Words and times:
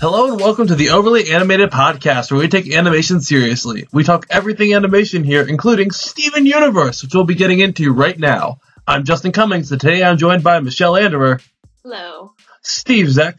Hello 0.00 0.30
and 0.32 0.40
welcome 0.40 0.66
to 0.66 0.74
the 0.74 0.90
Overly 0.90 1.30
Animated 1.30 1.70
Podcast, 1.70 2.30
where 2.30 2.40
we 2.40 2.48
take 2.48 2.72
animation 2.72 3.20
seriously. 3.20 3.86
We 3.92 4.02
talk 4.02 4.26
everything 4.30 4.72
animation 4.74 5.24
here, 5.24 5.46
including 5.46 5.90
Steven 5.90 6.46
Universe, 6.46 7.02
which 7.02 7.14
we'll 7.14 7.24
be 7.24 7.34
getting 7.34 7.60
into 7.60 7.92
right 7.92 8.18
now. 8.18 8.60
I'm 8.86 9.04
Justin 9.04 9.32
Cummings, 9.32 9.70
and 9.72 9.80
today 9.80 10.02
I'm 10.02 10.16
joined 10.16 10.42
by 10.42 10.58
Michelle 10.60 10.94
Anderer, 10.94 11.42
Hello. 11.82 12.32
Steve 12.62 13.10
Zek, 13.10 13.36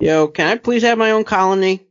Yo, 0.00 0.26
can 0.28 0.48
I 0.48 0.56
please 0.56 0.82
have 0.82 0.98
my 0.98 1.12
own 1.12 1.24
colony? 1.24 1.86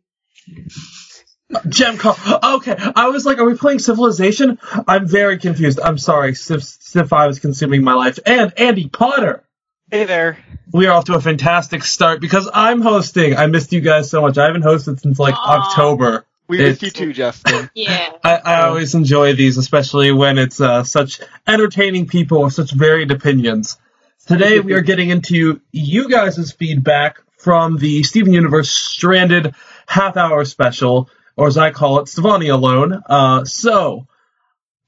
Gem 1.70 1.98
Col- 1.98 2.18
Okay, 2.58 2.76
I 2.96 3.10
was 3.10 3.26
like, 3.26 3.38
are 3.38 3.46
we 3.46 3.56
playing 3.56 3.80
Civilization? 3.80 4.60
I'm 4.88 5.08
very 5.08 5.38
confused. 5.38 5.80
I'm 5.80 5.98
sorry, 5.98 6.36
Civ, 6.36 6.64
Civ 6.64 7.08
5 7.08 7.30
is 7.32 7.40
consuming 7.40 7.84
my 7.84 7.94
life. 7.94 8.20
And 8.26 8.54
Andy 8.58 8.90
Potter! 8.90 9.44
Hey 9.92 10.06
there. 10.06 10.38
We 10.72 10.86
are 10.86 10.94
off 10.94 11.06
to 11.06 11.16
a 11.16 11.22
fantastic 11.22 11.84
start 11.84 12.22
because 12.22 12.48
I'm 12.54 12.82
hosting. 12.82 13.36
I 13.36 13.48
missed 13.48 13.74
you 13.74 13.82
guys 13.82 14.10
so 14.10 14.22
much. 14.22 14.38
I 14.38 14.46
haven't 14.46 14.62
hosted 14.64 15.00
since 15.00 15.18
like 15.18 15.34
Aw. 15.36 15.68
October. 15.70 16.26
We 16.48 16.60
missed 16.60 16.84
It's- 16.84 17.00
you 17.02 17.08
too, 17.08 17.14
Justin. 17.14 17.70
Yeah. 17.76 18.12
I, 18.24 18.36
I 18.38 18.62
always 18.68 18.94
enjoy 18.94 19.34
these, 19.34 19.58
especially 19.58 20.12
when 20.12 20.38
it's 20.38 20.62
uh, 20.62 20.84
such 20.84 21.22
entertaining 21.48 22.08
people 22.08 22.44
with 22.44 22.54
such 22.54 22.72
varied 22.72 23.10
opinions. 23.12 23.78
Today 24.28 24.60
we 24.60 24.74
are 24.74 24.82
getting 24.82 25.10
into 25.10 25.60
you 25.72 26.08
guys' 26.10 26.52
feedback 26.52 27.22
from 27.38 27.78
the 27.78 28.04
Steven 28.04 28.34
Universe 28.34 28.70
Stranded 28.70 29.56
half 29.88 30.18
hour 30.18 30.46
special, 30.46 31.10
or 31.36 31.48
as 31.48 31.58
I 31.58 31.72
call 31.72 32.00
it, 32.00 32.06
Stevonnie 32.06 32.54
Alone. 32.54 33.02
Uh, 33.08 33.46
so, 33.46 34.06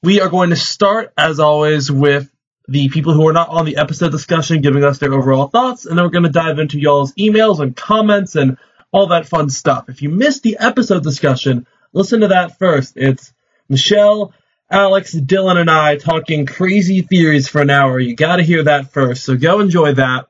we 0.04 0.22
are 0.22 0.30
going 0.30 0.52
to 0.52 0.56
start, 0.56 1.12
as 1.18 1.40
always, 1.40 1.92
with 1.92 2.30
the 2.72 2.88
people 2.90 3.14
who 3.14 3.28
are 3.28 3.34
not 3.34 3.50
on 3.50 3.66
the 3.66 3.78
episode 3.78 4.12
discussion 4.12 4.62
giving 4.62 4.84
us 4.84 4.98
their 4.98 5.14
overall 5.14 5.48
thoughts, 5.48 5.86
and 5.86 5.98
then 5.98 6.06
we're 6.06 6.12
going 6.12 6.24
to 6.24 6.30
dive 6.30 6.58
into 6.58 6.80
y'all's 6.80 7.14
emails 7.14 7.60
and 7.60 7.76
comments 7.76 8.36
and 8.36 8.58
all 8.92 9.08
that 9.08 9.28
fun 9.28 9.50
stuff. 9.50 9.90
If 9.90 10.02
you 10.02 10.10
missed 10.10 10.44
the 10.44 10.58
episode 10.58 11.04
discussion, 11.04 11.68
listen 11.92 12.22
to 12.22 12.30
that 12.30 12.58
first. 12.58 12.94
It's 12.96 13.34
Michelle, 13.68 14.34
Alex, 14.70 15.14
Dylan, 15.14 15.58
and 15.58 15.70
I 15.70 15.98
talking 15.98 16.46
crazy 16.46 17.02
theories 17.02 17.50
for 17.50 17.62
an 17.62 17.70
hour. 17.70 18.00
You 18.00 18.16
got 18.16 18.38
to 18.38 18.44
hear 18.44 18.64
that 18.64 18.94
first, 18.94 19.26
so 19.26 19.36
go 19.36 19.60
enjoy 19.60 19.96
that. 19.96 20.28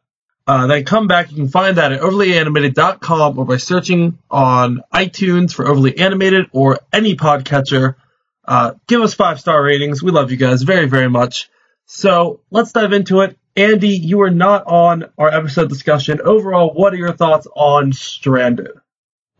Uh, 0.47 0.65
then 0.65 0.83
come 0.83 1.07
back. 1.07 1.29
You 1.29 1.37
can 1.37 1.47
find 1.47 1.77
that 1.77 1.91
at 1.91 2.01
overlyanimated.com 2.01 3.37
or 3.37 3.45
by 3.45 3.57
searching 3.57 4.17
on 4.31 4.81
iTunes 4.91 5.53
for 5.53 5.67
Overly 5.67 5.99
Animated 5.99 6.47
or 6.51 6.79
any 6.91 7.15
podcatcher. 7.15 7.95
Uh, 8.43 8.73
give 8.87 9.01
us 9.01 9.13
five 9.13 9.39
star 9.39 9.63
ratings. 9.63 10.01
We 10.01 10.11
love 10.11 10.31
you 10.31 10.37
guys 10.37 10.63
very, 10.63 10.87
very 10.87 11.07
much. 11.07 11.50
So 11.93 12.39
let's 12.51 12.71
dive 12.71 12.93
into 12.93 13.19
it. 13.19 13.37
Andy, 13.57 13.89
you 13.89 14.19
were 14.19 14.29
not 14.29 14.63
on 14.65 15.11
our 15.17 15.27
episode 15.27 15.67
discussion. 15.67 16.21
Overall, 16.21 16.73
what 16.73 16.93
are 16.93 16.97
your 16.97 17.11
thoughts 17.11 17.47
on 17.53 17.91
Stranded? 17.91 18.69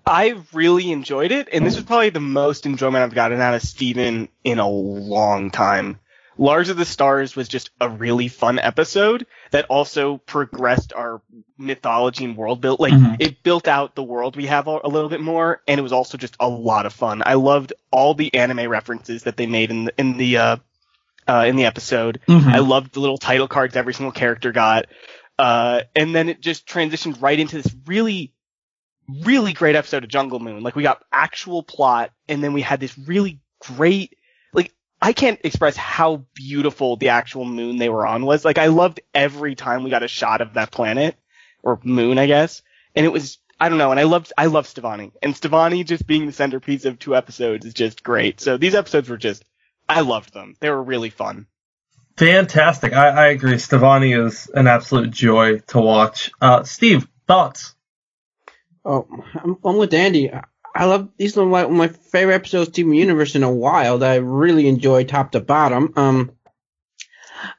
I 0.06 0.36
really 0.52 0.92
enjoyed 0.92 1.32
it, 1.32 1.48
and 1.54 1.66
this 1.66 1.78
was 1.78 1.86
probably 1.86 2.10
the 2.10 2.20
most 2.20 2.66
enjoyment 2.66 3.06
I've 3.06 3.14
gotten 3.14 3.40
out 3.40 3.54
of 3.54 3.62
Steven 3.62 4.28
in 4.44 4.60
a 4.60 4.68
long 4.68 5.50
time. 5.50 6.00
Lars 6.38 6.68
of 6.68 6.76
the 6.76 6.84
Stars 6.84 7.38
was 7.38 7.48
just 7.48 7.70
a 7.80 7.88
really 7.88 8.28
fun 8.28 8.60
episode 8.60 9.28
that 9.52 9.66
also 9.70 10.18
progressed 10.18 10.92
our 10.92 11.22
mythology 11.58 12.26
and 12.26 12.36
world 12.36 12.60
build. 12.60 12.82
Like, 12.82 12.92
Mhm. 12.94 13.16
it 13.20 13.44
built 13.44 13.70
out 13.70 13.96
the 13.96 14.04
world 14.04 14.36
we 14.36 14.48
have 14.48 14.68
a 14.68 14.82
a 14.84 14.90
little 14.90 15.10
bit 15.10 15.22
more, 15.22 15.62
and 15.70 15.80
it 15.80 15.84
was 15.84 15.94
also 15.94 16.18
just 16.18 16.36
a 16.42 16.50
lot 16.50 16.86
of 16.86 16.92
fun. 16.92 17.24
I 17.26 17.36
loved 17.36 17.72
all 17.92 18.14
the 18.14 18.34
anime 18.36 18.68
references 18.70 19.24
that 19.24 19.38
they 19.38 19.48
made 19.48 19.72
in 19.72 19.86
the, 19.86 19.94
in 19.98 20.18
the, 20.18 20.38
uh, 20.38 20.58
uh, 21.28 21.46
in 21.48 21.56
the 21.56 21.66
episode. 21.66 22.20
I 22.50 22.60
loved 22.60 22.94
the 22.94 23.00
little 23.00 23.18
title 23.18 23.48
cards 23.48 23.76
every 23.76 23.94
single 23.94 24.12
character 24.12 24.52
got. 24.52 24.86
Uh, 25.40 25.82
and 25.96 26.14
then 26.14 26.30
it 26.30 26.42
just 26.42 26.68
transitioned 26.68 27.22
right 27.22 27.40
into 27.40 27.62
this 27.62 27.76
really, 27.86 28.34
really 29.24 29.54
great 29.54 29.76
episode 29.76 30.04
of 30.04 30.10
Jungle 30.10 30.40
Moon. 30.40 30.62
Like 30.62 30.76
we 30.76 30.84
got 30.84 31.04
actual 31.12 31.64
plot 31.64 32.12
and 32.28 32.44
then 32.44 32.54
we 32.54 32.62
had 32.62 32.80
this 32.80 32.98
really 32.98 33.40
great, 33.60 34.18
like 34.54 34.74
I 35.02 35.14
can't 35.14 35.40
express 35.44 35.76
how 35.76 36.26
beautiful 36.36 36.98
the 36.98 37.10
actual 37.10 37.46
moon 37.46 37.78
they 37.78 37.90
were 37.90 38.06
on 38.06 38.26
was. 38.26 38.46
Like 38.46 38.58
I 38.58 38.68
loved 38.68 39.02
every 39.14 39.56
time 39.56 39.84
we 39.84 39.90
got 39.90 40.04
a 40.04 40.08
shot 40.08 40.42
of 40.42 40.54
that 40.54 40.72
planet 40.72 41.16
or 41.64 41.80
moon, 41.84 42.20
I 42.20 42.28
guess. 42.28 42.62
And 42.96 43.06
it 43.06 43.10
was, 43.12 43.40
I 43.60 43.70
don't 43.70 43.78
know. 43.78 43.92
And 43.92 44.00
I 44.00 44.04
loved, 44.04 44.34
I 44.38 44.48
love 44.48 44.68
Stevonnie 44.68 45.12
and 45.22 45.34
Stevonnie 45.34 45.86
just 45.86 46.06
being 46.06 46.26
the 46.26 46.34
centerpiece 46.34 46.86
of 46.86 47.00
two 47.00 47.16
episodes 47.16 47.66
is 47.66 47.74
just 47.74 48.04
great. 48.04 48.42
So 48.42 48.58
these 48.58 48.76
episodes 48.76 49.10
were 49.10 49.18
just, 49.18 49.44
I 49.98 50.02
loved 50.02 50.34
them. 50.34 50.56
They 50.60 50.70
were 50.70 50.82
really 50.84 51.10
fun. 51.10 51.48
Fantastic. 52.18 52.94
I, 52.94 53.08
I 53.10 53.28
agree. 53.28 53.54
Stevonnie 53.56 54.14
is 54.26 54.48
an 54.54 54.68
absolute 54.68 55.12
joy 55.12 55.60
to 55.68 55.80
watch. 55.80 56.32
Uh, 56.42 56.64
Steve, 56.64 57.08
thoughts? 57.28 57.76
Oh, 58.86 59.08
I'm, 59.36 59.58
I'm 59.64 59.78
with 59.78 59.94
Andy. 59.94 60.32
I- 60.32 60.44
I 60.74 60.86
love 60.86 61.10
these 61.18 61.38
are 61.38 61.46
my, 61.46 61.68
my 61.68 61.90
favorite 61.90 62.36
episodes 62.36 62.70
of 62.70 62.74
Steven 62.74 62.94
Universe 62.94 63.36
in 63.36 63.44
a 63.44 63.52
while 63.52 63.98
that 63.98 64.10
I 64.12 64.16
really 64.16 64.70
enjoy 64.70 65.04
top 65.04 65.34
to 65.34 65.42
bottom. 65.42 65.92
Um, 65.98 66.32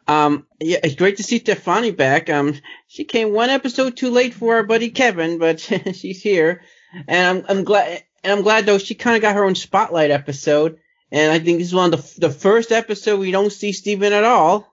um, 0.06 0.46
yeah, 0.60 0.78
it's 0.82 0.94
great 0.94 1.18
to 1.18 1.22
see 1.22 1.38
Stevonnie 1.38 1.94
back. 1.94 2.30
Um, 2.30 2.54
she 2.86 3.04
came 3.04 3.34
one 3.34 3.50
episode 3.50 3.98
too 3.98 4.10
late 4.10 4.32
for 4.32 4.54
our 4.54 4.62
buddy 4.62 4.88
Kevin, 4.90 5.38
but 5.38 5.60
she's 5.94 6.22
here, 6.22 6.62
and 7.06 7.44
I'm 7.48 7.58
I'm 7.58 7.64
glad. 7.64 8.02
And 8.24 8.32
I'm 8.32 8.42
glad 8.42 8.64
though 8.64 8.78
she 8.78 8.94
kind 8.94 9.16
of 9.16 9.20
got 9.22 9.34
her 9.34 9.44
own 9.44 9.56
spotlight 9.56 10.10
episode, 10.10 10.78
and 11.12 11.30
I 11.30 11.38
think 11.38 11.58
this 11.58 11.68
is 11.68 11.74
one 11.74 11.92
of 11.94 12.00
the 12.14 12.20
the 12.28 12.30
first 12.34 12.72
episode 12.72 13.20
we 13.20 13.30
don't 13.30 13.52
see 13.52 13.72
Steven 13.72 14.12
at 14.12 14.24
all. 14.24 14.72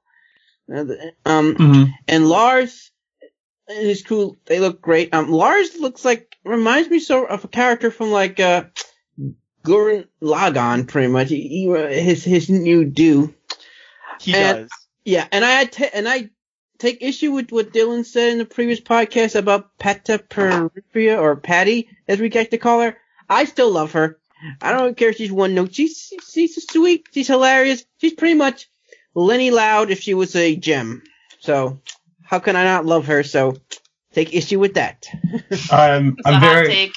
Um, 0.72 0.88
Mm-hmm. 1.56 1.84
and 2.08 2.28
Lars 2.30 2.92
and 3.68 3.86
his 3.88 4.02
crew, 4.04 4.38
they 4.46 4.60
look 4.60 4.82
great. 4.82 5.14
Um, 5.14 5.30
Lars 5.32 5.76
looks 5.80 6.04
like 6.06 6.36
reminds 6.44 6.90
me 6.90 7.00
so 7.00 7.26
of 7.26 7.44
a 7.44 7.48
character 7.48 7.92
from 7.92 8.12
like 8.12 8.40
uh, 8.40 8.64
Gurren 9.64 10.08
Lagann, 10.22 10.88
pretty 10.88 11.08
much. 11.08 11.30
He, 11.30 11.48
he, 11.48 11.70
uh, 11.76 11.88
his 11.88 12.24
his 12.24 12.50
new 12.50 12.86
do. 12.86 13.34
He 14.22 14.34
And- 14.36 14.60
does. 14.62 14.70
Yeah, 15.06 15.28
and 15.32 15.44
I 15.44 15.66
ta- 15.66 15.90
and 15.94 16.08
I 16.08 16.30
take 16.78 17.02
issue 17.02 17.32
with 17.32 17.52
what 17.52 17.74
Dylan 17.74 18.06
said 18.06 18.34
in 18.34 18.38
the 18.38 18.46
previous 18.46 18.80
podcast 18.80 19.36
about 19.36 19.76
Peta 19.80 20.20
Peripheria 20.20 21.20
or 21.20 21.36
Patty, 21.36 21.90
as 22.08 22.20
we 22.20 22.30
like 22.30 22.52
to 22.52 22.58
call 22.60 22.82
her. 22.82 22.96
I 23.28 23.46
still 23.46 23.72
love 23.72 23.94
her. 23.94 24.19
I 24.62 24.72
don't 24.74 24.96
care 24.98 25.10
if 25.10 25.18
she's 25.18 25.32
one 25.32 25.56
note. 25.56 25.74
She's 25.76 26.14
she's 26.32 26.66
sweet. 26.70 27.08
She's 27.14 27.28
hilarious. 27.28 27.86
She's 28.00 28.14
pretty 28.14 28.36
much 28.36 28.70
Leni 29.16 29.52
Loud 29.52 29.92
if 29.92 30.02
she 30.02 30.14
was 30.14 30.36
a 30.36 30.56
gem. 30.56 31.04
So 31.40 31.82
how 32.24 32.40
can 32.40 32.56
I 32.56 32.64
not 32.64 32.86
love 32.86 33.08
her? 33.08 33.24
So 33.24 33.58
take 34.14 34.34
issue 34.34 34.60
with 34.60 34.76
that. 34.76 35.08
I'm 35.72 36.18
It's 36.18 36.32
a 36.32 36.34
I'm 36.34 36.40
hot 36.40 36.54
very 36.54 36.68
take. 36.68 36.94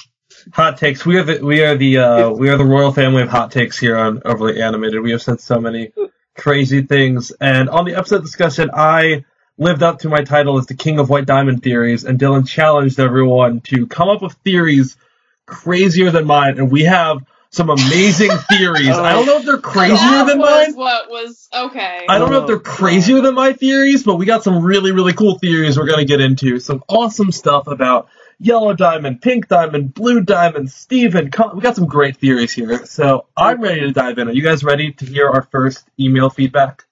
hot 0.51 0.77
takes. 0.77 1.05
We 1.05 1.17
are 1.17 1.23
the 1.23 1.41
we 1.43 1.63
are 1.63 1.75
the 1.75 1.97
uh, 1.99 2.29
we 2.31 2.49
are 2.49 2.57
the 2.57 2.65
royal 2.65 2.91
family 2.93 3.21
of 3.23 3.29
hot 3.29 3.51
takes 3.51 3.77
here 3.77 3.97
on 3.97 4.21
Overly 4.25 4.61
Animated. 4.61 5.01
We 5.01 5.11
have 5.11 5.21
said 5.21 5.39
so 5.41 5.59
many 5.59 5.91
crazy 6.35 6.81
things, 6.81 7.31
and 7.39 7.69
on 7.69 7.85
the 7.85 7.95
episode 7.95 8.21
discussion, 8.23 8.69
I 8.73 9.25
lived 9.57 9.83
up 9.83 9.99
to 9.99 10.09
my 10.09 10.23
title 10.23 10.57
as 10.57 10.65
the 10.65 10.75
king 10.75 10.99
of 10.99 11.09
white 11.09 11.25
diamond 11.25 11.63
theories, 11.63 12.03
and 12.05 12.19
Dylan 12.19 12.47
challenged 12.47 12.99
everyone 12.99 13.61
to 13.61 13.87
come 13.87 14.09
up 14.09 14.21
with 14.21 14.33
theories 14.43 14.97
crazier 15.45 16.11
than 16.11 16.25
mine, 16.25 16.57
and 16.57 16.71
we 16.71 16.83
have 16.83 17.19
some 17.53 17.69
amazing 17.69 18.29
theories. 18.49 18.89
I 18.89 19.13
don't 19.13 19.25
know 19.25 19.37
if 19.37 19.45
they're 19.45 19.57
crazier 19.59 19.95
that 19.95 20.25
than 20.27 20.39
was 20.39 20.67
mine. 20.67 20.75
what 20.75 21.09
was 21.09 21.47
okay. 21.53 22.05
I 22.09 22.17
don't 22.17 22.31
know 22.31 22.41
if 22.41 22.47
they're 22.47 22.55
Oh, 22.57 22.59
crazier 22.59 23.21
than 23.21 23.35
my 23.35 23.53
theories, 23.53 24.03
but 24.03 24.15
we 24.15 24.25
got 24.25 24.43
some 24.43 24.63
really, 24.63 24.91
really 24.91 25.13
cool 25.13 25.37
theories 25.39 25.77
we're 25.77 25.85
going 25.85 25.99
to 25.99 26.05
get 26.05 26.19
into. 26.19 26.59
Some 26.59 26.83
awesome 26.89 27.31
stuff 27.31 27.67
about 27.67 28.09
yellow 28.39 28.73
diamond, 28.73 29.21
pink 29.21 29.47
diamond, 29.47 29.93
blue 29.93 30.21
diamond, 30.21 30.71
Steven. 30.71 31.25
We 31.53 31.61
got 31.61 31.75
some 31.75 31.85
great 31.85 32.17
theories 32.17 32.51
here. 32.51 32.85
So 32.87 33.27
I'm 33.37 33.61
ready 33.61 33.81
to 33.81 33.91
dive 33.91 34.17
in. 34.17 34.27
Are 34.27 34.33
you 34.33 34.41
guys 34.41 34.63
ready 34.63 34.91
to 34.93 35.05
hear 35.05 35.29
our 35.29 35.43
first 35.43 35.87
email 35.99 36.29
feedback? 36.31 36.83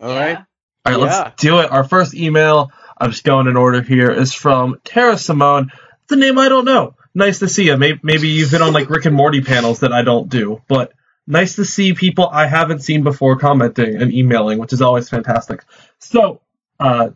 All 0.00 0.08
right. 0.08 0.36
All 0.84 0.92
right, 0.92 0.98
Yeah. 1.00 1.22
let's 1.22 1.40
do 1.40 1.60
it. 1.60 1.70
Our 1.70 1.84
first 1.84 2.12
email, 2.14 2.72
I'm 2.98 3.12
just 3.12 3.22
going 3.22 3.46
in 3.46 3.56
order 3.56 3.82
here, 3.82 4.10
is 4.10 4.34
from 4.34 4.80
Tara 4.84 5.16
Simone. 5.16 5.70
It's 6.02 6.12
a 6.12 6.16
name 6.16 6.38
I 6.38 6.48
don't 6.48 6.64
know. 6.64 6.95
Nice 7.16 7.38
to 7.38 7.48
see 7.48 7.64
you. 7.64 7.78
Maybe, 7.78 7.98
maybe 8.02 8.28
you've 8.28 8.50
been 8.50 8.60
on 8.60 8.74
like 8.74 8.90
Rick 8.90 9.06
and 9.06 9.16
Morty 9.16 9.40
panels 9.40 9.80
that 9.80 9.90
I 9.90 10.02
don't 10.02 10.28
do, 10.28 10.60
but 10.68 10.92
nice 11.26 11.56
to 11.56 11.64
see 11.64 11.94
people 11.94 12.28
I 12.28 12.46
haven't 12.46 12.80
seen 12.80 13.04
before 13.04 13.36
commenting 13.36 14.02
and 14.02 14.12
emailing, 14.12 14.58
which 14.58 14.74
is 14.74 14.82
always 14.82 15.08
fantastic. 15.08 15.64
So, 15.98 16.42
uh, 16.78 17.12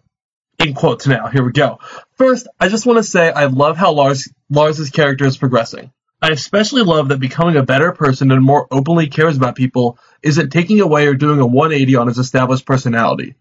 in 0.58 0.72
quotes 0.72 1.06
now, 1.06 1.26
here 1.26 1.44
we 1.44 1.52
go. 1.52 1.80
First, 2.12 2.48
I 2.58 2.70
just 2.70 2.86
want 2.86 2.96
to 2.96 3.02
say 3.02 3.30
I 3.30 3.44
love 3.44 3.76
how 3.76 3.92
Lars 3.92 4.26
Lars's 4.48 4.88
character 4.88 5.26
is 5.26 5.36
progressing. 5.36 5.92
I 6.22 6.30
especially 6.30 6.80
love 6.80 7.10
that 7.10 7.20
becoming 7.20 7.56
a 7.56 7.62
better 7.62 7.92
person 7.92 8.30
and 8.30 8.42
more 8.42 8.68
openly 8.70 9.08
cares 9.08 9.36
about 9.36 9.54
people 9.54 9.98
isn't 10.22 10.48
taking 10.48 10.80
away 10.80 11.08
or 11.08 11.14
doing 11.14 11.40
a 11.40 11.46
180 11.46 11.96
on 11.96 12.06
his 12.06 12.16
established 12.16 12.64
personality. 12.64 13.34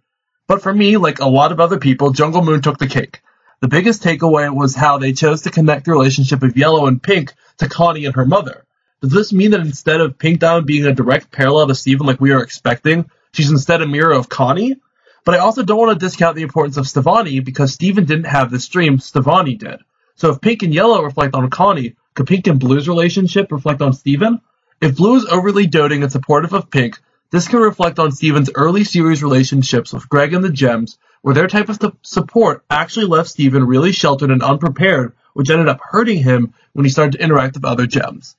But 0.45 0.61
for 0.61 0.73
me, 0.73 0.97
like 0.97 1.21
a 1.21 1.29
lot 1.29 1.53
of 1.53 1.61
other 1.61 1.77
people, 1.77 2.11
Jungle 2.11 2.43
Moon 2.43 2.61
took 2.61 2.79
the 2.79 2.87
cake. 2.87 3.21
The 3.61 3.67
biggest 3.67 4.01
takeaway 4.01 4.53
was 4.55 4.73
how 4.73 4.97
they 4.97 5.11
chose 5.11 5.41
to 5.41 5.49
connect 5.49 5.85
the 5.85 5.91
relationship 5.91 6.43
of 6.43 6.55
Yellow 6.55 6.87
and 6.87 7.03
Pink 7.03 7.33
to 7.57 7.67
Connie 7.67 8.05
and 8.05 8.15
her 8.15 8.25
mother. 8.25 8.63
Does 9.01 9.11
this 9.11 9.33
mean 9.33 9.51
that 9.51 9.59
instead 9.59 9.99
of 9.99 10.17
Pink 10.17 10.39
Diamond 10.39 10.65
being 10.65 10.85
a 10.85 10.93
direct 10.93 11.29
parallel 11.29 11.67
to 11.67 11.75
Steven 11.75 12.07
like 12.07 12.21
we 12.21 12.31
are 12.31 12.41
expecting, 12.41 13.09
she's 13.33 13.51
instead 13.51 13.81
a 13.81 13.87
mirror 13.87 14.13
of 14.13 14.29
Connie? 14.29 14.77
But 15.25 15.35
I 15.35 15.39
also 15.39 15.63
don't 15.63 15.77
want 15.77 15.99
to 15.99 16.05
discount 16.05 16.37
the 16.37 16.43
importance 16.43 16.77
of 16.77 16.85
Stevonnie 16.85 17.43
because 17.43 17.73
Steven 17.73 18.05
didn't 18.05 18.27
have 18.27 18.49
this 18.49 18.67
dream, 18.69 18.97
Stevonnie 18.97 19.59
did. 19.59 19.81
So 20.15 20.29
if 20.31 20.39
pink 20.39 20.63
and 20.63 20.73
yellow 20.73 21.03
reflect 21.03 21.35
on 21.35 21.49
Connie, 21.49 21.95
could 22.13 22.27
pink 22.27 22.47
and 22.47 22.61
blue's 22.61 22.87
relationship 22.87 23.51
reflect 23.51 23.81
on 23.81 23.91
Steven? 23.91 24.39
If 24.79 24.95
blue 24.95 25.17
is 25.17 25.25
overly 25.25 25.67
doting 25.67 26.03
and 26.03 26.11
supportive 26.11 26.53
of 26.53 26.71
pink, 26.71 26.97
this 27.31 27.49
can 27.49 27.59
reflect 27.59 27.99
on 27.99 28.13
Steven's 28.13 28.49
early 28.55 28.85
series 28.85 29.21
relationships 29.21 29.91
with 29.91 30.07
Greg 30.07 30.33
and 30.33 30.43
the 30.43 30.49
Gems, 30.49 30.97
where 31.21 31.35
their 31.35 31.47
type 31.47 31.69
of 31.69 31.79
support 32.01 32.63
actually 32.69 33.05
left 33.05 33.29
Steven 33.29 33.65
really 33.65 33.91
sheltered 33.91 34.31
and 34.31 34.43
unprepared, 34.43 35.13
which 35.33 35.49
ended 35.49 35.67
up 35.67 35.81
hurting 35.81 36.23
him 36.23 36.53
when 36.73 36.85
he 36.85 36.91
started 36.91 37.13
to 37.13 37.23
interact 37.23 37.55
with 37.55 37.65
other 37.65 37.87
Gems. 37.87 38.35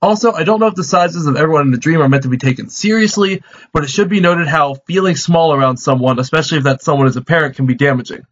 Also, 0.00 0.32
I 0.32 0.44
don't 0.44 0.60
know 0.60 0.68
if 0.68 0.76
the 0.76 0.84
sizes 0.84 1.26
of 1.26 1.36
everyone 1.36 1.62
in 1.62 1.70
the 1.72 1.78
dream 1.78 2.00
are 2.00 2.08
meant 2.08 2.22
to 2.22 2.28
be 2.28 2.38
taken 2.38 2.68
seriously, 2.68 3.42
but 3.72 3.82
it 3.82 3.90
should 3.90 4.08
be 4.08 4.20
noted 4.20 4.46
how 4.46 4.74
feeling 4.74 5.16
small 5.16 5.52
around 5.52 5.78
someone, 5.78 6.20
especially 6.20 6.58
if 6.58 6.64
that 6.64 6.82
someone 6.82 7.08
is 7.08 7.16
a 7.16 7.22
parent, 7.22 7.56
can 7.56 7.66
be 7.66 7.74
damaging. 7.74 8.24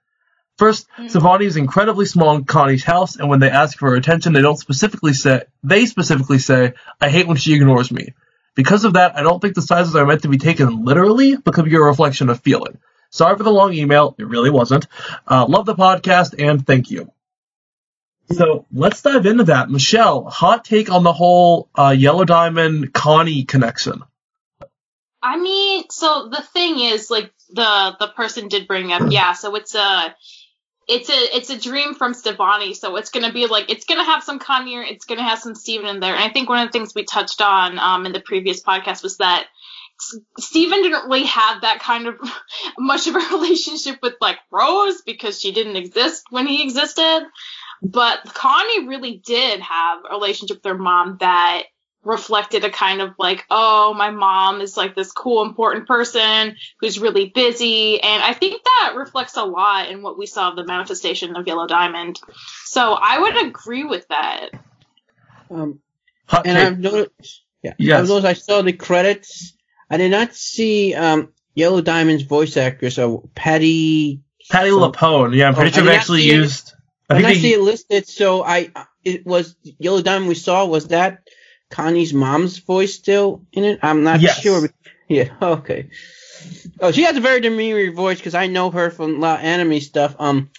First, 0.58 0.86
mm-hmm. 0.90 1.06
Stevonnie 1.06 1.44
is 1.44 1.56
incredibly 1.56 2.06
small 2.06 2.36
in 2.36 2.44
Connie's 2.44 2.84
house, 2.84 3.16
and 3.16 3.28
when 3.28 3.40
they 3.40 3.50
ask 3.50 3.78
for 3.78 3.90
her 3.90 3.96
attention, 3.96 4.32
they 4.32 4.42
don't 4.42 4.58
specifically 4.58 5.12
say 5.12 5.42
they 5.64 5.86
specifically 5.86 6.38
say, 6.38 6.74
"I 7.00 7.10
hate 7.10 7.26
when 7.26 7.36
she 7.36 7.54
ignores 7.54 7.90
me." 7.90 8.14
Because 8.54 8.84
of 8.84 8.94
that, 8.94 9.16
I 9.18 9.22
don't 9.22 9.40
think 9.40 9.54
the 9.54 9.60
sizes 9.60 9.96
are 9.96 10.06
meant 10.06 10.22
to 10.22 10.28
be 10.28 10.38
taken 10.38 10.84
literally, 10.84 11.36
but 11.36 11.52
could 11.52 11.66
be 11.66 11.74
a 11.74 11.80
reflection 11.80 12.30
of 12.30 12.40
feeling. 12.40 12.78
Sorry 13.16 13.36
for 13.36 13.44
the 13.44 13.50
long 13.50 13.72
email; 13.72 14.14
it 14.18 14.26
really 14.26 14.50
wasn't. 14.50 14.86
Uh, 15.26 15.46
love 15.48 15.64
the 15.64 15.74
podcast, 15.74 16.34
and 16.38 16.66
thank 16.66 16.90
you. 16.90 17.10
So 18.30 18.66
let's 18.72 19.00
dive 19.00 19.24
into 19.24 19.44
that. 19.44 19.70
Michelle, 19.70 20.24
hot 20.24 20.64
take 20.64 20.90
on 20.90 21.02
the 21.02 21.12
whole 21.12 21.70
uh, 21.74 21.94
Yellow 21.96 22.24
Diamond 22.24 22.92
Connie 22.92 23.44
connection. 23.44 24.02
I 25.22 25.38
mean, 25.38 25.84
so 25.90 26.28
the 26.30 26.42
thing 26.42 26.78
is, 26.78 27.10
like 27.10 27.32
the 27.48 27.96
the 27.98 28.08
person 28.08 28.48
did 28.48 28.68
bring 28.68 28.92
up, 28.92 29.10
yeah. 29.10 29.32
So 29.32 29.54
it's 29.54 29.74
a 29.74 30.14
it's 30.86 31.08
a 31.08 31.36
it's 31.36 31.50
a 31.50 31.58
dream 31.58 31.94
from 31.94 32.12
Stevonnie, 32.12 32.76
so 32.76 32.96
it's 32.96 33.10
gonna 33.10 33.32
be 33.32 33.46
like 33.46 33.70
it's 33.70 33.86
gonna 33.86 34.04
have 34.04 34.22
some 34.22 34.38
Connie, 34.38 34.74
it's 34.74 35.06
gonna 35.06 35.22
have 35.22 35.38
some 35.38 35.54
Steven 35.54 35.86
in 35.86 36.00
there. 36.00 36.14
And 36.14 36.22
I 36.22 36.28
think 36.28 36.48
one 36.48 36.58
of 36.58 36.68
the 36.68 36.72
things 36.72 36.94
we 36.94 37.04
touched 37.04 37.40
on 37.40 37.78
um, 37.78 38.06
in 38.06 38.12
the 38.12 38.20
previous 38.20 38.62
podcast 38.62 39.02
was 39.02 39.16
that 39.16 39.46
Steven 40.38 40.82
didn't 40.82 41.08
really 41.08 41.24
have 41.24 41.62
that 41.62 41.80
kind 41.80 42.06
of 42.06 42.16
much 42.78 43.06
of 43.06 43.16
a 43.16 43.18
relationship 43.18 43.98
with 44.02 44.14
like 44.20 44.38
Rose 44.50 45.02
because 45.02 45.40
she 45.40 45.52
didn't 45.52 45.76
exist 45.76 46.24
when 46.30 46.46
he 46.46 46.62
existed. 46.62 47.26
But 47.82 48.24
Connie 48.24 48.88
really 48.88 49.20
did 49.24 49.60
have 49.60 49.98
a 50.08 50.14
relationship 50.14 50.58
with 50.58 50.72
her 50.72 50.78
mom 50.78 51.18
that 51.20 51.64
reflected 52.06 52.64
a 52.64 52.70
kind 52.70 53.02
of 53.02 53.14
like, 53.18 53.44
oh, 53.50 53.92
my 53.92 54.10
mom 54.10 54.60
is 54.60 54.76
like 54.76 54.94
this 54.94 55.10
cool, 55.10 55.42
important 55.42 55.86
person 55.86 56.56
who's 56.80 56.98
really 56.98 57.28
busy. 57.28 58.00
And 58.00 58.22
I 58.22 58.32
think 58.32 58.62
that 58.64 58.94
reflects 58.96 59.36
a 59.36 59.44
lot 59.44 59.90
in 59.90 60.02
what 60.02 60.16
we 60.16 60.26
saw 60.26 60.50
of 60.50 60.56
the 60.56 60.64
manifestation 60.64 61.36
of 61.36 61.46
Yellow 61.46 61.66
Diamond. 61.66 62.20
So 62.64 62.92
I 62.92 63.18
would 63.18 63.46
agree 63.46 63.84
with 63.84 64.06
that. 64.08 64.50
Um, 65.50 65.80
and 66.44 66.56
I've 66.56 66.78
noticed, 66.78 67.42
yeah, 67.62 67.74
yes. 67.78 68.00
I've 68.00 68.08
noticed 68.08 68.26
I 68.26 68.32
saw 68.34 68.62
the 68.62 68.72
credits. 68.72 69.55
I 69.90 69.96
did 69.96 70.10
not 70.10 70.34
see 70.34 70.94
um, 70.94 71.32
Yellow 71.54 71.80
Diamond's 71.80 72.24
voice 72.24 72.56
actress, 72.56 72.96
so 72.96 73.28
Patty 73.34 74.20
Patti 74.50 74.70
LuPone. 74.70 75.34
Yeah, 75.34 75.48
I'm 75.48 75.54
pretty 75.54 75.70
oh, 75.70 75.74
sure 75.74 75.84
they 75.84 75.96
actually 75.96 76.22
used. 76.22 76.74
I, 77.08 77.24
I 77.24 77.34
see 77.34 77.54
it 77.54 77.60
listed, 77.60 78.08
so 78.08 78.44
I 78.44 78.70
it 79.04 79.24
was 79.24 79.56
Yellow 79.62 80.02
Diamond 80.02 80.28
we 80.28 80.34
saw. 80.34 80.64
Was 80.66 80.88
that 80.88 81.28
Connie's 81.70 82.12
mom's 82.12 82.58
voice 82.58 82.94
still 82.94 83.44
in 83.52 83.64
it? 83.64 83.80
I'm 83.82 84.02
not 84.02 84.20
yes. 84.20 84.40
sure. 84.40 84.68
Yeah, 85.08 85.30
okay. 85.42 85.88
Oh, 86.80 86.90
she 86.90 87.02
has 87.02 87.16
a 87.16 87.20
very 87.20 87.40
demure 87.40 87.92
voice 87.92 88.18
because 88.18 88.34
I 88.34 88.48
know 88.48 88.70
her 88.70 88.90
from 88.90 89.16
a 89.16 89.18
lot 89.18 89.38
of 89.38 89.44
anime 89.44 89.80
stuff. 89.80 90.16
Um, 90.18 90.50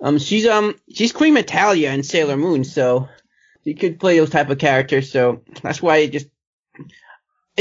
um, 0.00 0.18
she's 0.18 0.46
um 0.46 0.76
she's 0.92 1.12
Queen 1.12 1.34
Metalia 1.34 1.92
in 1.92 2.02
Sailor 2.02 2.36
Moon, 2.36 2.64
so 2.64 3.08
she 3.64 3.74
could 3.74 3.98
play 3.98 4.18
those 4.18 4.30
type 4.30 4.50
of 4.50 4.58
characters. 4.58 5.10
So 5.10 5.42
that's 5.62 5.82
why 5.82 5.98
it 5.98 6.12
just 6.12 6.28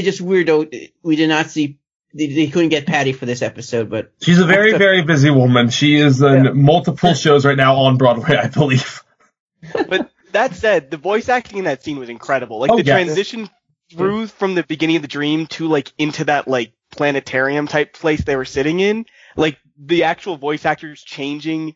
just 0.02 0.22
weird 0.22 0.48
though 0.48 0.66
we 1.04 1.16
did 1.16 1.30
not 1.30 1.48
see 1.48 1.80
they, 2.14 2.28
they, 2.28 2.48
couldn't 2.48 2.70
get 2.70 2.86
Patti 2.86 3.12
for 3.12 3.26
this 3.26 3.42
episode, 3.42 3.90
but 3.90 4.14
she's 4.22 4.40
a 4.40 4.46
very 4.46 4.78
very 4.78 5.02
busy 5.02 5.30
woman. 5.30 5.70
She 5.70 5.96
is 5.96 6.22
in 6.22 6.46
yeah. 6.46 6.52
multiple 6.52 7.14
shows 7.14 7.46
right 7.46 7.58
now 7.58 7.76
on 7.76 7.98
Broadway, 7.98 8.38
I 8.38 8.48
believe. 8.48 9.04
but 9.90 10.10
that 10.32 10.56
said, 10.56 10.92
the 10.92 10.98
voice 10.98 11.28
acting 11.28 11.60
in 11.60 11.66
that 11.66 11.84
scene 11.84 12.00
was 12.00 12.10
incredible. 12.10 12.60
Like 12.60 12.72
oh, 12.72 12.78
the 12.78 12.86
yes. 12.86 12.96
transition 12.96 13.50
through 13.92 14.28
from 14.28 14.56
the 14.56 14.64
beginning 14.64 14.96
of 14.96 15.02
the 15.02 15.08
dream 15.08 15.48
to 15.48 15.68
like 15.68 15.92
into 15.98 16.24
that 16.26 16.48
like 16.48 16.74
planetarium 16.92 17.68
type 17.68 17.94
place 17.94 18.24
they 18.24 18.36
were 18.36 18.46
sitting 18.46 18.80
in, 18.80 19.06
like 19.36 19.58
the 19.78 20.04
actual 20.04 20.38
voice 20.38 20.66
actors 20.66 21.04
changing, 21.04 21.76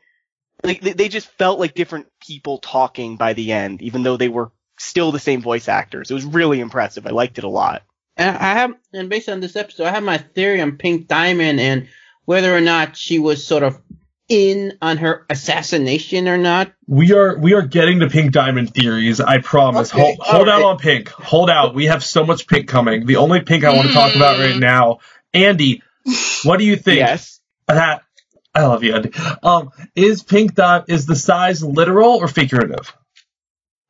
like 0.63 0.81
they, 0.81 0.93
they 0.93 1.09
just 1.09 1.27
felt 1.27 1.59
like 1.59 1.73
different 1.73 2.07
people 2.25 2.59
talking 2.59 3.17
by 3.17 3.33
the 3.33 3.51
end, 3.51 3.81
even 3.81 4.03
though 4.03 4.17
they 4.17 4.29
were 4.29 4.51
still 4.77 5.11
the 5.11 5.19
same 5.19 5.41
voice 5.41 5.67
actors. 5.67 6.09
It 6.09 6.13
was 6.13 6.25
really 6.25 6.59
impressive. 6.59 7.05
I 7.05 7.11
liked 7.11 7.37
it 7.37 7.43
a 7.43 7.49
lot. 7.49 7.83
And 8.19 8.37
I 8.37 8.53
have, 8.53 8.73
and 8.91 9.09
based 9.09 9.29
on 9.29 9.39
this 9.39 9.55
episode, 9.55 9.85
I 9.85 9.91
have 9.91 10.03
my 10.03 10.17
theory 10.17 10.61
on 10.61 10.73
Pink 10.73 11.07
Diamond 11.07 11.61
and 11.61 11.87
whether 12.25 12.55
or 12.55 12.59
not 12.59 12.97
she 12.97 13.17
was 13.17 13.47
sort 13.47 13.63
of 13.63 13.81
in 14.27 14.77
on 14.81 14.97
her 14.97 15.25
assassination 15.29 16.27
or 16.27 16.37
not. 16.37 16.73
We 16.85 17.13
are 17.13 17.39
we 17.39 17.53
are 17.53 17.61
getting 17.61 17.97
the 17.97 18.09
Pink 18.09 18.33
Diamond 18.33 18.73
theories. 18.73 19.21
I 19.21 19.39
promise. 19.39 19.93
Okay. 19.93 20.01
Hold, 20.01 20.19
hold 20.19 20.47
right. 20.47 20.53
out 20.53 20.63
on 20.63 20.77
Pink. 20.79 21.07
Hold 21.07 21.49
out. 21.49 21.73
We 21.73 21.85
have 21.85 22.03
so 22.03 22.25
much 22.25 22.45
Pink 22.45 22.67
coming. 22.67 23.05
The 23.05 23.15
only 23.15 23.39
Pink 23.41 23.63
I 23.63 23.73
want 23.73 23.87
to 23.87 23.93
talk 23.93 24.13
about 24.15 24.37
right 24.37 24.57
now, 24.57 24.99
Andy. 25.33 25.81
What 26.43 26.59
do 26.59 26.65
you 26.65 26.75
think? 26.75 26.97
Yes. 26.97 27.39
That 27.69 28.03
I 28.53 28.63
love 28.63 28.83
you, 28.83 28.95
Andy. 28.95 29.13
Um, 29.41 29.69
is 29.95 30.23
Pink 30.23 30.55
Dot 30.55 30.89
is 30.89 31.05
the 31.05 31.15
size 31.15 31.63
literal 31.63 32.17
or 32.17 32.27
figurative? 32.27 32.93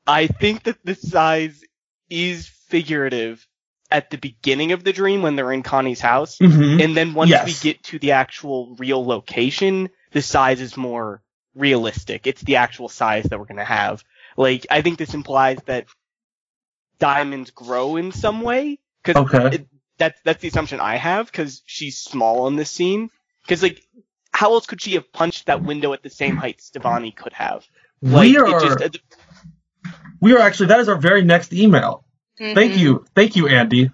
I 0.05 0.27
think 0.27 0.63
that 0.63 0.77
the 0.85 0.93
size 0.93 1.63
is 2.11 2.47
figurative 2.47 3.45
at 3.91 4.09
the 4.09 4.18
beginning 4.18 4.71
of 4.71 4.83
the 4.83 4.94
dream 4.94 5.21
when 5.21 5.36
they're 5.36 5.51
in 5.51 5.63
Connie's 5.63 6.00
house. 6.00 6.38
Mm-hmm. 6.38 6.81
And 6.81 6.95
then 6.95 7.13
once 7.13 7.31
yes. 7.31 7.45
we 7.45 7.53
get 7.71 7.83
to 7.86 8.00
the 8.00 8.12
actual 8.12 8.75
real 8.77 9.06
location, 9.06 9.89
the 10.12 10.21
size 10.21 10.62
is 10.62 10.77
more 10.77 11.21
realistic. 11.56 12.27
It's 12.27 12.41
the 12.41 12.57
actual 12.57 12.89
size 12.89 13.25
that 13.25 13.39
we're 13.39 13.45
going 13.45 13.57
to 13.57 13.63
have. 13.63 14.03
Like, 14.38 14.68
I 14.69 14.81
think 14.81 15.00
this 15.00 15.13
implies 15.13 15.57
that 15.65 15.88
diamonds 17.00 17.51
grow 17.51 17.95
in 17.95 18.12
some 18.12 18.41
way. 18.41 18.80
Cause 19.03 19.15
okay. 19.15 19.65
That's, 19.97 20.19
that's 20.24 20.42
the 20.42 20.47
assumption 20.47 20.80
I 20.80 20.95
have, 20.95 21.30
cause 21.31 21.62
she's 21.65 21.97
small 21.97 22.47
in 22.47 22.56
this 22.56 22.71
scene. 22.71 23.09
Cause 23.47 23.62
like, 23.62 23.81
how 24.31 24.54
else 24.54 24.66
could 24.66 24.81
she 24.81 24.94
have 24.94 25.11
punched 25.11 25.47
that 25.47 25.63
window 25.63 25.92
at 25.94 26.04
the 26.04 26.09
same 26.09 26.37
height 26.37 26.59
Stevonnie 26.59 27.16
could 27.16 27.33
have? 27.33 27.66
Like, 28.02 28.21
we 28.21 28.37
are, 28.37 28.59
just, 28.59 28.99
we 30.21 30.33
are 30.33 30.40
actually, 30.40 30.68
that 30.68 30.80
is 30.80 30.87
our 30.87 30.95
very 30.95 31.23
next 31.23 31.52
email. 31.52 32.06
Mm-hmm. 32.39 32.55
Thank 32.55 32.77
you, 32.77 33.05
thank 33.15 33.35
you, 33.35 33.47
Andy. 33.47 33.91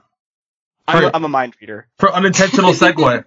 I'm, 0.88 1.12
I'm 1.14 1.24
a 1.26 1.30
mind 1.30 1.56
reader. 1.60 1.88
For 1.98 2.14
unintentional 2.14 2.72
segue. 2.74 3.26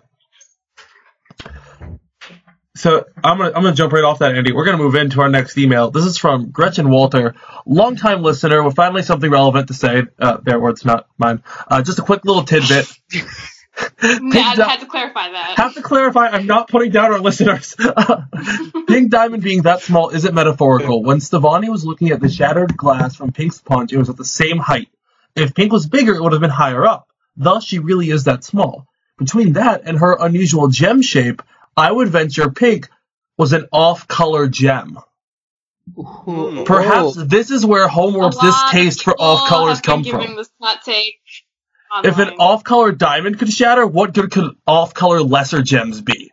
so 2.76 3.04
I'm 3.24 3.38
gonna 3.38 3.50
I'm 3.54 3.62
gonna 3.62 3.74
jump 3.74 3.92
right 3.92 4.04
off 4.04 4.20
that, 4.20 4.36
Andy. 4.36 4.52
We're 4.52 4.64
gonna 4.64 4.78
move 4.78 4.94
into 4.94 5.20
our 5.20 5.28
next 5.28 5.58
email. 5.58 5.90
This 5.90 6.04
is 6.04 6.18
from 6.18 6.50
Gretchen 6.50 6.88
Walter, 6.88 7.34
longtime 7.66 8.22
listener 8.22 8.62
with 8.62 8.76
finally 8.76 9.02
something 9.02 9.30
relevant 9.30 9.68
to 9.68 9.74
say. 9.74 10.04
Uh, 10.18 10.38
their 10.42 10.60
words, 10.60 10.84
not 10.84 11.08
mine. 11.18 11.42
Uh, 11.68 11.82
just 11.82 11.98
a 11.98 12.02
quick 12.02 12.24
little 12.24 12.44
tidbit. 12.44 12.86
I 14.00 14.54
had 14.56 14.80
to 14.80 14.86
clarify 14.86 15.30
that. 15.30 15.54
Have 15.56 15.74
to 15.74 15.82
clarify. 15.82 16.28
I'm 16.28 16.46
not 16.46 16.68
putting 16.68 16.90
down 16.90 17.12
our 17.12 17.20
listeners. 17.20 17.76
Pink 18.88 19.10
Diamond 19.10 19.42
being 19.42 19.62
that 19.62 19.82
small 19.82 20.10
isn't 20.10 20.34
metaphorical. 20.34 21.02
When 21.02 21.18
Stevonnie 21.18 21.68
was 21.68 21.84
looking 21.84 22.10
at 22.10 22.20
the 22.20 22.28
shattered 22.28 22.76
glass 22.76 23.14
from 23.14 23.32
Pink's 23.32 23.60
punch, 23.60 23.92
it 23.92 23.98
was 23.98 24.10
at 24.10 24.16
the 24.16 24.24
same 24.24 24.58
height. 24.58 24.88
If 25.38 25.54
Pink 25.54 25.72
was 25.72 25.86
bigger, 25.86 26.14
it 26.14 26.22
would 26.22 26.32
have 26.32 26.40
been 26.40 26.50
higher 26.50 26.86
up. 26.86 27.08
Thus, 27.36 27.64
she 27.64 27.78
really 27.78 28.10
is 28.10 28.24
that 28.24 28.44
small. 28.44 28.86
Between 29.18 29.54
that 29.54 29.82
and 29.84 29.98
her 29.98 30.16
unusual 30.18 30.68
gem 30.68 31.02
shape, 31.02 31.42
I 31.76 31.90
would 31.90 32.08
venture 32.08 32.50
Pink 32.50 32.88
was 33.36 33.52
an 33.52 33.66
off-color 33.72 34.48
gem. 34.48 34.98
Ooh. 35.98 36.64
Perhaps 36.66 37.16
oh. 37.16 37.24
this 37.24 37.50
is 37.50 37.64
where 37.64 37.88
Homeworld's 37.88 38.38
distaste 38.38 39.02
for 39.02 39.14
off 39.18 39.48
colors 39.48 39.80
come 39.80 40.04
from. 40.04 40.36
This 40.36 40.50
hot 40.60 40.82
take 40.84 41.20
if 42.04 42.18
an 42.18 42.30
off-color 42.38 42.92
diamond 42.92 43.38
could 43.38 43.52
shatter, 43.52 43.86
what 43.86 44.12
good 44.12 44.30
could 44.30 44.54
off-color 44.66 45.22
lesser 45.22 45.62
gems 45.62 46.00
be? 46.00 46.30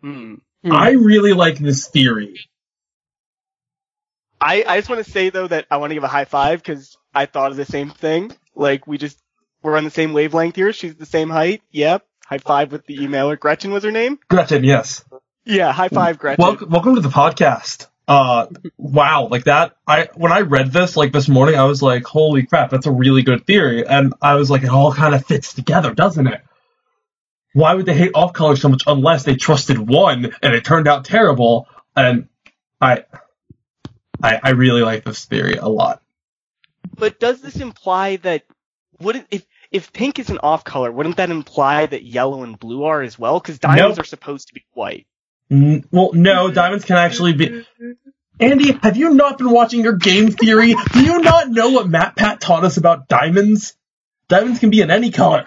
Hmm. 0.00 0.34
I 0.64 0.90
really 0.90 1.32
like 1.32 1.58
this 1.58 1.88
theory. 1.88 2.40
I, 4.40 4.64
I 4.66 4.78
just 4.78 4.88
want 4.88 5.04
to 5.04 5.10
say 5.10 5.30
though 5.30 5.46
that 5.46 5.66
I 5.70 5.78
want 5.78 5.90
to 5.90 5.94
give 5.94 6.04
a 6.04 6.08
high 6.08 6.24
five 6.24 6.62
because 6.62 6.96
I 7.14 7.26
thought 7.26 7.50
of 7.50 7.56
the 7.56 7.64
same 7.64 7.90
thing. 7.90 8.32
Like 8.54 8.86
we 8.86 8.98
just 8.98 9.20
we're 9.62 9.76
on 9.76 9.84
the 9.84 9.90
same 9.90 10.12
wavelength 10.12 10.56
here. 10.56 10.72
She's 10.72 10.94
the 10.94 11.06
same 11.06 11.30
height. 11.30 11.62
Yep. 11.70 12.04
High 12.26 12.38
five 12.38 12.72
with 12.72 12.86
the 12.86 12.98
emailer. 12.98 13.38
Gretchen 13.38 13.72
was 13.72 13.84
her 13.84 13.90
name? 13.90 14.18
Gretchen, 14.28 14.62
yes. 14.62 15.04
Yeah, 15.44 15.72
high 15.72 15.88
five, 15.88 16.18
Gretchen. 16.18 16.42
Welcome, 16.42 16.70
welcome 16.70 16.94
to 16.94 17.00
the 17.00 17.08
podcast. 17.08 17.88
Uh, 18.06 18.46
wow, 18.76 19.28
like 19.30 19.44
that. 19.44 19.76
I 19.86 20.08
when 20.14 20.32
I 20.32 20.40
read 20.40 20.72
this 20.72 20.96
like 20.96 21.12
this 21.12 21.28
morning, 21.28 21.56
I 21.56 21.64
was 21.64 21.82
like, 21.82 22.04
holy 22.04 22.44
crap, 22.44 22.70
that's 22.70 22.86
a 22.86 22.92
really 22.92 23.22
good 23.22 23.46
theory. 23.46 23.86
And 23.86 24.14
I 24.22 24.34
was 24.34 24.50
like, 24.50 24.62
it 24.62 24.68
all 24.68 24.92
kind 24.92 25.14
of 25.14 25.26
fits 25.26 25.54
together, 25.54 25.94
doesn't 25.94 26.26
it? 26.26 26.40
Why 27.52 27.74
would 27.74 27.86
they 27.86 27.94
hate 27.94 28.12
off 28.14 28.32
color 28.32 28.56
so 28.56 28.68
much 28.68 28.84
unless 28.86 29.24
they 29.24 29.34
trusted 29.34 29.78
one 29.78 30.32
and 30.42 30.54
it 30.54 30.64
turned 30.64 30.86
out 30.86 31.04
terrible? 31.04 31.66
And 31.96 32.28
I, 32.80 33.04
I, 34.22 34.40
I 34.42 34.50
really 34.50 34.82
like 34.82 35.04
this 35.04 35.24
theory 35.24 35.54
a 35.54 35.68
lot. 35.68 35.99
But 37.00 37.18
does 37.18 37.40
this 37.40 37.56
imply 37.56 38.16
that 38.16 38.44
wouldn't 39.00 39.26
if 39.30 39.46
if 39.70 39.92
pink 39.92 40.18
is 40.18 40.30
an 40.30 40.38
off 40.42 40.64
color, 40.64 40.92
wouldn't 40.92 41.16
that 41.16 41.30
imply 41.30 41.86
that 41.86 42.04
yellow 42.04 42.42
and 42.42 42.58
blue 42.58 42.84
are 42.84 43.02
as 43.02 43.18
well? 43.18 43.40
Because 43.40 43.58
diamonds 43.58 43.96
Nope. 43.96 44.04
are 44.04 44.08
supposed 44.08 44.48
to 44.48 44.54
be 44.54 44.64
white. 44.72 45.06
N- 45.50 45.84
well, 45.90 46.10
no, 46.12 46.50
diamonds 46.50 46.84
can 46.84 46.96
actually 46.96 47.32
be. 47.32 47.64
Andy, 48.40 48.72
have 48.82 48.96
you 48.96 49.10
not 49.14 49.36
been 49.38 49.50
watching 49.50 49.82
your 49.82 49.96
game 49.96 50.30
theory? 50.30 50.74
Do 50.92 51.04
you 51.04 51.20
not 51.20 51.50
know 51.50 51.70
what 51.70 51.88
MatPat 51.88 52.38
taught 52.40 52.64
us 52.64 52.78
about 52.78 53.06
diamonds? 53.08 53.74
Diamonds 54.28 54.60
can 54.60 54.70
be 54.70 54.80
in 54.80 54.90
any 54.90 55.10
color. 55.10 55.46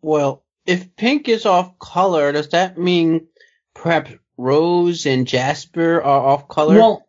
Well, 0.00 0.44
if 0.66 0.94
pink 0.96 1.28
is 1.28 1.46
off 1.46 1.78
color, 1.78 2.30
does 2.32 2.50
that 2.50 2.78
mean 2.78 3.26
perhaps 3.74 4.12
rose 4.36 5.06
and 5.06 5.26
jasper 5.26 6.00
are 6.02 6.26
off 6.26 6.48
color? 6.48 6.76
Well, 6.76 7.02
I 7.02 7.04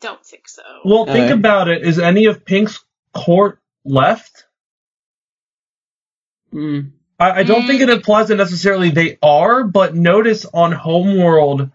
don't 0.00 0.24
think 0.24 0.48
so. 0.48 0.62
well, 0.84 1.04
think 1.04 1.18
Alright. 1.18 1.32
about 1.32 1.68
it. 1.68 1.82
Is 1.82 1.98
any 1.98 2.26
of 2.26 2.44
Pink's 2.44 2.82
court 3.12 3.58
left? 3.84 4.44
Hmm. 6.52 6.80
I, 7.18 7.30
I 7.30 7.42
don't 7.42 7.66
think 7.66 7.80
it 7.82 7.90
implies 7.90 8.28
that 8.28 8.36
necessarily 8.36 8.90
they 8.90 9.18
are, 9.22 9.64
but 9.64 9.94
notice 9.94 10.46
on 10.46 10.72
Homeworld, 10.72 11.70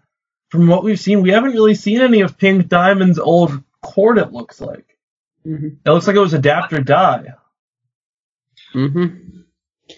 from 0.49 0.67
what 0.67 0.83
we've 0.83 0.99
seen, 0.99 1.21
we 1.21 1.29
haven't 1.29 1.51
really 1.51 1.75
seen 1.75 2.01
any 2.01 2.21
of 2.21 2.37
Pink 2.37 2.67
Diamond's 2.67 3.19
old 3.19 3.63
court. 3.81 4.17
It 4.17 4.31
looks 4.33 4.59
like 4.61 4.85
Mm-hmm. 5.45 5.67
it 5.85 5.91
looks 5.91 6.07
like 6.07 6.15
it 6.15 6.19
was 6.19 6.33
adapt 6.33 6.73
or 6.73 6.81
die. 6.81 7.35
Mm-hmm. 8.73 9.41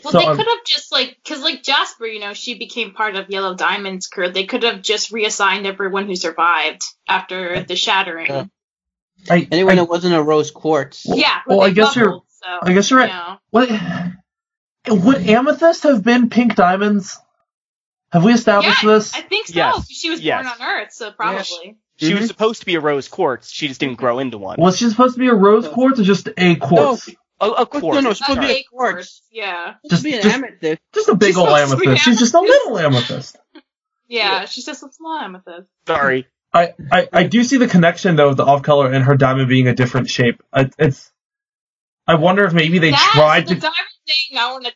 Well, 0.03 0.11
So, 0.11 0.19
they 0.19 0.25
could 0.25 0.47
have 0.47 0.65
just 0.65 0.91
like, 0.91 1.17
cause 1.25 1.41
like 1.41 1.63
Jasper, 1.63 2.05
you 2.05 2.19
know, 2.19 2.33
she 2.33 2.55
became 2.59 2.93
part 2.93 3.15
of 3.15 3.29
Yellow 3.29 3.55
Diamond's 3.55 4.07
crew. 4.07 4.29
They 4.29 4.45
could 4.45 4.63
have 4.63 4.81
just 4.81 5.11
reassigned 5.11 5.65
everyone 5.65 6.07
who 6.07 6.15
survived 6.15 6.81
after 7.07 7.63
the 7.63 7.75
shattering. 7.75 8.27
Yeah. 8.27 8.45
I, 9.29 9.47
Anyone 9.51 9.73
I, 9.73 9.75
that 9.77 9.89
wasn't 9.89 10.13
a 10.15 10.21
rose 10.21 10.51
quartz. 10.51 11.05
yeah. 11.05 11.39
well, 11.47 11.61
I 11.61 11.69
they 11.69 11.73
guess 11.75 11.95
you're- 11.95 12.19
So, 12.27 12.47
I 12.61 12.73
guess 12.73 12.89
you're 12.89 12.99
right. 12.99 13.09
you 13.09 13.15
know. 13.15 13.37
what 13.49 15.05
would 15.05 15.27
Amethyst 15.29 15.83
have 15.83 16.03
been 16.03 16.29
Pink 16.29 16.55
Diamonds? 16.55 17.17
Have 18.11 18.23
we 18.23 18.33
established 18.33 18.83
Yeah, 18.83 18.89
this? 18.93 19.13
I 19.13 19.21
think 19.21 19.47
so. 19.47 19.53
Yes. 19.55 19.89
She 19.91 20.09
was 20.09 20.21
Yes. 20.21 20.43
born 20.45 20.53
on 20.61 20.67
Earth, 20.67 20.93
so 20.93 21.11
probably. 21.11 21.77
She 21.97 22.11
Mhm. 22.13 22.19
was 22.19 22.27
supposed 22.27 22.59
to 22.61 22.65
be 22.65 22.75
a 22.75 22.79
rose 22.79 23.07
quartz. 23.09 23.49
She 23.51 23.67
just 23.67 23.79
didn't 23.81 23.97
grow 23.97 24.19
into 24.19 24.37
one. 24.37 24.55
Was 24.59 24.77
she 24.77 24.87
supposed 24.89 25.15
to 25.15 25.19
be 25.19 25.27
a 25.27 25.33
rose 25.33 25.67
quartz 25.67 25.99
or 25.99 26.03
just 26.03 26.29
a 26.37 26.55
quartz? 26.55 27.09
A, 27.39 27.49
a 27.49 27.65
quartz. 27.65 27.95
no, 27.95 27.99
no, 28.01 28.09
it's 28.11 28.19
supposed 28.19 28.41
to 28.41 28.47
be 28.47 28.51
a 28.53 28.55
a 28.57 28.63
quartz. 28.63 28.93
quartz, 28.95 29.21
Yeah. 29.31 29.75
Supposed 29.85 30.03
to 30.03 30.09
be 30.09 30.15
an 30.15 30.21
Just- 30.23 30.35
amethyst. 30.35 30.81
Just 30.93 31.09
a 31.09 31.15
big 31.15 31.27
She's 31.29 31.37
old 31.37 31.47
supposed 31.49 31.71
to 31.71 31.77
be 31.77 31.85
amethyst. 31.87 32.05
She's 32.05 32.19
just 32.19 32.33
a 32.33 32.39
little 32.39 32.79
amethyst. 32.79 33.37
Yeah, 34.07 34.45
she's 34.45 34.65
just 34.65 34.83
a 34.83 34.91
small 34.91 35.17
amethyst. 35.19 35.69
Sorry. 35.85 36.27
I, 36.53 36.73
I, 36.91 37.09
I 37.11 37.23
do 37.23 37.43
see 37.43 37.57
the 37.57 37.67
connection 37.67 38.15
though 38.15 38.29
with 38.29 38.37
the 38.37 38.45
off 38.45 38.63
color 38.63 38.91
and 38.91 39.03
her 39.03 39.15
diamond 39.17 39.49
being 39.49 39.67
a 39.67 39.75
different 39.75 40.09
shape. 40.09 40.41
I, 40.51 40.69
it's 40.79 41.11
I 42.07 42.15
wonder 42.15 42.45
if 42.45 42.53
maybe 42.53 42.79
they 42.79 42.91
That's 42.91 43.03
tried 43.11 43.47
the 43.47 43.55
to. 43.55 43.61
diamond 43.61 43.75
thing. 44.07 44.37
I 44.39 44.51
want 44.53 44.65
to. 44.65 44.71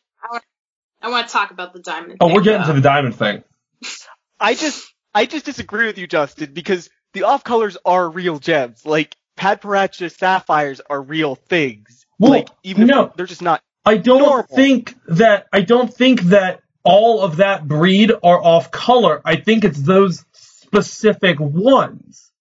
I 1.02 1.10
want. 1.10 1.28
To 1.28 1.34
talk 1.34 1.52
about 1.52 1.74
the 1.74 1.80
diamond. 1.80 2.18
Oh, 2.20 2.28
thing. 2.28 2.28
Oh, 2.28 2.28
thing, 2.28 2.36
we're 2.36 2.44
getting 2.44 2.68
to 2.68 2.74
the 2.74 2.82
diamond 2.82 3.16
thing. 3.16 3.44
I 4.40 4.54
just 4.54 4.86
I 5.16 5.26
just 5.26 5.46
disagree 5.46 5.88
with 5.88 5.98
you, 5.98 6.08
Justin, 6.08 6.54
because 6.54 6.90
the 7.14 7.24
off 7.24 7.44
colors 7.46 7.78
are 7.86 8.10
real 8.10 8.38
gems. 8.38 8.86
Like 8.86 9.16
Padparadscha 9.38 10.12
sapphires 10.16 10.82
are 10.90 11.02
real 11.02 11.36
things. 11.36 12.06
Well, 12.22 12.32
like 12.32 12.50
even 12.64 12.88
no. 12.88 13.12
they're 13.16 13.26
just 13.26 13.42
not 13.42 13.62
I 13.86 13.98
don't 13.98 14.20
Normal. 14.22 14.44
think 14.56 14.96
that 15.08 15.48
I 15.52 15.62
don't 15.62 15.94
think 15.94 16.22
that 16.24 16.62
all 16.84 17.22
of 17.22 17.38
that 17.38 17.68
breed 17.68 18.12
are 18.12 18.42
off 18.44 18.70
color. 18.72 19.22
I 19.26 19.36
think 19.38 19.64
it's 19.66 19.82
those 19.82 20.24
specific 20.34 21.40
ones. 21.40 22.32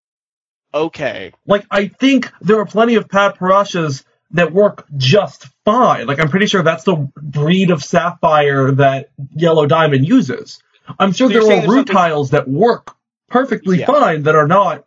okay. 0.74 1.32
Like 1.46 1.66
I 1.70 1.88
think 1.88 2.30
there 2.40 2.58
are 2.60 2.66
plenty 2.66 2.94
of 2.96 3.08
Padparadschas 3.08 4.04
that 4.32 4.52
work 4.52 4.86
just 4.96 5.46
fine. 5.64 6.06
Like 6.06 6.20
I'm 6.20 6.28
pretty 6.28 6.46
sure 6.46 6.62
that's 6.62 6.84
the 6.84 7.10
breed 7.16 7.70
of 7.70 7.82
sapphire 7.82 8.70
that 8.72 9.10
Yellow 9.34 9.66
Diamond 9.66 10.06
uses. 10.06 10.60
I'm 10.98 11.12
sure 11.12 11.30
So 11.32 11.40
there 11.46 11.58
are 11.58 11.62
root 11.62 11.68
something- 11.88 11.96
tiles 11.96 12.30
that 12.30 12.46
work 12.48 12.94
perfectly 13.28 13.78
Yeah. 13.80 13.86
fine 13.86 14.24
that 14.24 14.34
are 14.36 14.46
not 14.46 14.84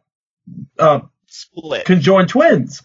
uh, 0.78 1.00
Split. 1.28 1.86
conjoined 1.86 2.30
twins. 2.30 2.84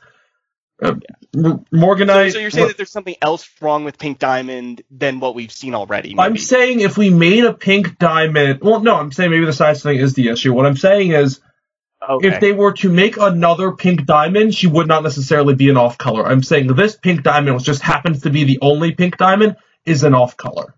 Uh, 0.82 0.94
M- 1.34 1.42
So, 1.44 1.64
Morganite. 1.74 2.32
so 2.32 2.38
you're 2.38 2.50
saying 2.50 2.68
that 2.68 2.76
there's 2.76 2.90
something 2.90 3.16
else 3.20 3.48
wrong 3.60 3.84
with 3.84 3.98
Pink 3.98 4.18
Diamond 4.18 4.82
than 4.90 5.20
what 5.20 5.34
we've 5.34 5.52
seen 5.52 5.74
already? 5.74 6.14
I'm 6.18 6.36
saying 6.36 6.80
if 6.80 6.96
we 6.96 7.10
made 7.10 7.44
a 7.44 7.52
pink 7.52 7.98
diamond, 7.98 8.60
well, 8.62 8.80
no, 8.80 8.94
I'm 8.96 9.12
saying 9.12 9.30
maybe 9.30 9.44
the 9.44 9.52
size 9.52 9.82
thing 9.82 9.98
is 9.98 10.14
the 10.14 10.28
issue. 10.28 10.52
What 10.54 10.66
I'm 10.66 10.76
saying 10.76 11.12
is, 11.12 11.40
okay. 12.08 12.28
if 12.28 12.40
they 12.40 12.52
were 12.52 12.72
to 12.74 12.88
make 12.90 13.16
another 13.16 13.72
pink 13.72 14.06
diamond, 14.06 14.54
she 14.54 14.66
would 14.68 14.86
not 14.86 15.02
necessarily 15.02 15.54
be 15.54 15.68
an 15.68 15.76
off 15.76 15.98
color. 15.98 16.26
I'm 16.26 16.42
saying 16.42 16.68
this 16.74 16.96
pink 16.96 17.22
diamond, 17.24 17.56
which 17.56 17.64
just 17.64 17.82
happens 17.82 18.22
to 18.22 18.30
be 18.30 18.44
the 18.44 18.58
only 18.62 18.92
pink 18.92 19.16
diamond, 19.16 19.56
is 19.84 20.04
an 20.04 20.14
off 20.14 20.36
color. 20.36 20.74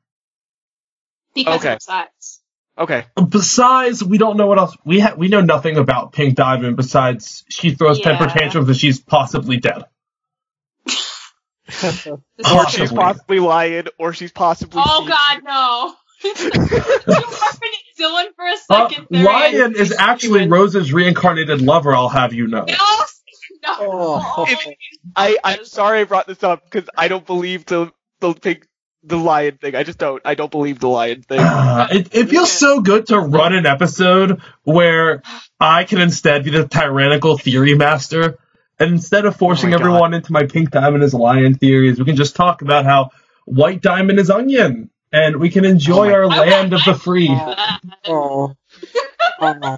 because 1.35 1.61
Okay. 1.61 1.75
of 1.75 1.83
size. 1.83 2.40
Okay. 2.81 3.05
Besides, 3.29 4.03
we 4.03 4.19
don't 4.19 4.37
know 4.37 4.47
what 4.47 4.59
else. 4.59 4.77
We 4.85 5.01
ha- 5.01 5.15
we 5.17 5.29
know 5.29 5.41
nothing 5.43 5.77
about 5.77 6.13
pink 6.13 6.35
diamond 6.35 6.77
besides 6.77 7.45
she 7.49 7.75
throws 7.75 7.99
Yeah. 7.99 8.17
temper 8.19 8.27
tantrums 8.39 8.69
and 8.69 8.77
she's 8.77 9.01
possibly 9.01 9.59
dead. 9.59 9.85
This 11.67 12.07
Or 12.07 12.19
Possibly. 12.43 12.87
she's 12.87 12.93
possibly 12.93 13.39
lying, 13.39 13.85
or 13.99 14.13
she's 14.13 14.33
possibly. 14.33 14.83
Oh 14.85 15.01
cheating. 15.01 15.45
God, 15.45 15.45
no! 15.45 15.95
you 16.25 16.33
referenced 17.07 17.99
Dylan 17.99 18.35
for 18.35 18.45
a 18.47 18.53
Uh, 18.69 18.89
second 18.89 19.07
there. 19.11 19.25
Lion 19.25 19.75
is 19.77 19.93
actually 19.97 20.49
Rose's 20.49 20.93
reincarnated 20.93 21.61
lover. 21.63 21.95
I'll 21.95 22.09
have 22.09 22.35
you 22.35 22.47
know. 22.49 22.65
No, 22.67 22.75
no. 23.63 23.77
Oh. 23.81 24.47
If- 24.49 24.67
I 25.17 25.39
I'm 25.45 25.65
sorry 25.65 26.01
I 26.01 26.05
brought 26.05 26.27
this 26.27 26.43
up 26.43 26.65
because 26.65 26.89
I 26.97 27.09
don't 27.09 27.25
believe 27.27 27.67
the 27.67 27.93
the 28.21 28.35
pink 28.35 28.67
the 29.03 29.17
lion 29.17 29.59
thing. 29.59 29.75
I 29.75 29.83
just 29.83 29.99
don't. 29.99 30.21
I 30.25 30.35
don't 30.35 30.51
believe 30.51 30.79
the 30.79 30.89
lion 30.89 31.23
thing. 31.23 31.39
Ah, 31.41 31.89
it, 31.93 32.15
it 32.15 32.29
feels 32.29 32.51
so 32.51 32.81
good 32.81 33.07
to 33.09 33.19
run 33.19 33.55
an 33.55 33.67
episode 33.67 34.41
where 34.65 35.23
I 35.59 35.85
can 35.85 36.01
instead 36.01 36.45
be 36.45 36.51
the 36.51 36.69
tyrannical 36.69 37.39
theory 37.39 37.75
master. 37.75 38.39
And 38.79 38.93
instead 38.93 39.27
of 39.27 39.37
forcing 39.37 39.69
Oh 39.69 39.73
my 39.73 39.79
God. 39.79 39.87
everyone 39.87 40.15
into 40.15 40.33
my 40.33 40.47
pink 40.47 40.71
diamond 40.71 41.03
is 41.03 41.13
lion 41.13 41.55
theories, 41.55 41.99
we 41.99 42.05
can 42.07 42.17
just 42.17 42.35
talk 42.35 42.63
about 42.63 42.85
how 42.87 43.11
white 43.45 43.83
diamond 43.83 44.19
is 44.19 44.31
onion. 44.31 44.91
And 45.13 45.37
we 45.37 45.51
can 45.51 45.65
enjoy 45.65 46.11
Oh 46.11 46.15
our 46.15 46.25
I 46.31 46.39
land 46.39 46.73
of 46.73 46.85
the 46.85 46.95
free. 46.95 47.29
Oh. 48.07 48.55
oh. 49.43 49.77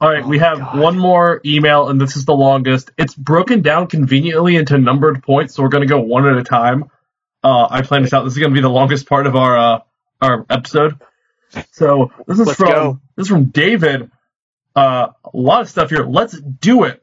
All 0.00 0.08
right, 0.08 0.24
we 0.24 0.38
have 0.38 0.58
God. 0.58 0.78
one 0.78 0.98
more 0.98 1.40
email, 1.44 1.88
and 1.88 2.00
this 2.00 2.16
is 2.16 2.24
the 2.24 2.34
longest. 2.34 2.92
It's 2.98 3.14
broken 3.14 3.62
down 3.62 3.88
conveniently 3.88 4.54
into 4.56 4.78
numbered 4.78 5.22
points, 5.24 5.54
so 5.54 5.62
we're 5.62 5.70
going 5.70 5.86
to 5.86 5.88
go 5.88 6.00
one 6.00 6.26
at 6.28 6.36
a 6.36 6.44
time. 6.44 6.90
Uh, 7.42 7.68
I 7.70 7.82
planned 7.82 8.04
this 8.04 8.12
out. 8.12 8.24
This 8.24 8.32
is 8.32 8.38
going 8.38 8.50
to 8.50 8.54
be 8.54 8.60
the 8.60 8.70
longest 8.70 9.08
part 9.08 9.26
of 9.26 9.36
our 9.36 9.56
uh, 9.56 9.80
our 10.20 10.46
episode. 10.50 10.96
So 11.72 12.12
this 12.26 12.38
is 12.38 12.46
Let's 12.46 12.58
from 12.58 12.68
go. 12.68 13.00
this 13.16 13.26
is 13.26 13.28
from 13.28 13.46
David. 13.46 14.10
Uh, 14.74 15.08
a 15.24 15.36
lot 15.36 15.62
of 15.62 15.68
stuff 15.68 15.90
here. 15.90 16.04
Let's 16.04 16.38
do 16.38 16.84
it. 16.84 17.02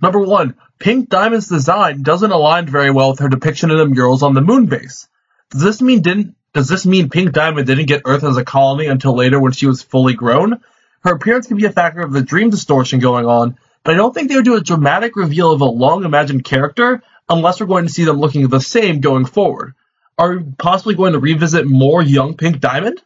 Number 0.00 0.20
one, 0.20 0.56
Pink 0.78 1.10
Diamond's 1.10 1.48
design 1.48 2.02
doesn't 2.02 2.30
align 2.30 2.66
very 2.66 2.90
well 2.90 3.10
with 3.10 3.18
her 3.20 3.28
depiction 3.28 3.70
of 3.70 3.78
the 3.78 3.86
murals 3.86 4.22
on 4.22 4.34
the 4.34 4.40
moon 4.40 4.66
base. 4.66 5.08
Does 5.50 5.62
this 5.62 5.82
mean 5.82 6.00
didn't? 6.00 6.36
Does 6.52 6.68
this 6.68 6.86
mean 6.86 7.10
Pink 7.10 7.32
Diamond 7.32 7.66
didn't 7.66 7.86
get 7.86 8.02
Earth 8.04 8.24
as 8.24 8.36
a 8.36 8.44
colony 8.44 8.86
until 8.86 9.14
later 9.14 9.38
when 9.40 9.52
she 9.52 9.66
was 9.66 9.82
fully 9.82 10.14
grown? 10.14 10.60
Her 11.02 11.14
appearance 11.14 11.46
can 11.46 11.56
be 11.56 11.64
a 11.64 11.72
factor 11.72 12.00
of 12.00 12.12
the 12.12 12.22
dream 12.22 12.50
distortion 12.50 12.98
going 12.98 13.26
on, 13.26 13.56
but 13.84 13.94
I 13.94 13.96
don't 13.96 14.14
think 14.14 14.28
they 14.28 14.36
would 14.36 14.44
do 14.44 14.56
a 14.56 14.60
dramatic 14.60 15.16
reveal 15.16 15.52
of 15.52 15.60
a 15.60 15.66
long 15.66 16.04
imagined 16.04 16.44
character 16.44 17.02
unless 17.30 17.60
we're 17.60 17.66
going 17.66 17.86
to 17.86 17.92
see 17.92 18.04
them 18.04 18.18
looking 18.18 18.46
the 18.48 18.60
same 18.60 19.00
going 19.00 19.24
forward. 19.24 19.74
Are 20.18 20.36
we 20.36 20.44
possibly 20.58 20.94
going 20.94 21.14
to 21.14 21.18
revisit 21.18 21.66
more 21.66 22.02
young 22.02 22.36
Pink 22.36 22.60
Diamond? 22.60 23.00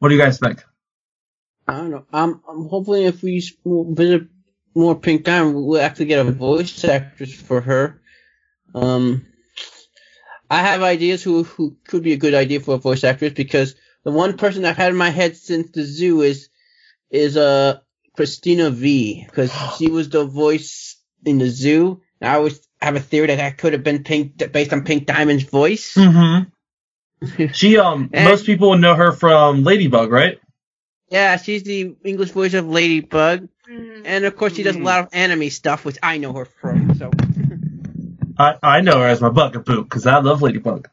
What 0.00 0.08
do 0.08 0.16
you 0.16 0.20
guys 0.20 0.40
think? 0.40 0.64
I 1.68 1.76
don't 1.76 1.90
know. 1.90 2.04
Um, 2.12 2.42
um, 2.48 2.68
hopefully, 2.68 3.04
if 3.04 3.22
we 3.22 3.40
visit 3.64 4.22
more 4.74 4.98
Pink 4.98 5.22
Diamond, 5.22 5.54
we'll 5.54 5.80
actually 5.80 6.06
get 6.06 6.26
a 6.26 6.32
voice 6.32 6.84
actress 6.84 7.32
for 7.32 7.60
her. 7.60 8.02
Um, 8.74 9.26
I 10.50 10.60
have 10.60 10.82
ideas 10.82 11.22
who 11.22 11.44
who 11.44 11.76
could 11.86 12.02
be 12.02 12.12
a 12.12 12.18
good 12.18 12.34
idea 12.34 12.60
for 12.60 12.74
a 12.74 12.78
voice 12.78 13.04
actress 13.04 13.32
because 13.32 13.74
the 14.04 14.10
one 14.10 14.36
person 14.36 14.64
I've 14.64 14.76
had 14.76 14.90
in 14.90 14.98
my 14.98 15.10
head 15.10 15.36
since 15.36 15.70
the 15.70 15.84
zoo 15.84 16.20
is 16.20 16.48
is 17.10 17.36
uh 17.36 17.78
Cristina 18.14 18.70
Vee 18.70 19.24
because 19.24 19.50
she 19.78 19.90
was 19.90 20.10
the 20.10 20.26
voice 20.26 20.96
in 21.24 21.38
the 21.38 21.48
zoo. 21.48 22.01
And 22.22 22.30
I 22.30 22.34
always 22.36 22.60
have 22.80 22.94
a 22.96 23.00
theory 23.00 23.26
that 23.26 23.36
that 23.36 23.58
could 23.58 23.72
have 23.72 23.82
been 23.82 24.04
Pink 24.04 24.36
based 24.52 24.72
on 24.72 24.84
Pink 24.84 25.06
Diamond's 25.06 25.42
voice. 25.44 25.94
Mm-hmm. 25.94 26.48
She 27.52 27.78
um 27.78 28.10
And- 28.12 28.28
most 28.28 28.46
people 28.46 28.70
would 28.70 28.80
know 28.80 28.94
her 28.94 29.12
from 29.12 29.62
Ladybug, 29.64 30.10
right? 30.10 30.38
Yeah, 31.10 31.36
she's 31.36 31.62
the 31.62 31.94
English 32.04 32.30
voice 32.30 32.54
of 32.54 32.66
Ladybug. 32.68 33.48
Mm. 33.70 34.02
And 34.04 34.24
of 34.24 34.34
course, 34.36 34.54
she 34.54 34.62
does 34.64 34.76
a 34.76 34.80
lot 34.80 35.00
of 35.00 35.08
anime 35.12 35.50
stuff, 35.50 35.84
which 35.84 35.98
I 36.02 36.18
know 36.18 36.32
her 36.32 36.44
from. 36.46 36.94
So, 36.94 37.10
I 38.38 38.56
I 38.62 38.80
know 38.80 38.98
her 38.98 39.06
as 39.06 39.20
my 39.20 39.28
bugaboo 39.28 39.82
because 39.84 40.06
I 40.06 40.18
love 40.18 40.42
Ladybug. 40.42 40.88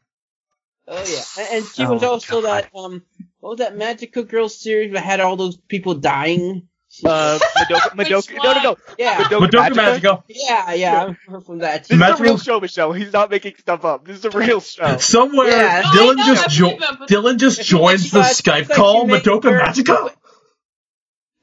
oh 0.88 1.04
yeah, 1.08 1.22
and, 1.44 1.48
and 1.56 1.66
she 1.66 1.84
Oh, 1.84 1.94
was 1.94 2.02
also 2.04 2.42
God. 2.42 2.64
that 2.64 2.70
um 2.78 3.02
what 3.40 3.50
was 3.50 3.58
that 3.58 3.76
Magical 3.76 4.22
girl 4.24 4.48
series 4.48 4.92
that 4.92 5.02
had 5.02 5.20
all 5.20 5.36
those 5.36 5.56
people 5.56 5.94
dying? 5.94 6.68
Uh, 7.04 7.38
Madoka, 7.56 7.90
Madoka, 7.96 8.34
no, 8.42 8.52
no, 8.52 8.62
no. 8.62 8.76
Yeah, 8.98 9.22
Madoka, 9.22 9.46
Madoka 9.48 9.68
Magica? 9.70 10.00
Magica. 10.00 10.22
yeah, 10.28 10.72
yeah. 10.74 11.12
I'm 11.28 11.40
from 11.40 11.58
that. 11.58 11.84
This 11.84 11.92
is 12.00 12.20
a 12.20 12.22
real 12.22 12.36
show, 12.38 12.58
Michelle. 12.60 12.92
He's 12.92 13.12
not 13.12 13.30
making 13.30 13.54
stuff 13.58 13.84
up. 13.84 14.04
This 14.04 14.18
is 14.18 14.24
a 14.24 14.30
real 14.30 14.60
show. 14.60 14.96
Somewhere, 14.98 15.48
Yeah. 15.48 15.82
No, 15.84 15.90
Dylan 15.90 16.16
know, 16.16 16.24
just 16.26 16.44
I 16.46 16.48
jo- 16.50 16.64
believe 16.70 16.82
him, 16.82 16.96
Dylan 17.06 17.38
just 17.38 17.60
If 17.60 17.66
joins 17.66 18.10
the 18.10 18.20
Skype 18.20 18.68
like 18.68 18.76
call. 18.76 19.06
you 19.08 19.14
Madoka 19.14 19.44
her- 19.44 19.60
Magica. 19.60 20.12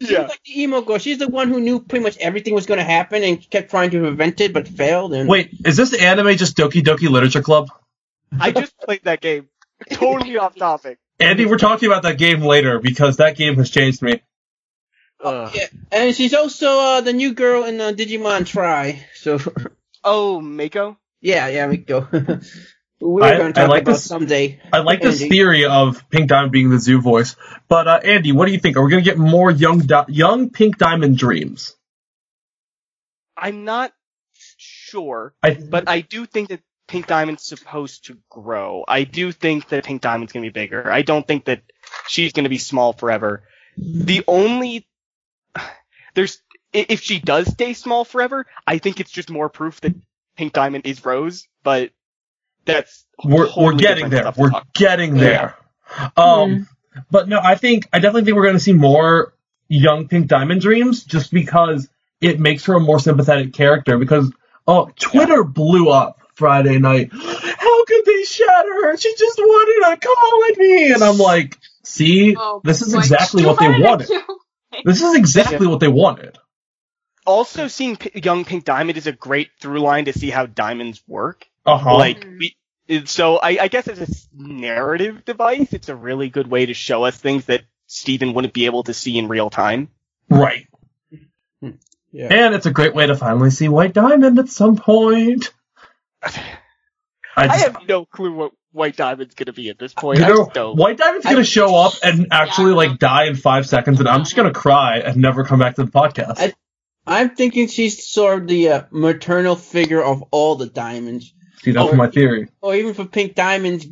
She's 0.01 0.11
Yeah. 0.11 0.27
like 0.27 0.39
the 0.45 0.61
emo 0.61 0.81
girl. 0.81 0.97
She's 0.99 1.17
the 1.17 1.27
one 1.27 1.47
who 1.49 1.59
knew 1.59 1.79
pretty 1.79 2.03
much 2.03 2.17
everything 2.17 2.53
was 2.53 2.65
going 2.67 2.77
to 2.77 2.83
happen 2.83 3.23
and 3.23 3.49
kept 3.49 3.71
trying 3.71 3.89
to 3.91 3.99
prevent 3.99 4.39
it, 4.41 4.53
but 4.53 4.67
failed. 4.67 5.13
And 5.13 5.27
Wait, 5.27 5.49
is 5.65 5.75
this 5.77 5.93
anime 5.93 6.35
just 6.37 6.55
Doki 6.55 6.83
Doki 6.83 7.09
Literature 7.09 7.41
Club? 7.41 7.69
I 8.39 8.51
just 8.51 8.77
played 8.81 9.03
that 9.05 9.21
game. 9.21 9.47
Totally 9.91 10.37
off 10.37 10.55
topic. 10.55 10.99
Andy, 11.19 11.45
we're 11.47 11.57
talking 11.57 11.87
about 11.87 12.03
that 12.03 12.17
game 12.19 12.41
later 12.41 12.79
because 12.79 13.17
that 13.17 13.37
game 13.37 13.55
has 13.55 13.71
changed 13.71 14.01
me. 14.03 14.21
Ugh. 15.23 15.51
yeah, 15.55 15.65
and 15.91 16.15
she's 16.15 16.33
also 16.33 16.67
uh, 16.79 17.01
the 17.01 17.13
new 17.13 17.33
girl 17.33 17.63
in 17.63 17.79
uh, 17.81 17.91
Digimon 17.91 18.45
Tri. 18.45 19.05
So 19.15 19.39
Oh, 20.03 20.39
Mako? 20.41 20.97
yeah, 21.21 21.47
yeah, 21.47 21.67
we 21.67 21.77
go. 21.77 22.07
We're 22.99 23.23
I- 23.23 23.37
going 23.37 23.53
to 23.53 23.59
I 23.59 23.63
talk 23.63 23.69
like 23.69 23.81
about 23.83 23.91
this- 23.93 24.05
someday. 24.05 24.59
I 24.71 24.79
like 24.79 25.01
this 25.01 25.19
theory 25.19 25.65
of 25.65 26.07
Pink 26.09 26.29
Diamond 26.29 26.51
being 26.51 26.69
the 26.69 26.79
zoo 26.79 27.01
voice. 27.01 27.35
But 27.67 27.87
uh, 27.87 27.99
Andy, 28.03 28.31
what 28.31 28.45
do 28.45 28.51
you 28.51 28.59
think? 28.59 28.77
Are 28.77 28.83
we 28.83 28.91
going 28.91 29.03
to 29.03 29.09
get 29.09 29.17
more 29.17 29.49
young 29.51 29.79
Di- 29.79 30.05
young 30.09 30.49
Pink 30.49 30.77
Diamond 30.77 31.17
dreams? 31.17 31.75
I'm 33.35 33.65
not 33.65 33.93
sure, 34.57 35.33
I 35.43 35.53
but 35.53 35.87
I 35.87 36.01
do 36.01 36.25
think 36.25 36.49
that 36.49 36.61
Pink 36.87 37.05
Diamond's 37.07 37.43
supposed 37.43 38.05
to 38.05 38.17
grow. 38.29 38.83
I 38.87 39.03
do 39.03 39.31
think 39.31 39.69
that 39.69 39.83
Pink 39.85 40.01
Diamond's 40.01 40.33
gonna 40.33 40.45
be 40.45 40.49
bigger. 40.49 40.91
I 40.91 41.03
don't 41.03 41.27
think 41.27 41.45
that 41.45 41.61
she's 42.07 42.33
gonna 42.33 42.49
be 42.49 42.57
small 42.57 42.93
forever. 42.93 43.43
The 43.77 44.23
only 44.27 44.86
there's 46.17 46.41
if 46.73 47.01
she 47.01 47.19
does 47.19 47.47
stay 47.47 47.73
small 47.73 48.03
forever, 48.03 48.45
I 48.65 48.79
think 48.79 48.99
it's 48.99 49.11
just 49.11 49.29
more 49.29 49.47
proof 49.49 49.79
that 49.81 49.95
Pink 50.35 50.51
Diamond 50.51 50.85
is 50.85 51.05
Rose. 51.05 51.47
But 51.63 51.91
that's 52.65 53.05
we're 53.23 53.47
totally 53.47 53.65
we're 53.75 53.79
getting 53.79 54.09
there. 54.09 54.31
We're 54.35 54.49
talk- 54.49 54.73
getting 54.73 55.15
Yeah. 55.15 55.21
there. 55.23 55.55
Um, 56.17 56.67
but 57.09 57.29
no, 57.29 57.39
I 57.41 57.55
think 57.55 57.87
I 57.93 57.99
definitely 57.99 58.25
think 58.25 58.35
we're 58.35 58.43
going 58.43 58.55
to 58.57 58.59
see 58.59 58.73
more 58.73 59.33
young 59.69 60.07
Pink 60.07 60.27
Diamond 60.27 60.59
dreams 60.61 61.03
just 61.05 61.31
because 61.31 61.87
it 62.19 62.39
makes 62.39 62.65
her 62.65 62.73
a 62.75 62.79
more 62.79 62.99
sympathetic 62.99 63.53
character. 63.53 63.97
Because 63.97 64.31
oh, 64.67 64.89
Twitter 64.99 65.43
blew 65.45 65.89
up 65.89 66.19
Friday 66.33 66.79
night. 66.79 67.09
How 67.13 67.85
could 67.85 68.05
they 68.05 68.23
shatter 68.23 68.73
her? 68.87 68.97
She 68.97 69.15
just 69.17 69.37
wanted 69.37 69.95
to 70.01 70.07
call 70.07 70.51
at 70.51 70.57
me, 70.57 70.91
and 70.91 71.03
I'm 71.03 71.17
like, 71.17 71.57
see, 71.83 72.35
Oh, 72.37 72.59
this 72.63 72.81
is 72.81 72.93
exactly 72.93 73.45
what 73.45 73.59
they 73.59 73.67
wanted. 73.79 74.09
you- 74.09 74.39
This 74.83 75.01
is 75.01 75.15
exactly 75.15 75.67
what 75.67 75.79
they 75.79 75.87
wanted. 75.87 76.37
Also, 77.25 77.67
seeing 77.67 77.97
P- 77.97 78.19
young 78.21 78.45
Pink 78.45 78.63
Diamond 78.63 78.97
is 78.97 79.07
a 79.07 79.11
great 79.11 79.49
through 79.59 79.79
line 79.79 80.05
to 80.05 80.13
see 80.13 80.29
how 80.29 80.45
diamonds 80.45 81.03
work. 81.07 81.45
Uh 81.65 81.77
huh. 81.77 81.97
Like 81.97 82.25
we, 82.39 82.55
so 83.05 83.37
I, 83.37 83.57
I 83.61 83.67
guess 83.67 83.87
as 83.87 83.99
a 83.99 84.07
narrative 84.33 85.25
device, 85.25 85.73
it's 85.73 85.89
a 85.89 85.95
really 85.95 86.29
good 86.29 86.47
way 86.47 86.65
to 86.65 86.73
show 86.73 87.03
us 87.03 87.17
things 87.17 87.45
that 87.45 87.63
Steven 87.87 88.33
wouldn't 88.33 88.53
be 88.53 88.65
able 88.65 88.83
to 88.83 88.93
see 88.93 89.17
in 89.17 89.27
real 89.27 89.49
time. 89.49 89.89
right. 90.29 90.67
Yeah. 92.11 92.33
And 92.33 92.55
it's 92.55 92.65
a 92.65 92.71
great 92.71 92.95
way 92.95 93.05
to 93.05 93.15
finally 93.15 93.51
see 93.51 93.67
White 93.67 93.93
Diamond 93.93 94.39
at 94.39 94.49
some 94.49 94.75
point. 94.77 95.53
I, 96.23 96.33
I 97.35 97.57
have 97.57 97.87
no 97.87 98.05
clue 98.05 98.33
what 98.33 98.53
White 98.77 98.95
Diamond's 98.95 99.35
gonna 99.35 99.51
be 99.53 99.69
at 99.69 99.77
this 99.79 99.93
point. 99.93 100.19
you 100.19 100.25
know, 100.25 100.49
just. 100.53 100.77
White 100.77 100.97
Diamond's 100.97 101.25
gonna 101.25 101.43
show 101.43 101.75
up 101.75 101.93
and 102.03 102.27
actually 102.31 102.71
Yeah. 102.71 102.77
like 102.77 102.99
die 102.99 103.25
in 103.25 103.35
five 103.35 103.65
seconds, 103.67 103.99
and 103.99 104.07
I'm 104.07 104.21
just 104.23 104.35
gonna 104.35 104.53
cry 104.53 104.99
and 104.99 105.17
never 105.17 105.43
come 105.43 105.59
back 105.59 105.75
to 105.75 105.83
the 105.83 105.91
podcast. 105.91 106.39
I- 106.39 106.53
I'm 107.09 107.29
thinking 107.35 107.67
she's 107.69 108.05
sort 108.07 108.41
of 108.43 108.47
the 108.49 108.69
uh, 108.69 108.81
maternal 108.91 109.55
figure 109.55 110.03
of 110.03 110.23
all 110.31 110.55
the 110.55 110.67
diamonds, 110.67 111.33
See, 111.63 111.71
that's 111.71 111.91
Oh. 111.91 111.95
my 111.95 112.07
theory. 112.09 112.49
or 112.61 112.75
even 112.75 112.93
for 112.93 113.05
Pink 113.05 113.33
Diamond's 113.33 113.87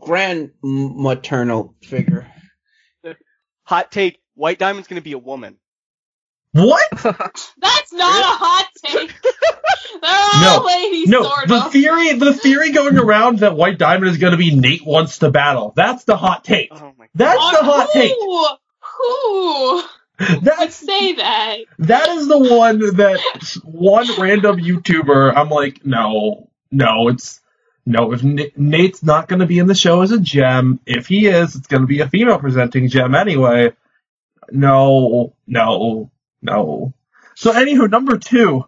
grand 0.00 0.50
maternal 0.62 1.74
figure. 1.82 2.26
Hot 3.64 3.90
take: 3.92 4.18
White 4.34 4.58
Diamond's 4.58 4.88
gonna 4.88 5.00
be 5.00 5.12
a 5.12 5.18
woman. 5.18 5.56
What? 6.52 6.82
That's 6.92 7.92
not 7.92 8.20
a 8.20 8.36
hot 8.38 8.66
take. 8.84 9.12
They're 10.02 10.10
all 10.12 10.60
No. 10.60 10.66
ladies, 10.66 11.08
No, 11.08 11.22
sort 11.22 11.48
the 11.48 11.64
of. 11.66 11.72
theory, 11.72 12.12
the 12.14 12.34
theory 12.34 12.72
going 12.72 12.98
around 12.98 13.40
that 13.40 13.56
White 13.56 13.78
Diamond 13.78 14.10
is 14.10 14.18
gonna 14.18 14.36
be 14.36 14.54
Nate 14.54 14.84
wants 14.84 15.18
to 15.18 15.30
battle. 15.30 15.72
That's 15.76 16.04
the 16.04 16.16
hot 16.16 16.44
take. 16.44 16.68
Oh 16.72 16.92
my. 16.98 17.06
That's 17.14 17.50
the 17.50 17.64
hot 17.64 17.90
take. 17.92 18.14
Who? 18.18 18.46
Who 18.80 19.82
would 20.20 20.44
That's 20.44 20.74
say 20.74 21.14
that? 21.14 21.56
that 21.80 22.08
is 22.10 22.28
the 22.28 22.38
one 22.38 22.78
that 22.96 23.20
one 23.64 24.06
random 24.18 24.58
YouTuber. 24.60 25.34
I'm 25.36 25.48
like, 25.50 25.84
no, 25.86 26.50
no, 26.70 27.08
it's 27.08 27.40
no. 27.86 28.12
If 28.12 28.22
N- 28.24 28.50
Nate's 28.56 29.02
not 29.02 29.28
going 29.28 29.40
to 29.40 29.46
be 29.46 29.58
in 29.58 29.66
the 29.66 29.74
show 29.74 30.02
as 30.02 30.12
a 30.12 30.20
gem, 30.20 30.80
if 30.84 31.06
he 31.06 31.26
is, 31.26 31.54
it's 31.56 31.66
going 31.68 31.82
to 31.82 31.86
be 31.86 32.00
a 32.00 32.08
female 32.08 32.38
presenting 32.38 32.88
gem 32.88 33.14
anyway. 33.14 33.72
No, 34.50 35.34
no, 35.46 36.10
no. 36.42 36.94
So, 37.34 37.52
anywho, 37.52 37.90
number 37.90 38.18
two. 38.18 38.66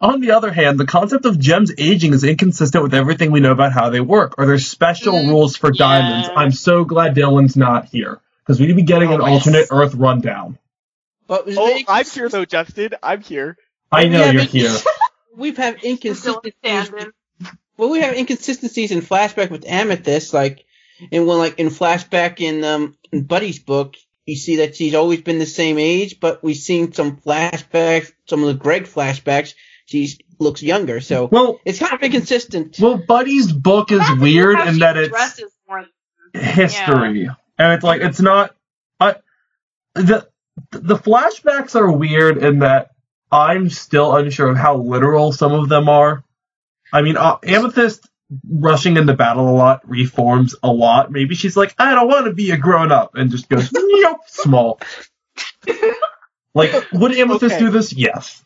On 0.00 0.20
the 0.20 0.32
other 0.32 0.52
hand, 0.52 0.78
the 0.78 0.86
concept 0.86 1.24
of 1.24 1.38
gems 1.38 1.72
aging 1.78 2.12
is 2.12 2.24
inconsistent 2.24 2.82
with 2.82 2.92
everything 2.94 3.30
we 3.32 3.40
know 3.40 3.52
about 3.52 3.72
how 3.72 3.90
they 3.90 4.00
work. 4.00 4.34
Are 4.38 4.44
there 4.46 4.58
special 4.58 5.14
Mm, 5.14 5.28
rules 5.28 5.56
for 5.56 5.70
yeah. 5.72 5.78
diamonds? 5.78 6.28
I'm 6.36 6.50
so 6.50 6.84
glad 6.84 7.14
Dylan's 7.14 7.56
not 7.56 7.86
here 7.86 8.20
because 8.42 8.60
we'd 8.60 8.74
be 8.76 8.82
getting 8.82 9.08
Oh, 9.10 9.14
an 9.14 9.20
yes. 9.20 9.30
alternate 9.30 9.68
Earth 9.70 9.94
rundown. 9.94 10.58
But 11.26 11.44
Oh, 11.48 11.52
very- 11.66 11.84
I'm 11.88 12.04
here 12.04 12.28
though, 12.28 12.44
Justin. 12.44 12.90
I'm 13.02 13.22
here. 13.22 13.56
I 13.90 14.08
know 14.08 14.24
you're 14.30 14.42
but- 14.42 14.50
here. 14.50 14.76
we've 15.36 15.56
had 15.56 15.82
inconsistencies. 15.84 16.90
Well, 17.76 17.90
we 17.90 18.00
have 18.00 18.14
inconsistencies 18.16 18.90
in 18.90 19.00
flashback 19.00 19.50
with 19.50 19.64
Amethyst, 19.66 20.34
like 20.34 20.64
in 21.10 21.24
one, 21.24 21.38
like 21.38 21.58
in 21.58 21.68
flashback 21.68 22.40
in 22.40 22.62
um 22.64 22.96
in 23.10 23.22
Buddy's 23.24 23.58
book, 23.58 23.94
you 24.26 24.36
see 24.36 24.56
that 24.56 24.76
she's 24.76 24.94
always 24.94 25.20
been 25.22 25.38
the 25.38 25.46
same 25.46 25.78
age, 25.78 26.18
but 26.20 26.42
we've 26.42 26.56
seen 26.56 26.92
some 26.92 27.16
flashbacks, 27.18 28.12
some 28.26 28.40
of 28.42 28.46
the 28.48 28.54
Greg 28.54 28.84
flashbacks, 28.84 29.54
she 29.86 30.08
looks 30.38 30.62
younger, 30.62 31.00
so 31.00 31.26
Well, 31.26 31.60
it's 31.64 31.78
kind 31.78 31.92
of 31.92 32.02
inconsistent. 32.02 32.78
well, 32.80 32.96
Buddy's 32.98 33.52
book 33.52 33.92
is 33.92 33.98
That's 33.98 34.18
weird 34.20 34.58
in 34.60 34.78
that 34.78 34.96
it's 34.96 35.08
dresses 35.10 35.52
more. 35.68 35.84
history, 36.32 37.28
and 37.58 37.72
it's 37.72 37.84
like 37.84 38.00
it's 38.00 38.20
not. 38.20 38.54
I 38.98 39.16
the 39.94 40.28
the 40.70 40.96
flashbacks 40.96 41.74
are 41.76 41.90
weird 41.90 42.38
in 42.38 42.60
that 42.60 42.90
I'm 43.30 43.68
still 43.70 44.14
unsure 44.16 44.48
of 44.50 44.56
how 44.56 44.76
literal 44.78 45.32
some 45.32 45.52
of 45.52 45.68
them 45.68 45.88
are. 45.88 46.24
I 46.92 47.02
mean, 47.02 47.16
uh, 47.16 47.38
Amethyst 47.42 48.08
rushing 48.48 48.96
into 48.96 49.14
battle 49.14 49.48
a 49.48 49.52
lot 49.56 49.88
reforms 49.88 50.54
a 50.62 50.72
lot. 50.72 51.10
Maybe 51.12 51.34
she's 51.34 51.56
like, 51.56 51.74
I 51.78 51.94
don't 51.94 52.08
want 52.08 52.26
to 52.26 52.32
be 52.32 52.50
a 52.50 52.56
grown 52.56 52.92
up, 52.92 53.14
and 53.14 53.30
just 53.30 53.48
goes 53.48 53.70
nope, 53.74 54.20
small. 54.26 54.80
Like, 56.56 56.72
would 56.92 57.12
Amethyst 57.12 57.56
Okay. 57.56 57.58
do 57.58 57.70
this? 57.70 57.92
Yes. 57.92 58.40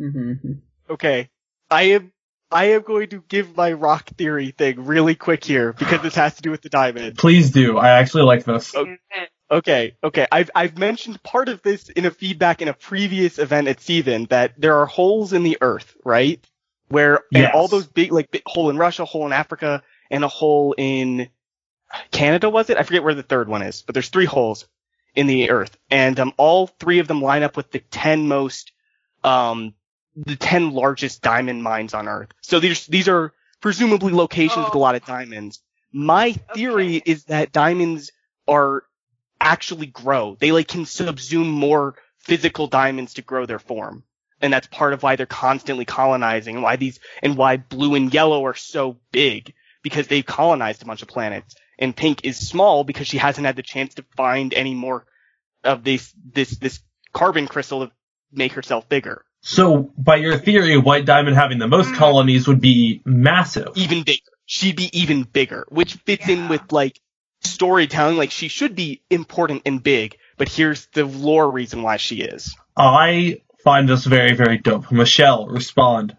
Mm-hmm. 0.00 0.52
Okay, 0.88 1.28
I 1.70 1.82
am. 1.82 2.12
I 2.50 2.66
am 2.66 2.82
going 2.82 3.08
to 3.10 3.22
give 3.28 3.56
my 3.56 3.72
rock 3.72 4.08
theory 4.16 4.52
thing 4.52 4.84
really 4.86 5.16
quick 5.16 5.44
here 5.44 5.72
because 5.72 6.00
this 6.00 6.14
has 6.14 6.36
to 6.36 6.42
do 6.42 6.50
with 6.52 6.62
the 6.62 6.68
diamond. 6.68 7.18
Please 7.18 7.50
do. 7.50 7.76
I 7.76 7.90
actually 7.98 8.22
like 8.22 8.44
this. 8.44 8.74
Okay. 8.74 8.96
Okay, 9.50 9.96
okay. 10.02 10.26
I've 10.30 10.50
I've 10.54 10.78
mentioned 10.78 11.22
part 11.22 11.48
of 11.48 11.60
this 11.62 11.88
in 11.88 12.06
a 12.06 12.10
feedback 12.10 12.62
in 12.62 12.68
a 12.68 12.72
previous 12.72 13.38
event 13.38 13.68
at 13.68 13.80
Steven 13.80 14.24
that 14.30 14.52
there 14.58 14.76
are 14.76 14.86
holes 14.86 15.32
in 15.32 15.42
the 15.42 15.58
earth, 15.60 15.94
right? 16.04 16.42
Where 16.88 17.16
and 17.34 17.42
Yes. 17.42 17.54
all 17.54 17.68
those 17.68 17.86
big 17.86 18.12
like 18.12 18.30
big 18.30 18.42
hole 18.46 18.70
in 18.70 18.76
Russia, 18.76 19.04
hole 19.04 19.26
in 19.26 19.32
Africa, 19.32 19.82
and 20.10 20.22
a 20.24 20.28
hole 20.28 20.74
in 20.78 21.28
Canada 22.10 22.48
was 22.50 22.70
it? 22.70 22.76
I 22.76 22.82
forget 22.82 23.02
where 23.02 23.14
the 23.14 23.22
third 23.22 23.48
one 23.48 23.62
is, 23.62 23.82
but 23.82 23.94
there's 23.94 24.08
three 24.08 24.24
holes 24.24 24.66
in 25.14 25.26
the 25.26 25.50
earth, 25.50 25.76
and 25.90 26.18
um, 26.20 26.32
all 26.36 26.66
three 26.66 26.98
of 26.98 27.08
them 27.08 27.22
line 27.22 27.42
up 27.42 27.56
with 27.56 27.70
the 27.70 27.80
ten 27.80 28.28
most, 28.28 28.72
um, 29.24 29.74
the 30.14 30.36
ten 30.36 30.72
largest 30.72 31.22
diamond 31.22 31.62
mines 31.62 31.94
on 31.94 32.06
Earth. 32.08 32.28
So 32.42 32.60
these 32.60 32.86
these 32.86 33.08
are 33.08 33.32
presumably 33.60 34.12
locations 34.12 34.64
with 34.66 34.74
a 34.74 34.78
Oh. 34.78 34.80
lot 34.80 34.94
of 34.94 35.04
diamonds. 35.04 35.60
My 35.92 36.32
theory 36.32 36.98
Okay. 36.98 37.10
is 37.10 37.24
that 37.24 37.52
diamonds 37.52 38.10
are 38.46 38.82
actually 39.40 39.86
grow. 39.86 40.36
They 40.38 40.52
like 40.52 40.68
can 40.68 40.84
subsume 40.84 41.50
more 41.50 41.94
physical 42.18 42.66
diamonds 42.66 43.14
to 43.14 43.22
grow 43.22 43.46
their 43.46 43.58
form. 43.58 44.02
And 44.40 44.52
that's 44.52 44.66
part 44.66 44.92
of 44.92 45.02
why 45.02 45.16
they're 45.16 45.26
constantly 45.26 45.84
colonizing 45.84 46.56
and 46.56 46.62
why 46.62 46.76
these 46.76 47.00
and 47.22 47.36
why 47.36 47.56
blue 47.56 47.94
and 47.94 48.12
yellow 48.12 48.44
are 48.44 48.54
so 48.54 48.98
big 49.10 49.54
because 49.82 50.08
they've 50.08 50.26
colonized 50.26 50.82
a 50.82 50.84
bunch 50.84 51.02
of 51.02 51.08
planets. 51.08 51.54
And 51.78 51.96
pink 51.96 52.24
is 52.24 52.48
small 52.48 52.84
because 52.84 53.06
she 53.06 53.18
hasn't 53.18 53.46
had 53.46 53.56
the 53.56 53.62
chance 53.62 53.94
to 53.94 54.04
find 54.16 54.52
any 54.52 54.74
more 54.74 55.06
of 55.64 55.84
this 55.84 56.12
this 56.32 56.50
this 56.58 56.80
carbon 57.12 57.46
crystal 57.48 57.86
to 57.86 57.92
make 58.32 58.52
herself 58.52 58.88
bigger. 58.88 59.24
So, 59.40 59.92
by 59.96 60.16
your 60.16 60.38
theory, 60.38 60.76
White 60.76 61.04
Diamond 61.04 61.36
having 61.36 61.58
the 61.58 61.68
most 61.68 61.90
Mm. 61.90 61.96
colonies 61.96 62.48
would 62.48 62.60
be 62.60 63.00
massive. 63.04 63.68
Even 63.76 64.02
bigger. 64.02 64.20
She'd 64.44 64.76
be 64.76 64.90
even 64.98 65.22
bigger, 65.22 65.66
which 65.68 65.94
fits 65.94 66.28
in 66.28 66.48
with 66.48 66.72
like 66.72 67.00
storytelling. 67.42 68.16
Like 68.16 68.30
she 68.30 68.48
should 68.48 68.74
be 68.74 69.02
important 69.10 69.62
and 69.66 69.82
big, 69.82 70.16
but 70.36 70.48
here's 70.48 70.86
the 70.88 71.04
lore 71.04 71.50
reason 71.50 71.82
why 71.82 71.96
she 71.96 72.20
is. 72.20 72.54
I 72.76 73.40
find 73.66 73.88
this 73.88 74.04
very, 74.04 74.32
very 74.32 74.58
dope. 74.58 74.92
Michelle, 74.92 75.48
respond. 75.48 76.16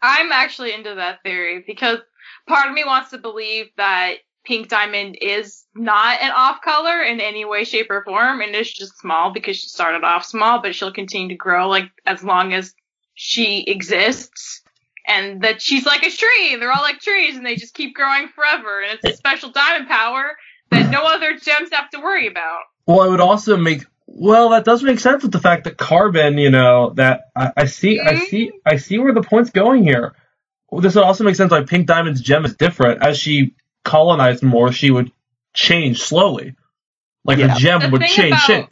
I'm 0.00 0.30
actually 0.30 0.72
into 0.72 0.94
that 0.94 1.24
theory 1.24 1.64
because 1.66 1.98
part 2.46 2.68
of 2.68 2.74
me 2.74 2.84
wants 2.84 3.10
to 3.10 3.18
believe 3.18 3.66
that 3.76 4.18
Pink 4.44 4.68
Diamond 4.68 5.18
is 5.20 5.64
not 5.74 6.22
an 6.22 6.30
off 6.30 6.60
color 6.62 7.02
in 7.02 7.20
any 7.20 7.44
way, 7.44 7.64
shape, 7.64 7.90
or 7.90 8.04
form, 8.04 8.40
and 8.40 8.54
it's 8.54 8.72
just 8.72 9.00
small 9.00 9.32
because 9.32 9.56
she 9.56 9.68
started 9.68 10.04
off 10.04 10.24
small, 10.24 10.62
but 10.62 10.76
she'll 10.76 10.92
continue 10.92 11.30
to 11.30 11.34
grow 11.34 11.68
like 11.68 11.90
as 12.06 12.22
long 12.22 12.54
as 12.54 12.72
she 13.14 13.64
exists. 13.66 14.62
And 15.08 15.42
that 15.42 15.60
she's 15.60 15.84
like 15.84 16.04
a 16.04 16.10
tree, 16.10 16.54
they're 16.54 16.70
all 16.70 16.82
like 16.82 17.00
trees, 17.00 17.36
and 17.36 17.44
they 17.44 17.56
just 17.56 17.74
keep 17.74 17.96
growing 17.96 18.28
forever. 18.28 18.80
And 18.80 18.96
it's 19.02 19.14
a 19.14 19.16
special 19.16 19.50
diamond 19.50 19.88
power 19.88 20.36
that 20.70 20.90
no 20.92 21.02
other 21.02 21.36
gems 21.36 21.70
have 21.72 21.90
to 21.90 21.98
worry 21.98 22.28
about. 22.28 22.60
Well, 22.86 23.02
it 23.02 23.10
would 23.10 23.20
also 23.20 23.56
make 23.56 23.86
well, 24.18 24.50
that 24.50 24.64
does 24.64 24.82
make 24.82 24.98
sense 24.98 25.22
with 25.22 25.32
the 25.32 25.40
fact 25.40 25.64
that 25.64 25.76
carbon, 25.76 26.38
you 26.38 26.50
know, 26.50 26.90
that 26.96 27.22
I, 27.36 27.52
I 27.56 27.64
see, 27.66 28.00
I 28.00 28.14
mm-hmm. 28.14 28.24
see, 28.24 28.52
I 28.66 28.76
see 28.76 28.98
where 28.98 29.14
the 29.14 29.22
point's 29.22 29.50
going 29.50 29.84
here. 29.84 30.14
This 30.72 30.96
would 30.96 31.04
also 31.04 31.24
make 31.24 31.36
sense 31.36 31.50
why 31.50 31.62
Pink 31.62 31.86
Diamond's 31.86 32.20
gem 32.20 32.44
is 32.44 32.56
different. 32.56 33.02
As 33.02 33.18
she 33.18 33.54
colonized 33.84 34.42
more, 34.42 34.72
she 34.72 34.90
would 34.90 35.12
change 35.54 36.02
slowly, 36.02 36.56
like 37.24 37.38
Yeah. 37.38 37.54
the 37.54 37.60
gem 37.60 37.80
The 37.80 37.88
would 37.90 38.02
change 38.02 38.32
about- 38.32 38.40
shape. 38.46 38.66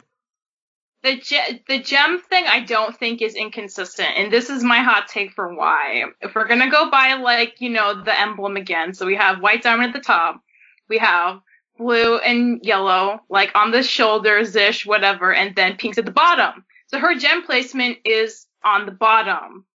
The 1.03 1.15
ge- 1.15 1.61
the 1.67 1.79
gem 1.79 2.19
thing 2.19 2.45
I 2.47 2.61
don't 2.61 2.97
think 2.97 3.21
is 3.21 3.35
inconsistent, 3.35 4.09
and 4.17 4.33
this 4.33 4.49
is 4.49 4.63
my 4.63 4.79
hot 4.79 5.07
take 5.07 5.31
for 5.31 5.53
why. 5.53 6.05
If 6.21 6.35
we're 6.35 6.47
gonna 6.47 6.69
go 6.71 6.89
by 6.89 7.13
like 7.13 7.61
you 7.61 7.69
know 7.69 8.03
the 8.03 8.19
emblem 8.19 8.57
again, 8.57 8.93
so 8.93 9.05
we 9.05 9.15
have 9.15 9.39
white 9.39 9.61
diamond 9.61 9.89
at 9.89 9.93
the 9.93 10.05
top, 10.05 10.41
we 10.89 10.97
have 10.97 11.39
blue 11.77 12.17
and 12.17 12.59
yellow 12.63 13.21
like 13.29 13.51
on 13.55 13.71
the 13.71 13.83
shoulders 13.83 14.55
ish 14.55 14.85
whatever, 14.85 15.33
and 15.33 15.55
then 15.55 15.77
pinks 15.77 15.97
at 15.97 16.05
the 16.05 16.11
bottom. 16.11 16.65
So 16.87 16.99
her 16.99 17.15
gem 17.15 17.43
placement 17.43 17.99
is 18.05 18.45
on 18.63 18.85
the 18.85 18.91
bottom. 18.91 19.65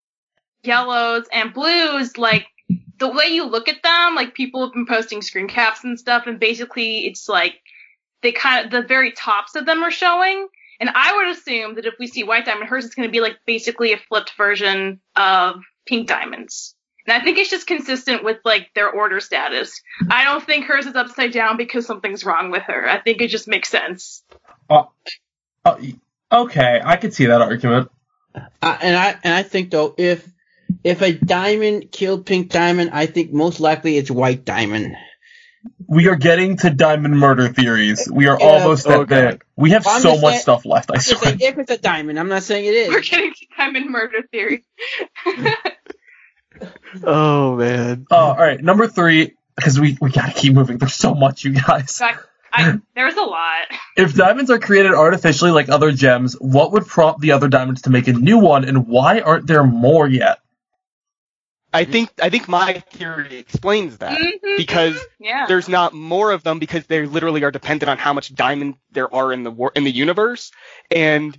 Yellows 0.64 1.26
and 1.32 1.52
blues 1.52 2.16
like 2.16 2.46
the 2.98 3.08
way 3.08 3.26
you 3.26 3.44
look 3.44 3.68
at 3.68 3.82
them, 3.82 4.14
like 4.14 4.34
people 4.34 4.64
have 4.64 4.72
been 4.72 4.86
posting 4.86 5.22
screen 5.22 5.48
caps 5.48 5.84
and 5.84 5.98
stuff, 5.98 6.26
and 6.26 6.38
basically 6.38 7.06
it's 7.06 7.28
like 7.28 7.54
they 8.22 8.32
kind 8.32 8.64
of 8.64 8.70
the 8.70 8.86
very 8.86 9.12
tops 9.12 9.54
of 9.56 9.66
them 9.66 9.82
are 9.82 9.90
showing. 9.90 10.48
And 10.80 10.90
I 10.94 11.14
would 11.16 11.28
assume 11.28 11.76
that 11.76 11.86
if 11.86 11.94
we 11.98 12.06
see 12.06 12.24
white 12.24 12.44
diamond, 12.44 12.68
hers 12.68 12.84
is 12.84 12.94
going 12.94 13.08
to 13.08 13.12
be 13.12 13.20
like 13.20 13.38
basically 13.46 13.92
a 13.92 13.98
flipped 13.98 14.32
version 14.36 15.00
of 15.14 15.62
pink 15.86 16.08
diamonds. 16.08 16.74
And 17.06 17.20
I 17.20 17.24
think 17.24 17.38
it's 17.38 17.50
just 17.50 17.66
consistent 17.66 18.22
with 18.24 18.38
like 18.44 18.70
their 18.74 18.90
order 18.90 19.18
status. 19.20 19.80
I 20.10 20.24
don't 20.24 20.44
think 20.44 20.66
hers 20.66 20.86
is 20.86 20.94
upside 20.94 21.32
down 21.32 21.56
because 21.56 21.86
something's 21.86 22.24
wrong 22.24 22.50
with 22.50 22.62
her. 22.64 22.88
I 22.88 23.00
think 23.00 23.20
it 23.20 23.28
just 23.28 23.48
makes 23.48 23.68
sense. 23.68 24.22
Uh, 24.70 24.84
uh, 25.64 25.76
okay, 26.30 26.80
I 26.84 26.96
could 26.96 27.12
see 27.14 27.26
that 27.26 27.40
argument. 27.42 27.90
Uh, 28.34 28.78
and 28.80 28.96
I 28.96 29.16
and 29.24 29.34
I 29.34 29.42
think 29.42 29.70
though 29.70 29.94
if 29.98 30.26
if 30.84 31.02
a 31.02 31.12
diamond 31.12 31.90
killed 31.92 32.24
Pink 32.24 32.50
Diamond, 32.50 32.90
I 32.92 33.06
think 33.06 33.32
most 33.32 33.60
likely 33.60 33.96
it's 33.98 34.10
White 34.10 34.44
Diamond. 34.44 34.94
We 35.86 36.08
are 36.08 36.16
getting 36.16 36.56
to 36.58 36.70
diamond 36.70 37.16
murder 37.18 37.48
theories. 37.48 38.08
We 38.10 38.26
are 38.26 38.36
Yeah. 38.40 38.46
almost 38.46 38.86
Oh, 38.88 39.02
at 39.02 39.08
there. 39.08 39.30
God. 39.32 39.42
We 39.56 39.70
have 39.72 39.86
I'm 39.86 40.00
so 40.00 40.12
much 40.14 40.20
saying- 40.32 40.40
stuff 40.40 40.64
left. 40.64 40.90
I 40.90 40.94
I'm 40.94 41.00
just 41.00 41.18
swear. 41.20 41.36
saying 41.38 41.38
if 41.40 41.58
it's 41.58 41.70
a 41.70 41.78
diamond, 41.78 42.18
I'm 42.18 42.28
not 42.28 42.42
saying 42.42 42.64
it 42.64 42.74
is. 42.74 42.88
We're 42.88 43.00
getting 43.02 43.32
to 43.32 43.46
diamond 43.56 43.90
murder 43.90 44.22
theory. 44.32 44.64
Oh 47.04 47.56
man. 47.56 48.06
Oh, 48.10 48.16
all 48.16 48.36
right, 48.36 48.62
number 48.62 48.86
three, 48.86 49.32
because 49.56 49.80
we 49.80 49.96
we 50.00 50.10
gotta 50.10 50.32
keep 50.32 50.52
moving. 50.54 50.78
There's 50.78 50.94
so 50.94 51.14
much, 51.14 51.44
you 51.44 51.52
guys. 51.52 52.00
In 52.00 52.06
fact, 52.08 52.26
I, 52.52 52.78
there's 52.94 53.14
a 53.16 53.22
lot. 53.22 53.66
If 53.96 54.14
diamonds 54.14 54.50
are 54.50 54.58
created 54.58 54.92
artificially 54.92 55.50
like 55.52 55.70
other 55.70 55.90
gems, 55.92 56.34
what 56.34 56.72
would 56.72 56.86
prompt 56.86 57.20
the 57.20 57.32
other 57.32 57.48
diamonds 57.48 57.82
to 57.82 57.90
make 57.90 58.08
a 58.08 58.12
new 58.12 58.38
one, 58.38 58.64
and 58.64 58.86
why 58.86 59.20
aren't 59.20 59.46
there 59.46 59.64
more 59.64 60.06
yet? 60.06 60.38
I 61.72 61.84
think 61.84 62.10
I 62.22 62.28
think 62.28 62.48
my 62.48 62.80
theory 62.90 63.36
explains 63.38 63.96
that 63.98 64.18
Mhm, 64.20 64.56
because 64.58 64.94
mhm, 64.96 65.04
yeah. 65.18 65.46
there's 65.46 65.70
not 65.70 65.94
more 65.94 66.30
of 66.30 66.42
them 66.42 66.58
because 66.58 66.84
they 66.86 67.06
literally 67.06 67.44
are 67.44 67.50
dependent 67.50 67.88
on 67.88 67.96
how 67.96 68.12
much 68.12 68.34
diamond 68.34 68.74
there 68.90 69.12
are 69.14 69.32
in 69.32 69.42
the 69.42 69.50
war 69.50 69.72
in 69.74 69.84
the 69.84 69.90
universe, 69.90 70.52
and 70.90 71.38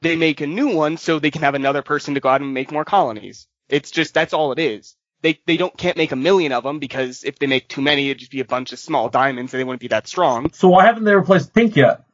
they 0.00 0.14
make 0.14 0.40
a 0.40 0.46
new 0.46 0.68
one 0.76 0.96
so 0.98 1.18
they 1.18 1.32
can 1.32 1.42
have 1.42 1.56
another 1.56 1.82
person 1.82 2.14
to 2.14 2.20
go 2.20 2.28
out 2.28 2.40
and 2.40 2.54
make 2.54 2.70
more 2.70 2.84
colonies. 2.84 3.48
It's 3.72 3.90
just 3.90 4.14
that's 4.14 4.34
all 4.34 4.52
it 4.52 4.60
is. 4.60 4.96
They 5.22 5.40
they 5.46 5.56
don't 5.56 5.76
can't 5.76 5.96
make 5.96 6.12
a 6.12 6.16
million 6.16 6.52
of 6.52 6.64
them 6.64 6.78
because 6.78 7.24
if 7.24 7.38
they 7.40 7.48
make 7.48 7.68
too 7.68 7.82
many, 7.82 8.06
it'd 8.10 8.18
just 8.20 8.30
be 8.32 8.40
a 8.40 8.44
bunch 8.44 8.72
of 8.72 8.78
small 8.78 9.08
diamonds 9.08 9.54
and 9.54 9.60
they 9.60 9.64
wouldn't 9.64 9.80
be 9.80 9.88
that 9.88 10.06
strong 10.08 10.52
So 10.52 10.68
why 10.68 10.84
haven't 10.86 11.04
they 11.04 11.14
replaced 11.16 11.54
pink 11.54 11.76
yet? 11.76 12.04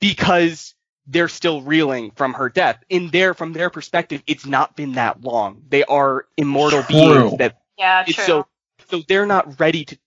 because 0.00 0.74
they're 1.06 1.28
still 1.28 1.62
reeling 1.62 2.12
from 2.12 2.34
her 2.34 2.48
death. 2.48 2.82
In 2.88 3.10
their 3.10 3.34
from 3.34 3.52
their 3.52 3.70
perspective, 3.70 4.22
it's 4.26 4.46
not 4.46 4.76
been 4.76 4.92
that 4.92 5.22
long. 5.22 5.62
They 5.68 5.84
are 5.84 6.26
immortal 6.36 6.82
True. 6.82 7.28
beings 7.28 7.38
that 7.38 7.58
yeah, 7.78 8.04
true. 8.04 8.24
so 8.24 8.46
so 8.90 9.02
they're 9.08 9.26
not 9.26 9.60
ready 9.60 9.84
to 9.86 9.98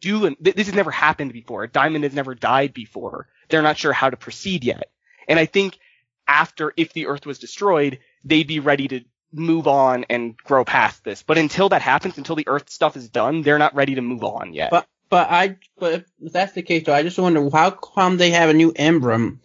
do 0.00 0.26
and 0.26 0.36
th- 0.42 0.56
this 0.56 0.66
has 0.66 0.74
never 0.76 0.90
happened 0.90 1.32
before. 1.32 1.64
A 1.64 1.68
diamond 1.68 2.04
has 2.04 2.14
never 2.14 2.34
died 2.34 2.74
before. 2.74 3.28
They're 3.48 3.62
not 3.62 3.78
sure 3.78 3.92
how 3.92 4.10
to 4.10 4.16
proceed 4.16 4.64
yet. 4.64 4.90
And 5.28 5.38
I 5.38 5.46
think 5.46 5.78
after 6.26 6.72
if 6.76 6.92
the 6.92 7.06
earth 7.06 7.26
was 7.26 7.38
destroyed, 7.38 8.00
they'd 8.24 8.46
be 8.46 8.60
ready 8.60 8.88
to 8.88 9.00
move 9.32 9.66
on 9.66 10.04
and 10.10 10.36
grow 10.36 10.64
past 10.64 11.04
this. 11.04 11.22
But 11.22 11.38
until 11.38 11.70
that 11.70 11.82
happens, 11.82 12.18
until 12.18 12.36
the 12.36 12.48
earth 12.48 12.70
stuff 12.70 12.96
is 12.96 13.08
done, 13.08 13.42
they're 13.42 13.58
not 13.58 13.74
ready 13.74 13.94
to 13.94 14.02
move 14.02 14.24
on 14.24 14.52
yet. 14.52 14.70
But 14.70 14.86
but 15.08 15.30
I 15.30 15.56
but 15.78 16.04
if 16.20 16.32
that's 16.32 16.52
the 16.52 16.62
case 16.62 16.84
though, 16.84 16.94
I 16.94 17.02
just 17.02 17.18
wonder 17.18 17.48
how 17.52 17.70
come 17.70 18.16
they 18.16 18.30
have 18.30 18.50
a 18.50 18.54
new 18.54 18.72
emblem, 18.74 19.40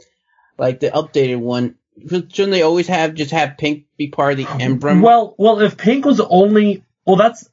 like 0.57 0.79
the 0.79 0.89
updated 0.89 1.39
one. 1.39 1.75
Shouldn't 1.99 2.51
they 2.51 2.61
always 2.61 2.87
have 2.87 3.15
just 3.15 3.31
have 3.31 3.57
pink 3.57 3.85
be 3.97 4.07
part 4.07 4.33
of 4.33 4.37
the 4.37 4.63
emblem? 4.63 5.01
Well, 5.01 5.33
well, 5.37 5.59
if 5.61 5.77
pink 5.77 6.05
was 6.05 6.19
only 6.19 6.83
well, 7.05 7.15
that's 7.15 7.49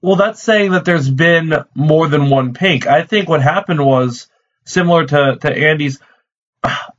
well, 0.00 0.16
that's 0.16 0.42
saying 0.42 0.72
that 0.72 0.84
there's 0.84 1.10
been 1.10 1.52
more 1.74 2.08
than 2.08 2.30
one 2.30 2.54
pink. 2.54 2.86
I 2.86 3.04
think 3.04 3.28
what 3.28 3.42
happened 3.42 3.84
was 3.84 4.28
similar 4.64 5.06
to 5.06 5.38
to 5.40 5.52
Andy's. 5.52 6.00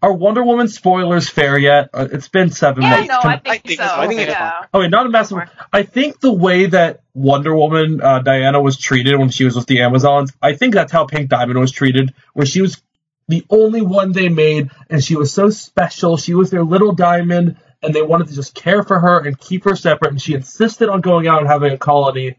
Are 0.02 0.14
Wonder 0.14 0.44
Woman 0.44 0.68
spoilers 0.70 1.28
fair 1.30 1.58
yet? 1.58 1.90
Uh, 1.94 2.08
It's 2.12 2.30
been 2.30 2.52
seven 2.52 2.84
yeah, 2.84 2.90
months. 2.92 3.08
no, 3.10 3.20
Can- 3.20 3.32
I 3.32 3.38
think, 3.38 3.48
I 3.48 3.58
think 3.68 3.80
so. 3.82 3.88
so. 3.88 3.94
I 3.96 4.08
think 4.08 4.20
it's 4.22 4.32
yeah. 4.32 4.52
Okay, 4.74 4.88
not 4.88 5.06
a 5.06 5.10
massive. 5.10 5.40
I 5.74 5.84
think 5.84 6.20
the 6.22 6.32
way 6.32 6.68
that 6.68 7.02
Wonder 7.14 7.54
Woman 7.56 8.00
uh, 8.02 8.20
Diana 8.20 8.62
was 8.62 8.78
treated 8.78 9.18
when 9.20 9.30
she 9.30 9.44
was 9.44 9.56
with 9.58 9.66
the 9.68 9.82
Amazons, 9.82 10.32
I 10.42 10.54
think 10.54 10.74
that's 10.74 10.92
how 10.92 11.06
Pink 11.06 11.30
Diamond 11.30 11.60
was 11.60 11.72
treated, 11.72 12.14
where 12.34 12.46
she 12.46 12.62
was 12.62 12.82
the 13.28 13.46
only 13.50 13.82
one 13.82 14.14
they 14.14 14.30
made, 14.30 14.72
and 14.90 15.04
she 15.04 15.16
was 15.18 15.34
so 15.34 15.50
special. 15.50 16.16
She 16.18 16.34
was 16.34 16.50
their 16.50 16.64
little 16.64 16.94
diamond, 16.94 17.58
and 17.84 17.94
they 17.94 18.02
wanted 18.02 18.28
to 18.30 18.36
just 18.36 18.56
care 18.56 18.84
for 18.84 19.00
her 19.00 19.20
and 19.20 19.38
keep 19.38 19.66
her 19.66 19.76
separate. 19.76 20.12
And 20.12 20.22
she 20.22 20.34
insisted 20.34 20.88
on 20.90 21.02
going 21.02 21.28
out 21.28 21.40
and 21.40 21.48
having 21.48 21.72
a 21.74 21.78
colony, 21.78 22.38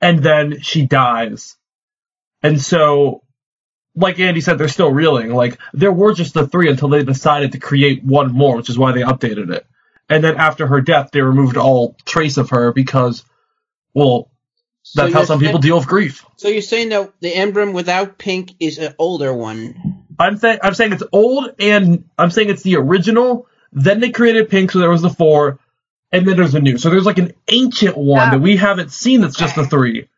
and 0.00 0.22
then 0.22 0.60
she 0.62 0.86
dies. 0.86 1.56
And 2.42 2.60
so, 2.60 3.22
like 3.96 4.20
Andy 4.20 4.40
said, 4.40 4.58
they're 4.58 4.68
still 4.68 4.92
reeling. 4.92 5.32
Like 5.32 5.58
there 5.72 5.92
were 5.92 6.12
just 6.12 6.34
the 6.34 6.46
three 6.46 6.68
until 6.70 6.88
they 6.88 7.02
decided 7.02 7.52
to 7.52 7.58
create 7.58 8.04
one 8.04 8.32
more, 8.32 8.56
which 8.56 8.70
is 8.70 8.78
why 8.78 8.92
they 8.92 9.00
updated 9.00 9.50
it. 9.50 9.66
And 10.08 10.22
then 10.22 10.36
after 10.36 10.66
her 10.66 10.80
death, 10.80 11.10
they 11.12 11.22
removed 11.22 11.56
all 11.56 11.96
trace 12.04 12.36
of 12.36 12.50
her 12.50 12.72
because, 12.72 13.24
well, 13.94 14.30
So 14.82 15.02
that's 15.02 15.14
how 15.14 15.24
some 15.24 15.40
people 15.40 15.54
saying- 15.54 15.62
deal 15.62 15.78
with 15.78 15.88
grief. 15.88 16.24
So 16.36 16.48
you're 16.48 16.62
saying 16.62 16.90
that 16.90 17.12
the 17.20 17.34
emblem 17.34 17.72
without 17.72 18.18
pink 18.18 18.52
is 18.60 18.78
an 18.78 18.94
older 18.98 19.34
one? 19.34 20.04
I'm 20.18 20.36
saying 20.36 20.60
I'm 20.62 20.74
saying 20.74 20.92
it's 20.92 21.02
old, 21.12 21.54
and 21.58 22.08
I'm 22.16 22.30
saying 22.30 22.48
it's 22.50 22.62
the 22.62 22.76
original. 22.76 23.48
Then 23.72 24.00
they 24.00 24.10
created 24.10 24.48
pink, 24.48 24.70
so 24.70 24.78
there 24.78 24.88
was 24.90 25.02
the 25.02 25.10
four, 25.10 25.58
and 26.12 26.26
then 26.26 26.36
there's 26.36 26.54
a 26.54 26.60
new. 26.60 26.78
So 26.78 26.88
there's 26.88 27.04
like 27.04 27.18
an 27.18 27.32
ancient 27.48 27.96
one 27.96 28.20
Yeah. 28.20 28.30
that 28.30 28.36
oh. 28.36 28.40
we 28.40 28.56
haven't 28.56 28.92
seen. 28.92 29.20
That's 29.20 29.36
just 29.36 29.56
the 29.56 29.66
three. 29.66 30.08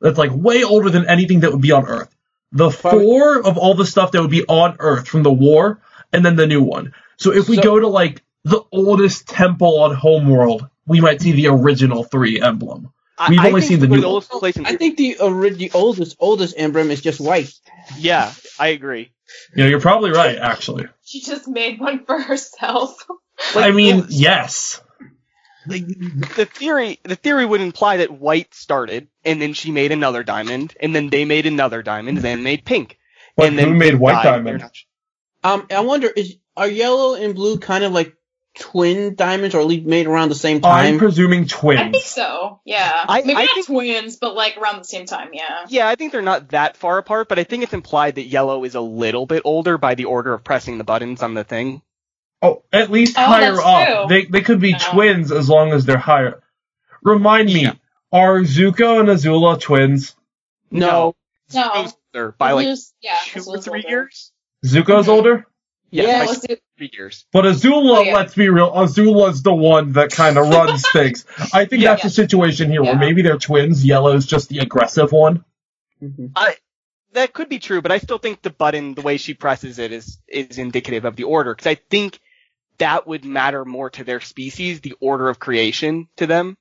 That's 0.00 0.18
like 0.18 0.30
way 0.32 0.62
older 0.64 0.90
than 0.90 1.08
anything 1.08 1.40
that 1.40 1.52
would 1.52 1.62
be 1.62 1.72
on 1.72 1.86
Earth. 1.86 2.14
The 2.56 2.70
four 2.70 3.38
of 3.46 3.58
all 3.58 3.74
the 3.74 3.86
stuff 3.86 4.12
that 4.12 4.20
would 4.22 4.30
be 4.30 4.44
on 4.44 4.76
Earth 4.78 5.08
from 5.08 5.22
the 5.22 5.32
war, 5.32 5.80
and 6.12 6.24
then 6.24 6.36
the 6.36 6.46
new 6.46 6.62
one. 6.62 6.94
So 7.18 7.32
if 7.32 7.48
we 7.48 7.56
So- 7.56 7.62
go 7.62 7.80
to 7.80 7.88
like 7.88 8.22
the 8.44 8.62
oldest 8.72 9.26
temple 9.28 9.80
on 9.82 9.94
Homeworld, 9.94 10.68
we 10.86 11.00
might 11.00 11.20
see 11.20 11.32
the 11.32 11.48
original 11.48 12.04
three 12.04 12.40
emblem. 12.40 12.92
We've 13.28 13.40
I 13.40 13.48
only 13.48 13.62
think 13.62 13.80
seen 13.80 13.80
the 13.80 13.96
new 13.96 14.04
oldest 14.04 14.30
place 14.30 14.56
in- 14.56 14.66
I 14.66 14.76
think 14.76 14.98
the 14.98 15.18
ori- 15.18 15.50
the 15.54 15.70
oldest 15.72 16.16
oldest 16.20 16.54
emblem 16.56 16.90
is 16.90 17.00
just 17.00 17.18
white. 17.20 17.52
yeah, 17.98 18.32
I 18.58 18.68
agree. 18.68 19.10
You 19.54 19.64
know, 19.64 19.70
you're 19.70 19.80
probably 19.80 20.10
right, 20.10 20.36
actually. 20.38 20.86
She 21.04 21.20
just 21.20 21.48
made 21.48 21.80
one 21.80 22.04
for 22.04 22.20
herself. 22.20 22.94
I 23.54 23.70
mean, 23.72 24.06
yes. 24.08 24.80
Like 25.68 25.86
the 26.36 26.44
theory 26.46 26.98
the 27.02 27.16
theory 27.16 27.44
would 27.46 27.60
imply 27.60 27.98
that 27.98 28.10
white 28.10 28.54
started 28.54 29.08
and 29.24 29.40
then 29.40 29.52
she 29.52 29.70
made 29.70 29.92
another 29.92 30.22
diamond 30.22 30.74
and 30.80 30.94
then 30.94 31.10
they 31.10 31.24
made 31.24 31.46
another 31.46 31.82
diamond 31.82 32.18
and 32.18 32.24
then 32.24 32.42
made 32.42 32.64
pink 32.64 32.98
But 33.36 33.48
and 33.48 33.58
then 33.58 33.68
who 33.68 33.74
made 33.74 33.94
white 33.94 34.22
died, 34.22 34.44
diamond? 34.44 34.64
Um, 35.44 35.66
I 35.70 35.80
wonder 35.80 36.08
is 36.08 36.36
are 36.56 36.68
yellow 36.68 37.14
and 37.14 37.34
blue 37.34 37.58
kind 37.58 37.84
of 37.84 37.92
like 37.92 38.14
twin 38.58 39.14
diamonds, 39.14 39.54
or 39.54 39.60
at 39.60 39.66
least 39.66 39.84
made 39.86 40.06
around 40.06 40.30
the 40.30 40.34
same 40.34 40.62
time? 40.62 40.94
I'm 40.94 40.98
presuming 40.98 41.46
twins. 41.46 41.78
I 41.78 41.90
think 41.90 42.04
so. 42.04 42.60
Yeah. 42.64 43.04
I- 43.06 43.20
Maybe 43.20 43.34
I 43.34 43.44
not 43.44 43.54
think- 43.54 43.66
twins, 43.66 44.16
but 44.16 44.34
like 44.34 44.56
around 44.56 44.78
the 44.78 44.84
same 44.84 45.04
time. 45.04 45.28
Yeah. 45.34 45.66
Yeah, 45.68 45.86
I 45.86 45.94
think 45.94 46.10
they're 46.12 46.22
not 46.22 46.48
that 46.48 46.78
far 46.78 46.96
apart, 46.96 47.28
but 47.28 47.38
I 47.38 47.44
think 47.44 47.62
it's 47.64 47.74
implied 47.74 48.14
that 48.14 48.22
Yellow 48.24 48.64
is 48.64 48.74
a 48.74 48.80
little 48.80 49.26
bit 49.26 49.42
older 49.44 49.76
by 49.76 49.94
the 49.94 50.06
order 50.06 50.32
of 50.32 50.42
pressing 50.42 50.78
the 50.78 50.84
buttons 50.84 51.22
on 51.22 51.34
the 51.34 51.44
thing. 51.44 51.82
Oh, 52.42 52.62
at 52.72 52.90
least 52.90 53.16
Oh, 53.18 53.22
higher 53.24 53.56
up. 53.60 53.88
true. 53.88 54.06
They 54.08 54.24
they 54.26 54.40
could 54.42 54.60
be 54.60 54.74
Oh. 54.74 54.78
twins 54.92 55.32
as 55.32 55.48
long 55.48 55.72
as 55.72 55.84
they're 55.86 55.96
higher. 55.98 56.42
Remind 57.02 57.46
me, 57.52 57.62
Yeah. 57.62 57.72
are 58.12 58.40
Zuko 58.40 59.00
and 59.00 59.08
Azula 59.08 59.60
twins? 59.60 60.14
no. 60.70 61.14
No. 61.54 61.60
Zuko's 61.62 61.96
older 62.14 62.34
by 62.38 62.52
like 62.52 62.66
Lose- 62.66 62.92
yeah, 63.00 63.14
two 63.24 63.38
this 63.40 63.48
or 63.48 63.58
three 63.58 63.78
older. 63.84 63.88
years. 63.88 64.32
Zuko's 64.64 65.06
Mhm. 65.06 65.10
older, 65.10 65.46
Yeah, 65.92 66.02
Yeah, 66.02 66.18
by 66.20 66.26
let's 66.26 66.40
do- 66.40 66.56
three 66.76 66.90
years. 66.92 67.24
but 67.32 67.44
Azula, 67.44 67.98
Oh, 67.98 68.02
yeah. 68.02 68.14
let's 68.14 68.34
be 68.34 68.48
real, 68.48 68.70
Azula's 68.72 69.42
the 69.44 69.54
one 69.54 69.92
that 69.92 70.10
kind 70.10 70.36
of 70.36 70.48
runs 70.48 70.84
things. 70.90 71.24
I 71.54 71.64
think 71.66 71.82
Yeah. 71.82 71.90
that's 71.90 72.02
the 72.02 72.10
situation 72.10 72.70
here, 72.70 72.82
where 72.82 72.96
maybe 72.98 73.22
they're 73.22 73.38
twins. 73.38 73.84
Yellow's 73.84 74.26
just 74.26 74.48
the 74.48 74.58
aggressive 74.58 75.12
one. 75.12 75.44
Mhm. 76.02 76.32
That 77.12 77.32
could 77.32 77.48
be 77.48 77.60
true, 77.60 77.80
but 77.80 77.92
I 77.92 77.98
still 77.98 78.18
think 78.18 78.42
the 78.42 78.50
button, 78.50 78.94
the 78.94 79.00
way 79.02 79.16
she 79.16 79.32
presses 79.32 79.78
it, 79.78 79.90
is 79.92 80.18
is 80.28 80.58
indicative 80.58 81.04
of 81.06 81.14
the 81.16 81.24
order. 81.24 81.54
Because 81.54 81.68
I 81.68 81.76
think 81.76 82.18
that 82.78 83.06
would 83.06 83.24
matter 83.24 83.64
more 83.64 83.90
to 83.90 84.04
their 84.04 84.20
species, 84.20 84.80
the 84.80 84.94
order 85.00 85.28
of 85.28 85.38
creation 85.38 86.08
to 86.16 86.26
them. 86.26 86.56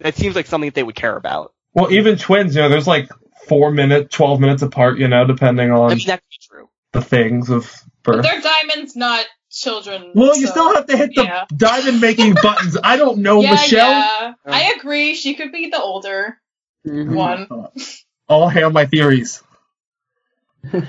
That 0.00 0.14
seems 0.16 0.34
like 0.34 0.46
something 0.46 0.68
that 0.68 0.74
they 0.74 0.82
would 0.82 0.94
care 0.94 1.16
about. 1.16 1.52
Well, 1.74 1.92
even 1.92 2.16
twins, 2.18 2.54
you 2.56 2.62
know, 2.62 2.68
there's 2.68 2.86
like 2.86 3.10
four 3.48 3.70
minute, 3.70 4.10
twelve 4.10 4.40
minutes 4.40 4.62
apart, 4.62 4.98
you 4.98 5.08
know, 5.08 5.26
depending 5.26 5.70
I 5.70 5.74
on 5.74 5.88
mean, 5.96 6.06
that 6.06 6.22
true. 6.40 6.68
the 6.92 7.02
things 7.02 7.50
of 7.50 7.70
But 8.02 8.16
birth. 8.16 8.22
they're 8.24 8.40
diamonds, 8.40 8.96
not 8.96 9.24
children. 9.50 10.12
Well, 10.14 10.36
you 10.36 10.46
so- 10.46 10.52
still 10.52 10.74
have 10.74 10.86
to 10.86 10.96
hit 10.96 11.14
the 11.14 11.24
yeah. 11.24 11.44
diamond 11.54 12.00
making 12.00 12.34
buttons. 12.42 12.76
I 12.82 12.96
don't 12.96 13.18
know, 13.18 13.42
yeah, 13.42 13.50
Michelle. 13.52 13.90
yeah. 13.90 14.32
I 14.46 14.72
agree. 14.78 15.14
She 15.14 15.34
could 15.34 15.52
be 15.52 15.68
the 15.70 15.80
older 15.80 16.38
Mhm. 16.86 17.14
one. 17.14 17.48
All 18.28 18.48
hail 18.48 18.70
my 18.70 18.86
theories. 18.86 19.42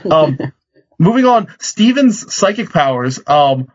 Um, 0.10 0.38
moving 1.00 1.26
on, 1.26 1.48
Steven's 1.60 2.34
psychic 2.34 2.70
powers. 2.72 3.20
Um, 3.28 3.70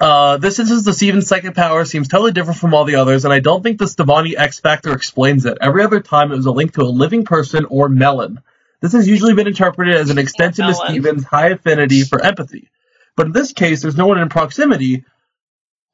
uh, 0.00 0.38
this 0.38 0.58
instance 0.58 0.86
of 0.86 0.94
Steven's 0.94 1.26
psychic 1.26 1.54
power 1.54 1.84
seems 1.84 2.08
totally 2.08 2.32
different 2.32 2.58
from 2.58 2.74
all 2.74 2.84
the 2.84 2.96
others, 2.96 3.24
and 3.24 3.32
I 3.32 3.40
don't 3.40 3.62
think 3.62 3.78
the 3.78 3.84
Stevonnie 3.84 4.36
X 4.36 4.60
Factor 4.60 4.92
explains 4.92 5.44
it. 5.44 5.58
Every 5.60 5.82
other 5.82 6.00
time, 6.00 6.32
it 6.32 6.36
was 6.36 6.46
a 6.46 6.52
link 6.52 6.74
to 6.74 6.82
a 6.82 6.84
living 6.84 7.24
person 7.24 7.66
or 7.66 7.88
melon. 7.88 8.40
This 8.80 8.92
has 8.92 9.08
usually 9.08 9.34
been 9.34 9.46
interpreted 9.46 9.94
as 9.94 10.10
an 10.10 10.18
extension 10.18 10.66
to 10.66 10.72
melon. 10.72 10.88
Steven's 10.88 11.24
high 11.24 11.48
affinity 11.48 12.02
for 12.04 12.22
empathy. 12.22 12.70
But 13.16 13.26
in 13.26 13.32
this 13.32 13.52
case, 13.52 13.82
there's 13.82 13.96
no 13.96 14.06
one 14.06 14.18
in 14.18 14.28
proximity. 14.28 15.04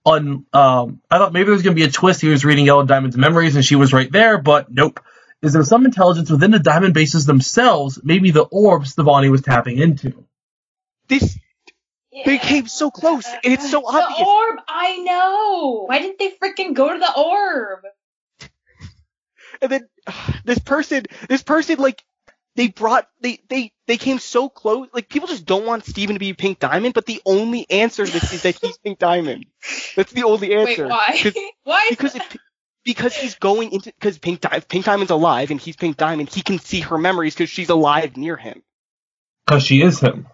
On, 0.05 0.47
um, 0.53 1.01
I 1.09 1.19
thought 1.19 1.33
maybe 1.33 1.45
there 1.45 1.53
was 1.53 1.63
going 1.63 1.77
to 1.77 1.81
be 1.81 1.89
a 1.89 1.93
twist. 1.93 2.21
He 2.21 2.29
was 2.29 2.45
reading 2.45 2.67
Yellow 2.67 2.85
Diamond's 2.85 3.17
memories, 3.17 3.55
and 3.55 3.65
she 3.65 3.77
was 3.77 3.93
right 3.93 4.11
there, 4.11 4.39
but 4.39 4.71
nope. 4.71 5.01
Is 5.43 5.53
there 5.53 5.65
some 5.65 5.85
intelligence 5.85 6.31
within 6.31 6.53
the 6.53 6.61
diamond 6.61 6.95
bases 6.95 7.27
themselves? 7.27 8.01
Maybe 8.03 8.31
the 8.31 8.43
orb 8.43 8.85
Stevonnie 8.85 9.31
was 9.31 9.43
tapping 9.43 9.79
into. 9.79 10.25
This 11.09 11.37
they 12.27 12.39
came 12.39 12.67
so 12.69 12.91
close, 12.91 13.27
and 13.27 13.53
it's 13.53 13.71
so 13.71 13.81
The 13.81 13.87
obvious. 13.87 14.29
orb, 14.29 14.59
I 14.69 14.99
know. 14.99 15.85
Why 15.87 15.99
didn't 15.99 16.19
they 16.19 16.31
freaking 16.33 16.75
go 16.75 16.93
to 16.93 16.99
the 16.99 17.13
orb? 17.19 17.81
And 19.61 19.71
then 19.73 19.89
this 20.45 20.59
person, 20.59 21.05
this 21.29 21.43
person, 21.43 21.79
like 21.79 22.03
they 22.55 22.69
brought 22.69 23.09
they 23.21 23.41
they 23.49 23.73
they 23.87 23.97
came 23.97 24.19
so 24.19 24.49
close. 24.49 24.89
Like 24.93 25.09
people 25.09 25.29
just 25.29 25.47
don't 25.47 25.65
want 25.65 25.87
Steven 25.87 26.15
to 26.15 26.21
be 26.21 26.35
Pink 26.35 26.59
Diamond, 26.59 26.95
but 26.95 27.07
the 27.07 27.23
only 27.25 27.69
answer 27.71 28.05
to 28.05 28.13
this 28.13 28.33
is 28.33 28.43
that 28.43 28.57
he's 28.61 28.77
Pink 28.79 28.99
Diamond. 28.99 29.47
That's 29.97 30.13
the 30.13 30.25
only 30.25 30.55
answer. 30.55 30.89
why? 30.89 31.19
'Cause- 31.23 31.35
why? 31.35 31.51
why? 31.65 31.87
because 31.91 32.15
if, 32.15 32.37
because 32.85 33.17
he's 33.17 33.37
going 33.37 33.73
into 33.73 33.91
because 33.93 34.19
Pink 34.19 34.41
Di- 34.41 34.61
Pink 34.69 34.85
Diamond's 34.85 35.11
alive 35.13 35.51
and 35.51 35.61
he's 35.61 35.77
Pink 35.77 35.97
Diamond, 35.97 36.29
he 36.29 36.43
can 36.43 36.59
see 36.59 36.81
her 36.81 36.99
memories 36.99 37.35
because 37.35 37.49
she's 37.51 37.71
alive 37.71 38.17
near 38.17 38.37
him. 38.37 38.63
Because 39.47 39.65
she 39.65 39.81
is 39.83 39.99
him. 40.01 40.27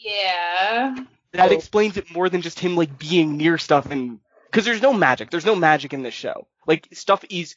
Yeah. 0.00 0.96
That 1.32 1.52
Oh. 1.52 1.54
explains 1.54 1.96
it 1.96 2.10
more 2.10 2.28
than 2.28 2.42
just 2.42 2.58
him 2.58 2.76
like 2.76 2.98
being 2.98 3.36
near 3.36 3.58
stuff 3.58 3.90
and 3.90 4.18
because 4.46 4.64
there's 4.64 4.82
no 4.82 4.92
magic. 4.92 5.30
There's 5.30 5.46
no 5.46 5.54
magic 5.54 5.92
in 5.92 6.02
this 6.02 6.14
show. 6.14 6.48
Like 6.66 6.88
stuff 6.92 7.24
is 7.30 7.54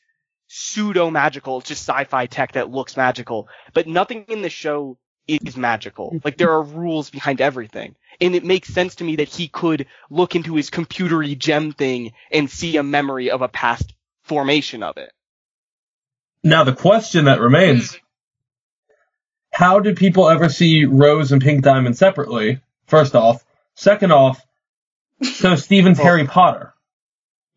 pseudo 0.48 1.10
magical. 1.10 1.60
It's 1.60 1.70
just 1.70 1.88
sci-fi 1.88 2.28
tech 2.28 2.52
that 2.54 2.70
looks 2.70 2.96
magical, 2.96 3.48
but 3.74 3.88
nothing 3.88 4.26
in 4.28 4.44
the 4.44 4.50
show 4.50 4.98
is 5.28 5.58
magical. 5.58 6.08
Mm-hmm. 6.10 6.18
Like 6.24 6.38
there 6.38 6.52
are 6.52 6.62
rules 6.62 7.10
behind 7.10 7.42
everything. 7.42 7.96
And 8.22 8.36
it 8.36 8.44
makes 8.46 8.68
sense 8.68 8.96
to 8.96 9.04
me 9.04 9.16
that 9.18 9.30
he 9.30 9.48
could 9.48 9.88
look 10.10 10.36
into 10.36 10.56
his 10.56 10.70
computery 10.70 11.38
gem 11.38 11.72
thing 11.72 12.14
and 12.32 12.50
see 12.50 12.78
a 12.78 12.84
memory 12.84 13.32
of 13.32 13.42
a 13.42 13.48
past 13.48 13.94
formation 14.22 14.84
of 14.84 14.98
it. 14.98 15.12
Now, 16.44 16.64
the 16.64 16.76
question 16.76 17.26
that 17.26 17.40
remains 17.40 17.94
mm-hmm. 17.94 18.03
How 19.54 19.80
did 19.80 19.98
people 19.98 20.28
ever 20.28 20.50
see 20.50 20.86
Rose 20.86 21.32
and 21.32 21.42
Pink 21.42 21.64
Diamond 21.64 21.98
separately? 21.98 22.60
First 22.88 23.16
off. 23.16 23.46
Second 23.76 24.12
off, 24.12 24.44
so 25.22 25.56
Steven's 25.56 25.98
Well- 25.98 26.08
Harry 26.08 26.28
Potter. 26.28 26.74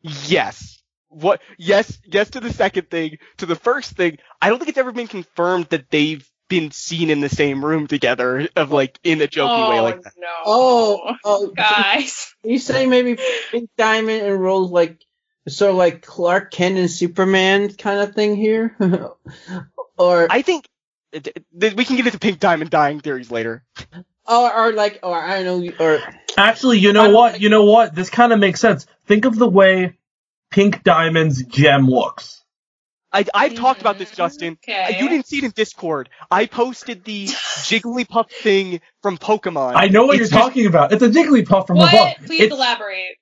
Yes. 0.02 0.82
What? 1.08 1.40
Yes. 1.58 1.98
Yes 2.04 2.30
to 2.30 2.40
the 2.40 2.52
second 2.52 2.90
thing. 2.90 3.18
To 3.38 3.46
the 3.46 3.56
first 3.56 3.92
thing, 3.92 4.18
I 4.40 4.48
don't 4.48 4.58
think 4.58 4.68
it's 4.68 4.78
ever 4.78 4.92
been 4.92 5.08
confirmed 5.08 5.66
that 5.70 5.90
they've 5.90 6.28
been 6.48 6.70
seen 6.70 7.10
in 7.10 7.20
the 7.20 7.28
same 7.28 7.64
room 7.64 7.86
together, 7.86 8.48
of 8.54 8.70
like 8.70 9.00
in 9.02 9.20
a 9.20 9.26
jokey 9.26 9.48
oh, 9.48 9.70
way 9.70 9.80
like 9.80 10.02
that. 10.02 10.12
Oh, 10.44 11.00
no. 11.02 11.12
Oh, 11.14 11.16
oh, 11.24 11.46
guys. 11.48 12.34
you 12.44 12.58
say 12.58 12.86
maybe 12.86 13.18
Pink 13.50 13.70
Diamond 13.76 14.22
and 14.22 14.40
Rose 14.40 14.70
like 14.70 15.04
sort 15.48 15.70
of 15.70 15.76
like 15.76 16.02
Clark 16.02 16.52
Kent 16.52 16.78
and 16.78 16.90
Superman 16.90 17.72
kind 17.74 18.00
of 18.00 18.14
thing 18.14 18.36
here, 18.36 18.76
or 19.98 20.26
I 20.30 20.42
think 20.42 20.66
th- 20.66 20.66
th- 20.66 20.75
we 21.52 21.84
can 21.84 21.96
get 21.96 22.06
into 22.06 22.18
Pink 22.18 22.38
Diamond 22.40 22.70
dying 22.70 23.00
theories 23.00 23.30
later. 23.30 23.64
or, 24.26 24.52
or 24.54 24.72
like 24.72 25.00
or 25.02 25.14
I 25.14 25.42
don't 25.42 25.64
know 25.64 25.72
or 25.84 25.98
Actually, 26.36 26.78
you 26.78 26.92
know 26.92 27.04
don't 27.04 27.14
what? 27.14 27.32
think- 27.32 27.42
You 27.42 27.48
know 27.48 27.64
what? 27.64 27.94
This 27.94 28.10
kind 28.10 28.32
of 28.32 28.38
makes 28.38 28.60
sense. 28.60 28.86
Think 29.06 29.24
of 29.24 29.36
the 29.38 29.48
way 29.48 29.96
Pink 30.50 30.82
Diamond's 30.82 31.42
gem 31.44 31.86
looks. 31.88 32.42
I, 33.12 33.24
I've 33.32 33.54
talked 33.54 33.80
about 33.80 33.96
this, 33.98 34.10
Justin. 34.10 34.56
Mm-hmm. 34.56 34.70
Okay. 34.90 35.00
You 35.02 35.08
didn't 35.08 35.26
see 35.26 35.38
it 35.38 35.44
in 35.44 35.50
Discord. 35.52 36.10
I 36.30 36.44
posted 36.46 37.04
the 37.04 37.26
Jigglypuff 37.26 38.30
thing 38.30 38.80
from 39.00 39.16
Pokemon. 39.16 39.72
I 39.74 39.88
know 39.88 40.04
what 40.06 40.14
It's 40.20 40.30
you're 40.30 40.38
just- 40.40 40.48
talking 40.48 40.66
about. 40.66 40.92
It's 40.92 41.02
a 41.02 41.08
Jigglypuff 41.08 41.66
from 41.66 41.78
What? 41.78 41.94
above. 41.94 42.26
Please 42.26 42.42
It's- 42.42 42.56
elaborate. 42.58 43.16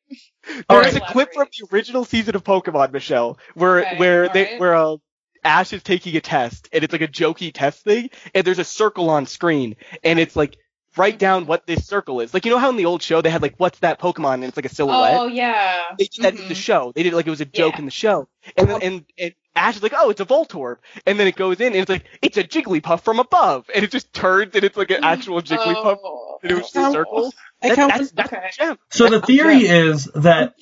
All 0.68 0.80
There's 0.82 0.94
right. 0.94 1.02
a 1.02 1.12
clip 1.12 1.32
from 1.32 1.48
the 1.58 1.66
original 1.72 2.04
season 2.04 2.34
of 2.34 2.44
Pokemon, 2.44 2.92
Michelle, 2.92 3.38
where 3.54 3.80
Okay, 3.80 3.96
where 3.98 4.28
they 4.28 4.44
alright. 4.44 4.60
where 4.60 4.74
uh, 4.74 4.96
Ash 5.44 5.72
is 5.72 5.82
taking 5.82 6.16
a 6.16 6.20
test, 6.20 6.68
and 6.72 6.82
it's 6.84 6.92
like 6.92 7.02
a 7.02 7.08
jokey 7.08 7.52
test 7.52 7.84
thing, 7.84 8.10
and 8.34 8.46
there's 8.46 8.58
a 8.58 8.64
circle 8.64 9.10
on 9.10 9.26
screen, 9.26 9.76
and 10.02 10.18
it's 10.18 10.34
like 10.36 10.56
write 10.96 11.18
down 11.18 11.46
what 11.46 11.66
this 11.66 11.86
circle 11.86 12.20
is. 12.20 12.32
Like 12.32 12.44
you 12.44 12.52
know 12.52 12.58
how 12.58 12.70
in 12.70 12.76
the 12.76 12.84
old 12.86 13.02
show 13.02 13.20
they 13.20 13.30
had 13.30 13.42
like 13.42 13.54
what's 13.58 13.80
that 13.80 14.00
Pokemon, 14.00 14.34
and 14.34 14.44
it's 14.44 14.56
like 14.56 14.66
a 14.66 14.74
silhouette. 14.74 15.16
Oh 15.20 15.26
yeah. 15.26 15.82
they 15.98 16.04
did 16.06 16.22
that 16.24 16.32
in 16.40 16.48
the 16.48 16.54
Mhm. 16.54 16.56
show. 16.56 16.92
They 16.94 17.02
did 17.02 17.12
it 17.12 17.16
like 17.16 17.26
it 17.26 17.30
was 17.30 17.40
a 17.40 17.44
joke 17.46 17.74
Yeah. 17.74 17.78
in 17.80 17.84
the 17.84 17.90
show, 17.90 18.28
and 18.56 18.68
then 18.68 18.82
and, 18.82 19.04
and 19.18 19.34
Ash 19.56 19.76
is 19.76 19.82
like, 19.84 19.92
oh, 19.96 20.10
it's 20.10 20.20
a 20.20 20.24
Voltorb, 20.24 20.78
and 21.06 21.18
then 21.20 21.26
it 21.28 21.36
goes 21.36 21.60
in, 21.60 21.68
and 21.68 21.76
it's 21.76 21.88
like 21.88 22.04
it's 22.22 22.36
a 22.36 22.44
Jigglypuff 22.44 23.02
from 23.02 23.18
above, 23.20 23.68
and 23.74 23.84
it 23.84 23.90
just 23.90 24.12
turns, 24.12 24.54
and 24.54 24.64
it's 24.64 24.76
like 24.76 24.90
an 24.90 25.04
actual 25.04 25.40
Jigglypuff, 25.42 25.98
Oh. 26.04 26.38
and 26.42 26.52
it 26.52 26.54
was 26.54 26.70
just 26.70 26.92
circles. 26.92 27.34
I 27.62 27.68
That- 27.74 27.76
that's 27.76 28.10
that's 28.12 28.32
Okay. 28.32 28.42
the 28.58 28.64
gem. 28.64 28.78
So 28.90 29.08
the 29.08 29.20
theory 29.20 29.66
is 29.66 30.04
that 30.14 30.54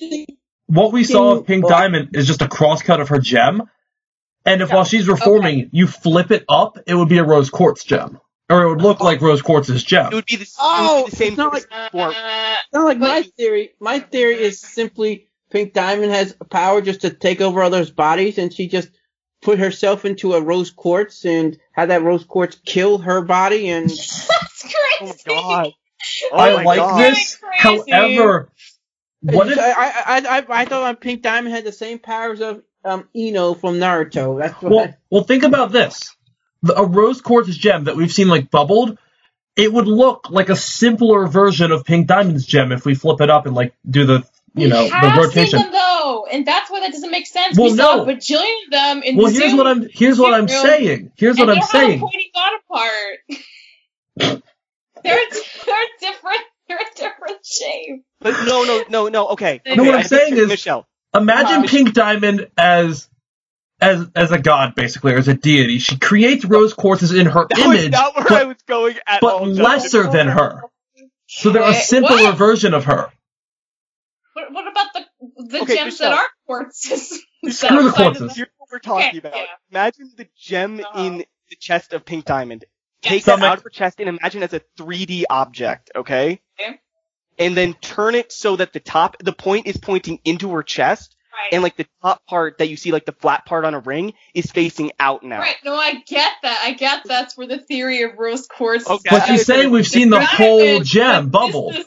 what 0.67 0.91
we 0.93 1.03
saw 1.03 1.33
of 1.33 1.45
Pink 1.45 1.67
Diamond 1.67 2.15
is 2.15 2.25
just 2.27 2.41
a 2.41 2.47
crosscut 2.47 2.99
of 3.01 3.09
her 3.09 3.19
gem. 3.19 3.63
And 4.45 4.61
if 4.61 4.69
Yeah. 4.69 4.75
while 4.75 4.83
she's 4.85 5.07
reforming, 5.07 5.69
you 5.71 5.87
flip 5.87 6.31
it 6.31 6.43
up, 6.49 6.77
it 6.85 6.95
would 6.95 7.09
be 7.09 7.17
a 7.19 7.23
rose 7.23 7.49
quartz 7.49 7.83
gem. 7.83 8.19
Or 8.49 8.63
it 8.63 8.69
would 8.69 8.81
look 8.81 8.99
like 8.99 9.21
rose 9.21 9.41
quartz's 9.41 9.83
It 9.83 9.87
gem. 9.87 10.09
would 10.11 10.25
be 10.25 10.35
the, 10.35 10.43
it 10.43 10.49
Oh, 10.59 11.03
would 11.03 11.05
be 11.05 11.09
the 11.11 11.15
same 11.17 11.27
it's 11.29 11.37
not 11.37 11.53
like- 11.53 11.91
form. 11.91 12.13
Uh, 12.15 12.55
not 12.73 12.83
like 12.85 12.97
my 12.99 13.21
theory. 13.37 13.71
My 13.79 13.99
theory 13.99 14.35
is 14.41 14.59
simply 14.59 15.29
Pink 15.49 15.73
Diamond 15.73 16.11
has 16.11 16.35
power 16.49 16.81
just 16.81 17.01
to 17.01 17.09
take 17.11 17.39
over 17.39 17.61
others' 17.61 17.91
bodies, 17.91 18.37
and 18.37 18.51
she 18.53 18.67
just 18.67 18.89
put 19.41 19.59
herself 19.59 20.03
into 20.05 20.33
a 20.33 20.41
rose 20.41 20.71
quartz 20.71 21.25
and 21.25 21.57
had 21.71 21.89
that 21.89 22.01
rose 22.03 22.23
quartz 22.25 22.57
kill 22.65 22.97
her 22.97 23.21
body, 23.21 23.69
and 23.69 23.89
that's 23.89 24.61
crazy. 24.61 24.75
Oh 25.01 25.05
my 25.05 25.11
crazy. 25.13 25.23
god. 25.27 25.71
Oh 26.33 26.37
I 26.37 26.55
my 26.55 26.63
like 26.63 26.79
God. 26.79 26.99
this. 26.99 27.37
Crazy. 27.61 27.91
However, 27.91 28.49
what 29.21 29.49
if 29.49 29.57
I, 29.57 29.71
I, 29.71 30.37
I, 30.39 30.45
I 30.61 30.65
thought 30.65 30.99
Pink 31.01 31.21
Diamond 31.21 31.55
had 31.55 31.63
the 31.63 31.71
same 31.71 31.97
powers 31.99 32.41
of 32.41 32.61
um 32.85 33.07
Ino 33.15 33.53
from 33.53 33.75
Naruto. 33.75 34.39
That's 34.39 34.61
what. 34.61 34.71
Well, 34.71 34.93
well, 35.09 35.23
think 35.23 35.43
about 35.43 35.71
this: 35.71 36.15
the, 36.61 36.77
a 36.77 36.85
rose 36.85 37.21
quartz 37.21 37.55
gem 37.55 37.85
that 37.85 37.95
we've 37.95 38.11
seen 38.11 38.27
like 38.27 38.49
bubbled, 38.51 38.97
it 39.55 39.71
would 39.71 39.87
look 39.87 40.29
like 40.29 40.49
a 40.49 40.55
simpler 40.55 41.27
version 41.27 41.71
of 41.71 41.85
Pink 41.85 42.07
Diamond's 42.07 42.45
gem 42.45 42.71
if 42.71 42.85
we 42.85 42.95
flip 42.95 43.21
it 43.21 43.29
up 43.29 43.45
and 43.45 43.55
like 43.55 43.73
do 43.89 44.05
the 44.05 44.23
you 44.55 44.67
know 44.67 44.83
we 44.83 44.89
the 44.89 44.95
have 44.95 45.17
rotation. 45.17 45.59
seen 45.59 45.71
them 45.71 45.71
though, 45.71 46.25
and 46.31 46.45
that's 46.45 46.69
why 46.69 46.81
that 46.81 46.91
doesn't 46.91 47.11
make 47.11 47.27
sense. 47.27 47.57
Well, 47.57 47.71
we 47.71 47.77
saw 47.77 47.95
no. 47.97 48.03
a 48.03 48.05
bajillion 48.05 48.65
of 48.65 48.71
them 48.71 49.03
in 49.03 49.15
Well, 49.17 49.27
the 49.31 49.39
here's 49.39 49.53
what 49.53 49.67
I'm 49.67 49.87
here's 49.89 50.19
what 50.19 50.33
I'm 50.33 50.47
saying. 50.47 51.11
Here's 51.15 51.37
and 51.37 51.47
what 51.47 51.57
I'm 51.57 51.63
saying. 51.63 52.01
all 52.01 52.09
pointing 52.09 52.29
God 52.33 52.53
apart. 52.65 54.41
they're 55.03 55.19
they're 55.65 55.85
different. 55.99 56.39
They're 56.69 56.79
different 56.95 57.45
Shame. 57.45 58.03
But 58.21 58.45
no, 58.45 58.63
no, 58.63 58.85
no, 58.89 59.07
no. 59.09 59.27
Okay. 59.31 59.61
No, 59.65 59.73
okay, 59.73 59.81
what 59.81 59.95
I'm 59.95 59.99
I 59.99 60.03
saying 60.03 60.37
is- 60.37 60.47
Michelle. 60.47 60.87
Imagine 61.15 61.63
Uh, 61.63 61.67
Pink 61.67 61.93
Diamond 61.93 62.49
as 62.57 63.09
as 63.81 64.07
as 64.15 64.31
a 64.31 64.39
god, 64.39 64.75
basically, 64.75 65.13
or 65.13 65.17
as 65.17 65.27
a 65.27 65.33
deity. 65.33 65.79
She 65.79 65.97
creates 65.97 66.45
rose 66.45 66.73
quartzes 66.73 67.17
in 67.17 67.25
her 67.27 67.47
That 67.49 67.67
was 67.67 67.79
image, 67.81 67.91
not 67.91 68.15
where 68.15 68.25
but, 68.25 68.41
I 68.41 68.43
was 68.45 68.57
going 68.67 68.95
at 69.07 69.21
but 69.21 69.33
all. 69.33 69.45
Lesser 69.47 70.09
than 70.09 70.27
her. 70.27 70.61
So 71.27 71.49
they're 71.51 71.63
a 71.63 71.73
simpler 71.73 72.23
what? 72.23 72.37
version 72.37 72.73
of 72.73 72.85
her. 72.85 73.11
What, 74.33 74.51
what 74.53 74.67
about 74.67 74.87
the 74.93 75.01
the 75.49 75.61
Okay, 75.61 75.75
gems 75.75 75.99
Michelle. 75.99 76.11
that 76.11 76.19
are 76.19 76.29
quartzes? 76.65 77.17
Screw 77.49 77.83
the 77.83 77.89
Outside 77.89 78.07
of 78.07 78.15
quartzes. 78.17 78.35
Here's 78.35 78.47
what 78.57 78.69
we're 78.71 78.79
talking 78.79 79.07
Okay, 79.09 79.17
about. 79.19 79.35
yeah. 79.35 79.45
Imagine 79.71 80.11
the 80.17 80.27
gem 80.37 80.79
Uh-huh. 80.79 80.99
in 81.03 81.17
the 81.49 81.55
chest 81.59 81.93
of 81.93 82.05
Pink 82.05 82.25
Diamond. 82.25 82.65
Yeah. 83.03 83.09
Take 83.09 83.25
that 83.25 83.33
Stomach. 83.33 83.49
out 83.51 83.57
of 83.59 83.63
her 83.63 83.69
chest 83.69 83.99
and 83.99 84.09
imagine 84.09 84.43
it 84.43 84.53
as 84.53 84.61
a 84.61 84.81
3D 84.83 85.25
object, 85.29 85.91
okay? 85.95 86.39
Okay. 86.59 86.79
And 87.39 87.55
then 87.57 87.73
turn 87.75 88.15
it 88.15 88.31
so 88.31 88.55
that 88.55 88.73
the 88.73 88.79
top, 88.79 89.17
the 89.23 89.33
point 89.33 89.67
is 89.67 89.77
pointing 89.77 90.19
into 90.23 90.51
her 90.53 90.63
chest, 90.63 91.15
Right. 91.33 91.53
and 91.53 91.63
like 91.63 91.75
the 91.75 91.87
top 92.03 92.23
part 92.27 92.59
that 92.59 92.67
you 92.69 92.77
see, 92.77 92.91
like 92.91 93.05
the 93.05 93.11
flat 93.11 93.47
part 93.47 93.65
on 93.65 93.73
a 93.73 93.79
ring, 93.79 94.13
is 94.35 94.51
facing 94.51 94.91
out 94.99 95.23
now. 95.23 95.39
Right, 95.39 95.55
no, 95.65 95.73
I 95.73 95.95
get 96.05 96.31
that. 96.43 96.61
I 96.63 96.73
get 96.73 97.01
that's 97.05 97.35
where 97.35 97.47
the 97.47 97.57
theory 97.57 98.03
of 98.03 98.11
rose 98.19 98.45
quartz. 98.45 98.87
Okay. 98.87 99.09
But 99.09 99.25
she's 99.25 99.45
saying 99.47 99.71
we've 99.71 99.87
seen 99.87 100.11
the 100.11 100.23
whole 100.23 100.77
but 100.77 100.85
gem 100.85 101.23
this 101.25 101.31
bubble. 101.31 101.71
is- 101.71 101.85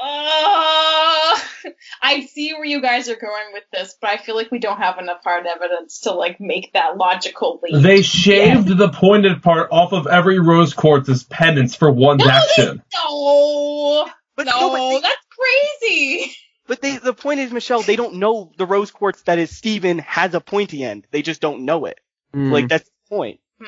Uh, 0.00 1.38
I 2.02 2.26
see 2.32 2.52
where 2.52 2.64
you 2.64 2.80
guys 2.82 3.08
are 3.08 3.16
going 3.16 3.52
with 3.52 3.64
this, 3.72 3.96
but 4.00 4.10
I 4.10 4.16
feel 4.18 4.34
like 4.36 4.50
we 4.50 4.58
don't 4.58 4.78
have 4.78 4.98
enough 4.98 5.22
hard 5.24 5.46
evidence 5.46 6.00
to 6.00 6.12
like 6.12 6.40
make 6.40 6.72
that 6.74 6.96
logical 6.96 7.60
leap. 7.62 7.82
They 7.82 8.02
shaved 8.02 8.68
the 8.68 8.88
pointed 8.88 9.42
part 9.42 9.68
off 9.72 9.92
of 9.92 10.06
every 10.06 10.38
rose 10.40 10.74
quartz 10.74 11.08
as 11.08 11.22
penance 11.24 11.74
for 11.74 11.90
one's 11.90 12.20
No, 12.20 12.26
they- 12.26 12.30
action. 12.32 12.82
no, 12.94 14.08
But 14.36 14.46
no, 14.46 14.52
no, 14.60 14.68
but 14.70 14.90
they, 14.90 15.00
that's 15.00 15.26
crazy. 15.80 16.32
but 16.66 16.82
they, 16.82 16.96
the 16.98 17.14
point 17.14 17.40
is, 17.40 17.52
Michelle, 17.52 17.82
they 17.82 17.96
don't 17.96 18.16
know 18.16 18.50
the 18.58 18.66
rose 18.66 18.90
quartz 18.90 19.22
that 19.22 19.38
is 19.38 19.56
Steven 19.56 19.98
has 20.00 20.34
a 20.34 20.40
pointy 20.40 20.82
end. 20.84 21.06
They 21.10 21.22
just 21.22 21.40
don't 21.40 21.64
know 21.64 21.84
it. 21.86 22.00
Mm. 22.34 22.50
Like 22.50 22.68
that's 22.68 22.84
the 22.84 23.16
point. 23.16 23.40
Hmm. 23.60 23.66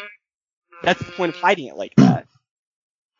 That's 0.83 0.99
the 0.99 1.12
point 1.12 1.35
of 1.35 1.41
hiding 1.41 1.69
it 1.69 1.77
like 1.77 1.95
that. 1.97 2.27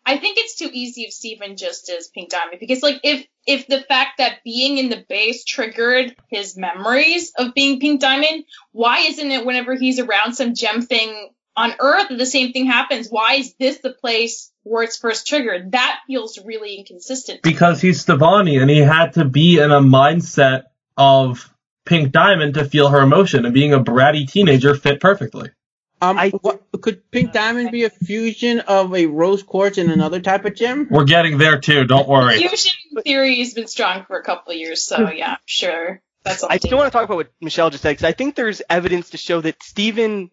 I 0.07 0.19
think 0.19 0.39
it's 0.39 0.55
too 0.55 0.71
easy 0.73 1.03
if 1.03 1.13
Steven 1.13 1.57
just 1.57 1.91
is 1.91 2.07
Pink 2.07 2.31
Diamond 2.31 2.61
because 2.61 2.81
like 2.81 3.01
if 3.03 3.27
if 3.45 3.67
the 3.67 3.81
fact 3.81 4.19
that 4.19 4.45
being 4.45 4.79
in 4.79 4.89
the 4.89 5.05
base 5.09 5.45
triggered 5.45 6.15
his 6.31 6.57
memories 6.57 7.33
of 7.37 7.55
being 7.55 7.81
Pink 7.81 8.01
Diamond, 8.01 8.45
why 8.71 9.01
isn't 9.01 9.31
it 9.31 9.45
whenever 9.45 9.75
he's 9.75 9.99
around 9.99 10.35
some 10.35 10.55
gem 10.55 10.83
thing 10.83 11.31
on 11.57 11.75
Earth 11.81 12.07
the 12.09 12.25
same 12.25 12.53
thing 12.53 12.67
happens? 12.67 13.09
Why 13.09 13.35
is 13.35 13.55
this 13.59 13.79
the 13.79 13.93
place 13.93 14.53
where 14.63 14.85
it's 14.85 14.97
first 14.97 15.27
triggered? 15.27 15.73
That 15.73 15.99
feels 16.07 16.39
really 16.45 16.77
inconsistent. 16.77 17.43
Because 17.43 17.81
he's 17.81 18.05
Stevonnie 18.05 18.61
and 18.61 18.71
he 18.71 18.79
had 18.79 19.15
to 19.15 19.25
be 19.25 19.59
in 19.59 19.73
a 19.73 19.81
mindset 19.81 20.65
of 20.97 21.53
Pink 21.85 22.13
Diamond 22.13 22.55
to 22.55 22.65
feel 22.65 22.89
her 22.89 23.01
emotion, 23.01 23.45
and 23.45 23.55
being 23.55 23.73
a 23.73 23.83
bratty 23.83 24.29
teenager 24.31 24.75
fit 24.75 25.01
perfectly. 25.01 25.51
Um, 26.11 26.19
I- 26.19 26.31
what, 26.31 26.63
could 26.81 27.11
Pink 27.11 27.33
Diamond 27.33 27.71
be 27.71 27.85
a 27.85 27.91
fusion 27.91 28.61
of 28.61 28.95
a 28.95 29.07
rose 29.07 29.43
quartz 29.43 29.79
and 29.79 29.91
another 29.91 30.21
type 30.21 30.45
of 30.45 30.55
gem? 30.55 30.89
We're 30.91 31.05
getting 31.05 31.39
there 31.39 31.59
too, 31.61 31.85
don't 31.85 32.09
worry. 32.09 32.39
Fusion 32.39 32.73
theory 33.05 33.39
has 33.39 33.55
been 33.55 33.67
strong 33.67 34.05
for 34.07 34.19
a 34.19 34.23
couple 34.23 34.53
of 34.53 34.59
years, 34.59 34.85
so 34.85 35.11
yeah, 35.11 35.33
I'm 35.33 35.39
sure 35.47 36.03
that's 36.25 36.43
I 36.43 36.57
still 36.59 36.79
want 36.79 36.93
to 36.93 36.97
talk 36.97 37.05
about 37.05 37.17
what 37.17 37.33
Michelle 37.41 37.71
just 37.71 37.83
said 37.83 37.91
because 37.93 38.05
I 38.05 38.13
think 38.13 38.35
there's 38.35 38.61
evidence 38.69 39.11
to 39.11 39.17
show 39.17 39.41
that 39.41 39.63
Steven 39.63 40.31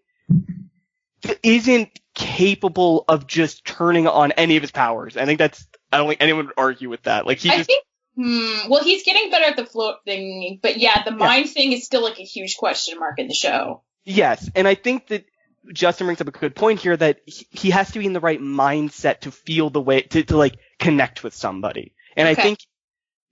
isn't 1.41 1.89
capable 2.15 3.05
of 3.07 3.27
just 3.27 3.65
turning 3.65 4.07
on 4.07 4.31
any 4.33 4.55
of 4.57 4.61
his 4.61 4.71
powers. 4.71 5.17
I 5.17 5.25
think 5.25 5.39
that's 5.39 5.65
I 5.91 5.97
don't 5.97 6.07
think 6.07 6.21
anyone 6.21 6.47
would 6.47 6.55
argue 6.57 6.89
with 6.89 7.03
that. 7.03 7.25
Like 7.25 7.39
he 7.39 7.49
I 7.49 7.57
just 7.57 7.69
think. 7.69 7.85
Hmm. 8.15 8.69
Well, 8.69 8.83
he's 8.83 9.03
getting 9.03 9.31
better 9.31 9.45
at 9.45 9.55
the 9.55 9.65
float 9.65 9.97
thing, 10.05 10.59
but 10.61 10.77
yeah, 10.77 11.03
the 11.03 11.11
mind 11.11 11.49
thing 11.49 11.71
is 11.71 11.83
still 11.85 12.03
like 12.03 12.19
a 12.19 12.23
huge 12.23 12.57
question 12.57 12.99
mark 12.99 13.17
in 13.17 13.27
the 13.27 13.33
show. 13.33 13.81
yes, 14.03 14.49
and 14.55 14.67
I 14.67 14.75
think 14.75 15.07
that 15.07 15.25
Justin 15.71 16.07
brings 16.07 16.21
up 16.21 16.27
a 16.27 16.31
good 16.31 16.55
point 16.55 16.79
here 16.79 16.97
that 16.97 17.21
he, 17.25 17.47
he 17.49 17.69
has 17.69 17.91
to 17.91 17.99
be 17.99 18.05
in 18.05 18.13
the 18.13 18.19
right 18.19 18.41
mindset 18.41 19.21
to 19.21 19.31
feel 19.31 19.69
the 19.69 19.81
way 19.81 20.01
to 20.01 20.23
to 20.23 20.37
like 20.37 20.57
connect 20.79 21.23
with 21.23 21.33
somebody. 21.33 21.93
And 22.15 22.27
I 22.27 22.35
think 22.35 22.59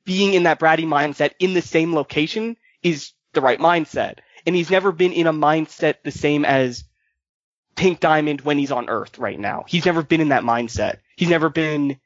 being 0.06 0.34
in 0.34 0.44
that 0.44 0.60
bratty 0.60 0.86
mindset 0.86 1.32
in 1.40 1.54
the 1.54 1.62
same 1.62 1.94
location 1.94 2.58
is 2.82 3.12
the 3.34 3.42
right 3.42 3.60
mindset. 3.60 4.20
And 4.46 4.56
he's 4.56 4.72
never 4.72 4.92
been 4.92 5.14
in 5.14 5.28
a 5.28 5.34
mindset 5.34 5.96
the 6.04 6.12
same 6.12 6.46
as 6.46 6.84
Pink 7.76 8.00
Diamond 8.00 8.42
when 8.42 8.58
he's 8.58 8.72
on 8.72 8.90
Earth 8.90 9.18
right 9.20 9.40
now. 9.40 9.66
He's 9.68 9.86
never 9.86 10.02
been 10.02 10.22
in 10.22 10.30
that 10.30 10.44
mindset. 10.44 10.98
He's 11.16 11.30
never 11.30 11.50
been. 11.50 12.00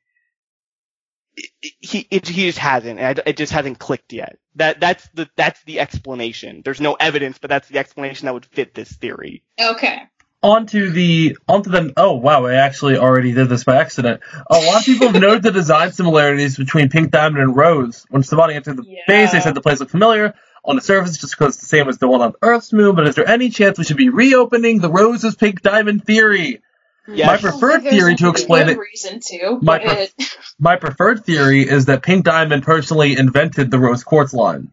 He 1.62 2.08
it, 2.12 2.28
he 2.28 2.46
just 2.46 2.58
hasn't. 2.58 3.00
It 3.00 3.38
just 3.38 3.52
hasn't 3.52 3.80
clicked 3.80 4.14
yet. 4.14 4.38
That 4.56 4.80
that's 4.80 5.08
the 5.14 5.30
that's 5.36 5.62
the 5.64 5.80
explanation. 5.80 6.62
There's 6.64 6.82
no 6.82 6.94
evidence, 6.94 7.38
but 7.38 7.50
that's 7.50 7.68
the 7.68 7.78
explanation 7.78 8.26
that 8.26 8.34
would 8.34 8.46
fit 8.46 8.74
this 8.74 8.92
theory. 8.92 9.44
Okay. 9.60 10.04
Onto 10.44 10.92
the 10.92 11.38
onto 11.48 11.72
the 11.72 11.92
oh 11.98 12.14
wow 12.14 12.46
I 12.46 12.54
actually 12.56 12.98
already 12.98 13.32
did 13.32 13.50
this 13.50 13.64
by 13.64 13.78
accident. 13.78 14.22
A 14.48 14.60
lot 14.60 14.80
of 14.82 14.86
people 14.86 15.08
have 15.12 15.20
noted 15.20 15.42
the 15.42 15.52
design 15.52 15.92
similarities 15.92 16.56
between 16.56 16.90
Pink 16.90 17.10
Diamond 17.10 17.42
and 17.42 17.56
Rose. 17.56 18.06
When 18.10 18.22
Stevonnie 18.22 18.54
entered 18.54 18.78
the 18.78 18.84
Yeah. 18.86 19.00
base, 19.08 19.32
they 19.32 19.40
said 19.40 19.56
the 19.56 19.62
place 19.62 19.80
looked 19.80 19.92
familiar 19.92 20.36
on 20.64 20.76
the 20.76 20.84
surface, 20.84 21.18
just 21.18 21.36
because 21.36 21.56
it's 21.56 21.64
the 21.64 21.68
same 21.70 21.90
as 21.90 21.98
the 21.98 22.08
one 22.08 22.22
on 22.22 22.34
Earth's 22.44 22.72
moon. 22.74 22.96
But 22.96 23.08
is 23.08 23.16
there 23.16 23.28
any 23.28 23.50
chance 23.50 23.80
we 23.80 23.86
should 23.86 23.98
be 23.98 24.10
reopening 24.10 24.80
the 24.82 24.90
Rose's 24.90 25.36
Pink 25.36 25.62
Diamond 25.64 26.06
theory? 26.06 26.62
Yeah, 27.08 27.28
My 27.28 27.38
preferred 27.38 27.84
There's 27.84 27.94
theory 27.96 28.16
to 28.16 28.30
explain 28.30 28.70
it. 28.70 28.78
reason 28.78 29.20
to. 29.22 29.60
My 29.62 29.80
but- 29.84 30.14
My 30.60 30.76
preferred 30.76 31.24
theory 31.26 31.62
is 31.68 31.86
that 31.86 32.04
Pink 32.04 32.24
Diamond 32.26 32.64
personally 32.64 33.18
invented 33.18 33.72
the 33.72 33.80
Rose 33.80 34.04
Quartz 34.04 34.34
line. 34.34 34.72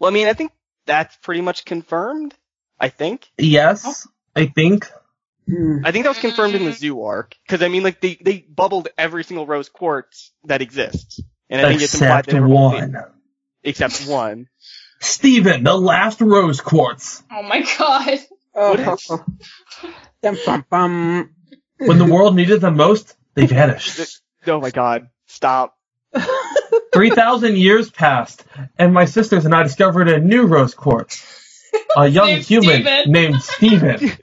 Well, 0.00 0.10
I 0.10 0.14
mean, 0.14 0.26
I 0.26 0.32
think 0.34 0.50
that's 0.86 1.16
pretty 1.18 1.40
much 1.40 1.64
confirmed. 1.64 2.34
I 2.80 2.88
think. 2.88 3.30
Yes, 3.38 3.84
oh. 3.86 4.10
I 4.34 4.46
think. 4.46 4.86
Hmm. 5.48 5.78
I 5.84 5.90
think 5.92 6.04
that 6.04 6.10
was 6.10 6.18
confirmed 6.18 6.54
in 6.54 6.64
the 6.64 6.72
zoo 6.72 7.02
arc 7.02 7.34
because 7.46 7.62
I 7.62 7.68
mean, 7.68 7.82
like 7.82 8.00
they 8.00 8.16
they 8.20 8.38
bubbled 8.38 8.88
every 8.96 9.24
single 9.24 9.46
rose 9.46 9.68
quartz 9.68 10.32
that 10.44 10.62
exists, 10.62 11.20
and 11.50 11.60
I 11.60 11.68
think 11.70 11.82
it's 11.82 11.94
implied 11.94 12.20
Except 12.20 12.26
that 12.26 12.32
they 12.32 12.40
were 12.40 12.48
both 12.48 12.74
in- 12.82 12.92
one. 12.92 13.04
except 13.64 14.06
one. 14.06 14.48
Steven, 15.00 15.64
the 15.64 15.74
last 15.76 16.20
Rose 16.20 16.60
Quartz. 16.60 17.24
oh 17.30 17.42
my 17.42 17.62
god. 17.78 18.18
Oh, 18.54 18.76
dum, 20.22 20.36
bum, 20.46 20.64
bum. 20.70 21.34
When 21.78 21.98
the 21.98 22.04
world 22.04 22.36
needed 22.36 22.60
them 22.60 22.76
most, 22.76 23.16
they 23.34 23.46
vanished. 23.46 24.20
Oh 24.46 24.60
my 24.60 24.70
god! 24.70 25.08
Stop. 25.28 25.76
3,000 26.94 27.56
years 27.56 27.90
passed, 27.90 28.44
and 28.76 28.92
my 28.92 29.04
sisters 29.04 29.44
and 29.44 29.54
I 29.54 29.62
discovered 29.62 30.08
a 30.08 30.18
new 30.18 30.46
rose 30.46 30.74
quartz. 30.74 31.24
A 31.96 32.06
young 32.08 32.26
Named 32.26 32.44
human 32.44 32.82
Steven. 32.82 33.12
named 33.12 33.42
Steven. 33.42 34.18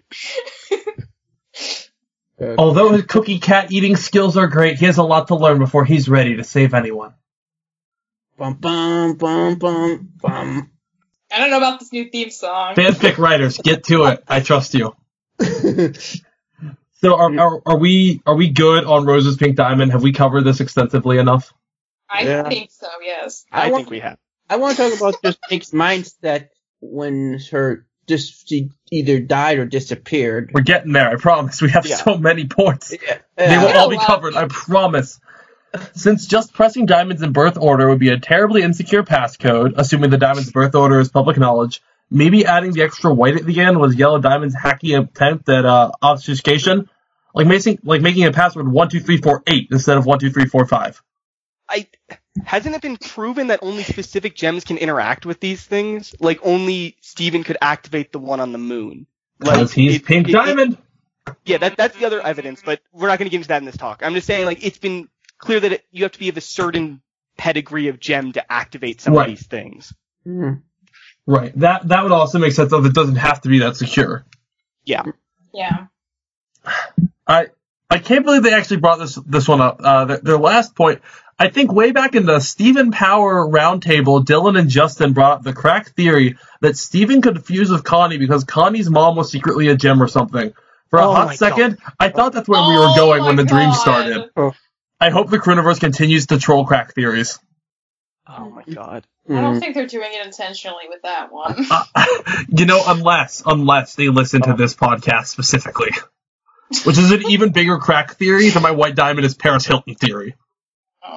Although 2.57 2.93
his 2.93 3.03
cookie 3.03 3.39
cat 3.39 3.71
eating 3.71 3.97
skills 3.97 4.37
are 4.37 4.47
great, 4.47 4.77
he 4.77 4.85
has 4.85 4.97
a 4.97 5.03
lot 5.03 5.27
to 5.27 5.35
learn 5.35 5.59
before 5.59 5.83
he's 5.83 6.07
ready 6.07 6.37
to 6.37 6.43
save 6.43 6.73
anyone. 6.73 7.13
Bum, 8.37 8.53
bum, 8.53 9.15
bum, 9.15 9.55
bum, 9.55 10.09
bum. 10.21 10.71
I 11.31 11.37
don't 11.39 11.49
know 11.51 11.57
about 11.57 11.79
this 11.81 11.91
new 11.91 12.09
theme 12.09 12.29
song. 12.29 12.75
Fanfic 12.75 13.17
writers, 13.17 13.57
get 13.57 13.83
to 13.85 14.05
it. 14.05 14.23
I 14.27 14.39
trust 14.39 14.73
you. 14.73 14.95
So 17.01 17.15
are, 17.15 17.39
are, 17.39 17.61
are 17.65 17.77
we 17.77 18.21
are 18.25 18.35
we 18.35 18.49
good 18.49 18.83
on 18.83 19.05
Rose's 19.05 19.37
Pink 19.37 19.55
Diamond? 19.55 19.91
Have 19.93 20.03
we 20.03 20.11
covered 20.11 20.41
this 20.43 20.59
extensively 20.59 21.17
enough? 21.17 21.53
I 22.09 22.21
Yeah. 22.23 22.49
think 22.49 22.71
so. 22.71 22.87
Yes. 23.03 23.45
I, 23.51 23.59
I 23.59 23.63
think 23.65 23.73
want- 23.73 23.89
we 23.89 23.99
have. 23.99 24.17
I 24.49 24.55
want 24.57 24.75
to 24.77 24.89
talk 24.89 24.97
about 24.99 25.21
just 25.23 25.39
Pink's 25.43 25.69
mindset 25.71 26.47
when 26.81 27.39
her 27.51 27.85
just 28.07 28.47
she 28.49 28.71
either 28.91 29.19
died 29.19 29.59
or 29.59 29.65
disappeared. 29.65 30.51
We're 30.53 30.61
getting 30.61 30.93
there. 30.93 31.09
I 31.09 31.15
promise. 31.15 31.61
We 31.61 31.69
have 31.69 31.85
Yeah. 31.85 31.95
so 31.97 32.17
many 32.17 32.47
points. 32.47 32.91
Yeah. 32.91 33.17
They 33.35 33.57
will 33.57 33.67
all 33.77 33.89
be 33.89 33.97
covered, 33.97 34.35
I 34.35 34.47
promise. 34.47 35.19
Since 35.93 36.25
just 36.25 36.51
pressing 36.53 36.87
diamonds 36.87 37.21
in 37.21 37.31
birth 37.31 37.55
order 37.57 37.87
would 37.89 37.99
be 37.99 38.09
a 38.09 38.19
terribly 38.19 38.63
insecure 38.63 39.03
passcode, 39.03 39.73
assuming 39.77 40.09
the 40.09 40.17
diamond's 40.17 40.51
birth 40.51 40.73
order 40.73 40.99
is 40.99 41.09
public 41.09 41.37
knowledge, 41.37 41.83
maybe 42.09 42.47
adding 42.47 42.71
the 42.73 42.81
extra 42.81 43.13
white 43.13 43.35
at 43.35 43.45
the 43.45 43.59
end 43.61 43.79
was 43.79 43.93
Yellow 43.95 44.19
Diamond's 44.19 44.55
hacky 44.55 44.99
attempt 44.99 45.47
at 45.47 45.65
uh, 45.65 45.91
obfuscation, 46.01 46.89
like 47.35 47.45
making 47.45 47.77
like 47.83 48.01
making 48.01 48.25
a 48.25 48.31
password 48.31 48.67
one 48.67 48.89
two 48.89 48.99
three 48.99 49.17
four 49.17 49.43
eight 49.45 49.67
instead 49.71 49.97
of 49.99 50.07
one 50.07 50.17
two 50.17 50.31
three 50.31 50.45
four 50.45 50.65
five. 50.65 50.99
I 51.69 51.85
hasn't 52.45 52.75
it 52.75 52.81
been 52.81 52.97
proven 52.97 53.47
that 53.47 53.59
only 53.61 53.83
specific 53.83 54.35
gems 54.35 54.63
can 54.63 54.77
interact 54.77 55.25
with 55.25 55.39
these 55.39 55.63
things? 55.63 56.13
Like 56.19 56.39
only 56.43 56.97
Steven 57.01 57.43
could 57.43 57.57
activate 57.61 58.11
the 58.11 58.19
one 58.19 58.39
on 58.39 58.51
the 58.51 58.57
moon. 58.57 59.05
Like, 59.39 59.69
he's 59.71 59.95
it- 59.97 60.05
Pink 60.05 60.27
it- 60.27 60.31
it- 60.31 60.33
Diamond. 60.33 60.77
yeah, 61.45 61.57
that 61.59 61.77
that's 61.77 61.97
the 61.97 62.05
other 62.05 62.21
evidence, 62.21 62.61
but 62.65 62.81
we're 62.91 63.07
not 63.07 63.19
going 63.19 63.27
to 63.27 63.31
get 63.31 63.37
into 63.37 63.47
that 63.49 63.59
in 63.61 63.65
this 63.65 63.77
talk. 63.77 64.01
I'm 64.03 64.13
just 64.13 64.27
saying, 64.27 64.45
like, 64.45 64.65
it's 64.65 64.77
been 64.79 65.07
clear 65.37 65.59
that 65.59 65.71
it, 65.71 65.85
you 65.91 66.03
have 66.03 66.11
to 66.13 66.19
be 66.19 66.29
of 66.29 66.37
a 66.37 66.41
certain 66.41 67.01
pedigree 67.37 67.87
of 67.87 67.99
gem 67.99 68.33
to 68.33 68.51
activate 68.51 68.99
some 68.99 69.13
Right. 69.13 69.29
of 69.29 69.37
these 69.37 69.47
things. 69.47 69.93
Hmm. 70.25 70.53
right. 71.25 71.57
That 71.59 71.87
that 71.87 72.03
would 72.03 72.11
also 72.11 72.39
make 72.39 72.51
sense. 72.51 72.71
Though 72.71 72.83
it 72.83 72.93
doesn't 72.93 73.15
have 73.15 73.41
to 73.41 73.49
be 73.49 73.59
that 73.59 73.77
secure. 73.77 74.25
Yeah. 74.83 75.03
Yeah. 75.53 75.85
I 77.27 77.47
I 77.89 77.99
can't 77.99 78.25
believe 78.25 78.43
they 78.43 78.53
actually 78.53 78.77
brought 78.77 78.99
this 78.99 79.15
this 79.25 79.47
one 79.47 79.61
up. 79.61 79.79
Uh, 79.83 80.05
their, 80.05 80.17
their 80.19 80.37
last 80.37 80.75
point, 80.75 81.01
I 81.41 81.47
think, 81.49 81.71
way 81.71 81.91
back 81.91 82.15
in 82.15 82.25
the 82.25 82.39
Steven 82.41 82.91
Power 82.91 83.47
roundtable, 83.47 84.25
Dylan 84.25 84.59
and 84.59 84.69
Justin 84.69 85.13
brought 85.13 85.37
up 85.37 85.43
the 85.43 85.53
crack 85.53 85.95
theory 85.95 86.37
that 86.59 86.75
Steven 86.77 87.21
could 87.21 87.45
fuse 87.45 87.69
with 87.71 87.83
Connie 87.85 88.17
because 88.17 88.43
Connie's 88.43 88.89
mom 88.89 89.15
was 89.15 89.31
secretly 89.31 89.69
a 89.69 89.75
gem 89.77 90.03
or 90.03 90.07
something. 90.09 90.53
For 90.89 90.99
a 90.99 91.05
Oh 91.07 91.13
hot 91.13 91.27
my 91.27 91.35
second, 91.35 91.77
I 91.99 92.09
thought 92.09 92.33
that's 92.33 92.49
where 92.49 92.61
we 92.61 92.75
were 92.75 92.89
Oh 92.89 92.95
going 92.95 93.23
when 93.23 93.35
the 93.37 93.45
dream 93.45 93.71
started. 93.73 94.29
Oh. 94.35 94.53
I 94.99 95.11
hope 95.11 95.29
the 95.29 95.37
Crewniverse 95.39 95.79
continues 95.79 96.27
to 96.27 96.39
troll 96.39 96.65
crack 96.65 96.93
theories. 96.93 97.39
Oh 98.27 98.49
my 98.49 98.63
god. 98.73 99.05
I 99.29 99.33
don't 99.41 99.55
Mm. 99.55 99.59
think 99.59 99.75
they're 99.75 99.85
doing 99.87 100.09
it 100.11 100.25
intentionally 100.25 100.85
with 100.89 101.03
that 101.03 101.31
one. 101.31 101.55
Uh, 101.71 101.83
you 102.49 102.65
know, 102.65 102.81
unless 102.85 103.43
unless 103.45 103.95
they 103.95 104.09
listen 104.09 104.41
to 104.41 104.53
this 104.55 104.75
podcast 104.75 105.27
specifically, 105.27 105.91
which 106.83 106.97
is 106.97 107.11
an 107.11 107.29
even 107.29 107.51
bigger 107.53 107.77
crack 107.77 108.15
theory 108.15 108.49
than 108.49 108.61
my 108.63 108.71
White 108.71 108.95
Diamond 108.95 109.25
is 109.25 109.35
Paris 109.35 109.65
Hilton 109.65 109.95
theory. 109.95 110.35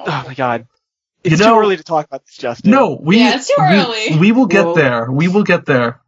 Oh 0.05 0.23
my 0.27 0.33
god. 0.33 0.67
You 1.23 1.31
It's 1.31 1.39
know- 1.41 1.53
too 1.55 1.59
early 1.59 1.77
to 1.77 1.83
talk 1.83 2.05
about 2.05 2.25
this, 2.25 2.35
Justin. 2.37 2.71
No, 2.71 2.97
we 3.01 3.19
Yeah, 3.19 3.35
it's 3.35 3.47
too 3.47 3.55
early. 3.59 4.17
We, 4.19 4.31
will 4.31 4.45
get 4.47 4.65
Well- 4.65 4.75
there. 4.75 5.11
We 5.11 5.27
will 5.29 5.43
get 5.43 5.65
there. 5.65 6.01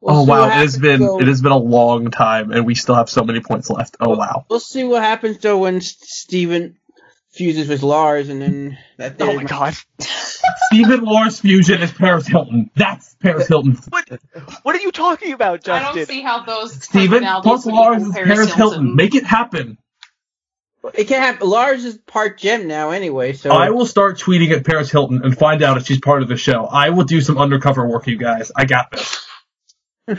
We'll 0.00 0.16
oh 0.16 0.22
wow, 0.22 0.40
what 0.42 0.48
it 0.50 0.52
has 0.52 0.78
been 0.78 1.00
though. 1.00 1.20
it 1.20 1.26
has 1.26 1.42
been 1.42 1.50
a 1.50 1.56
long 1.58 2.12
time, 2.12 2.52
and 2.52 2.64
we 2.64 2.76
still 2.76 2.94
have 2.94 3.10
so 3.10 3.24
many 3.24 3.40
points 3.40 3.68
left. 3.68 3.96
Oh 3.98 4.16
wow. 4.16 4.46
We'll 4.48 4.60
see 4.60 4.84
what 4.84 5.02
happens 5.02 5.38
though 5.38 5.58
when 5.58 5.78
S- 5.78 5.96
Steven 6.00 6.76
fuses 7.32 7.68
with 7.68 7.82
Lars, 7.82 8.28
and 8.28 8.40
then 8.40 8.78
that. 8.98 9.16
Oh 9.20 9.26
theory 9.26 9.36
my 9.38 9.42
god. 9.44 9.74
Steven 10.70 11.00
Lawrence 11.04 11.40
fusion 11.40 11.82
is 11.82 11.90
Paris 11.92 12.28
Hilton. 12.28 12.70
That's 12.76 13.14
Paris 13.16 13.48
Hilton. 13.48 13.76
What 13.88 14.08
what 14.62 14.76
are 14.76 14.80
you 14.80 14.92
talking 14.92 15.32
about, 15.32 15.64
Justin? 15.64 15.88
I 15.90 15.92
don't 15.94 16.06
see 16.06 16.22
how 16.22 16.44
those 16.44 16.80
Steven 16.80 17.24
plus 17.42 17.66
Lars 17.66 17.66
Lawrence 17.66 18.02
equal 18.08 18.20
is 18.22 18.24
Paris 18.28 18.54
Hilton. 18.54 18.56
Hilton. 18.82 18.96
Make 18.96 19.14
it 19.16 19.24
happen. 19.24 19.78
It 20.94 21.04
can't 21.08 21.22
happen. 21.22 21.48
Lars 21.48 21.84
is 21.84 21.98
part 21.98 22.38
gem 22.38 22.66
now 22.68 22.90
anyway, 22.90 23.32
so 23.32 23.50
I 23.50 23.70
will 23.70 23.86
start 23.86 24.18
tweeting 24.18 24.50
at 24.50 24.64
Paris 24.64 24.90
Hilton 24.90 25.22
and 25.24 25.36
find 25.36 25.62
out 25.62 25.76
if 25.76 25.86
she's 25.86 26.00
part 26.00 26.22
of 26.22 26.28
the 26.28 26.36
show. 26.36 26.64
I 26.66 26.90
will 26.90 27.04
do 27.04 27.20
some 27.20 27.38
undercover 27.38 27.86
work, 27.86 28.06
you 28.06 28.16
guys. 28.16 28.50
I 28.54 28.64
got 28.64 28.90
this. 28.90 29.26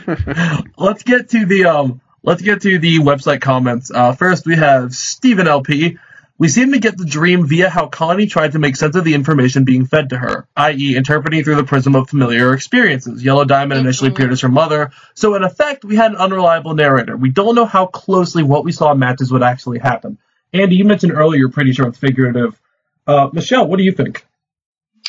let's 0.78 1.02
get 1.02 1.30
to 1.30 1.46
the 1.46 1.64
um 1.64 2.00
let's 2.22 2.42
get 2.42 2.62
to 2.62 2.78
the 2.78 2.98
website 2.98 3.40
comments. 3.40 3.90
Uh, 3.90 4.12
first 4.12 4.46
we 4.46 4.56
have 4.56 4.92
Stephen 4.94 5.48
LP. 5.48 5.98
We 6.38 6.48
seem 6.48 6.72
to 6.72 6.78
get 6.78 6.96
the 6.96 7.04
dream 7.04 7.46
via 7.46 7.68
how 7.68 7.88
Connie 7.88 8.26
tried 8.26 8.52
to 8.52 8.58
make 8.58 8.74
sense 8.76 8.96
of 8.96 9.04
the 9.04 9.12
information 9.12 9.64
being 9.64 9.84
fed 9.84 10.08
to 10.08 10.16
her, 10.16 10.48
i.e., 10.56 10.96
interpreting 10.96 11.44
through 11.44 11.56
the 11.56 11.64
prism 11.64 11.94
of 11.94 12.08
familiar 12.08 12.54
experiences. 12.54 13.22
Yellow 13.22 13.44
Diamond 13.44 13.78
initially 13.80 14.08
Mhm. 14.08 14.14
appeared 14.14 14.32
as 14.32 14.40
her 14.40 14.48
mother, 14.48 14.90
so 15.12 15.34
in 15.34 15.42
effect, 15.44 15.84
we 15.84 15.96
had 15.96 16.12
an 16.12 16.16
unreliable 16.16 16.72
narrator. 16.74 17.14
We 17.14 17.28
don't 17.28 17.54
know 17.54 17.66
how 17.66 17.84
closely 17.86 18.42
what 18.42 18.64
we 18.64 18.72
saw 18.72 18.94
matches 18.94 19.30
what 19.30 19.42
actually 19.42 19.80
happened. 19.80 20.16
Andy, 20.52 20.76
you 20.76 20.84
mentioned 20.84 21.12
earlier, 21.12 21.48
pretty 21.48 21.72
sure 21.72 21.86
it's 21.88 21.98
figurative. 21.98 22.60
Uh, 23.06 23.28
Michelle, 23.32 23.66
what 23.66 23.78
do 23.78 23.84
you 23.84 23.92
think? 23.92 24.26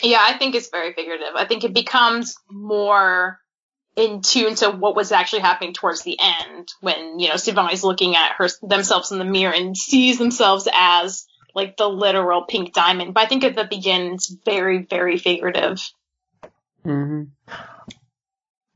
Yeah, 0.03 0.19
I 0.21 0.37
think 0.37 0.55
it's 0.55 0.69
very 0.69 0.93
figurative. 0.93 1.35
I 1.35 1.45
think 1.45 1.63
it 1.63 1.73
becomes 1.73 2.35
more 2.49 3.39
in 3.95 4.21
tune 4.21 4.55
to 4.55 4.71
what 4.71 4.95
was 4.95 5.11
actually 5.11 5.41
happening 5.41 5.73
towards 5.73 6.03
the 6.03 6.17
end 6.19 6.69
when, 6.79 7.19
you 7.19 7.29
know, 7.29 7.35
Stevonnie's 7.35 7.83
looking 7.83 8.15
at 8.15 8.33
her 8.37 8.47
themselves 8.61 9.11
in 9.11 9.19
the 9.19 9.25
mirror 9.25 9.53
and 9.53 9.75
sees 9.75 10.17
themselves 10.17 10.67
as 10.73 11.25
like 11.53 11.75
the 11.75 11.87
literal 11.87 12.43
pink 12.43 12.73
diamond. 12.73 13.13
But 13.13 13.23
I 13.23 13.25
think 13.27 13.43
at 13.43 13.55
the 13.55 13.67
beginning 13.69 14.13
it's 14.13 14.33
very, 14.45 14.83
very 14.83 15.17
figurative. 15.17 15.81
hmm 16.83 17.23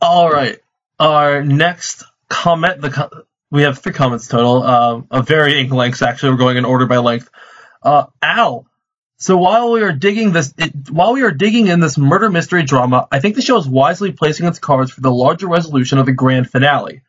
All 0.01 0.30
right. 0.30 0.59
Our 0.99 1.43
next 1.43 2.03
comment, 2.30 2.82
the 2.82 2.89
co- 2.89 3.24
we 3.56 3.64
have 3.64 3.80
three 3.80 3.93
comments 3.93 4.28
total, 4.28 4.64
um, 4.64 5.08
of 5.10 5.28
varying 5.28 5.70
lengths. 5.70 6.01
Actually, 6.01 6.32
we're 6.32 6.38
going 6.38 6.58
in 6.58 6.66
order 6.66 6.86
by 6.86 6.97
length. 6.97 7.30
Uh, 7.82 8.08
Al. 8.22 8.68
So 9.18 9.38
while 9.38 9.72
we 9.72 9.82
are 9.82 9.93
digging 9.93 10.34
this, 10.34 10.53
it, 10.58 10.89
while 10.89 11.14
we 11.14 11.24
are 11.24 11.32
digging 11.32 11.68
in 11.68 11.80
this 11.80 11.97
murder 11.97 12.30
mystery 12.30 12.64
drama, 12.64 13.08
I 13.10 13.22
think 13.22 13.36
the 13.36 13.41
show 13.41 13.58
is 13.58 13.68
wisely 13.68 14.12
placing 14.12 14.45
its 14.45 14.60
cards 14.60 14.91
for 14.91 14.99
the 14.99 15.12
larger 15.12 15.47
resolution 15.47 15.99
of 15.99 16.06
the 16.06 16.12
grand 16.12 16.49
finale. 16.49 17.01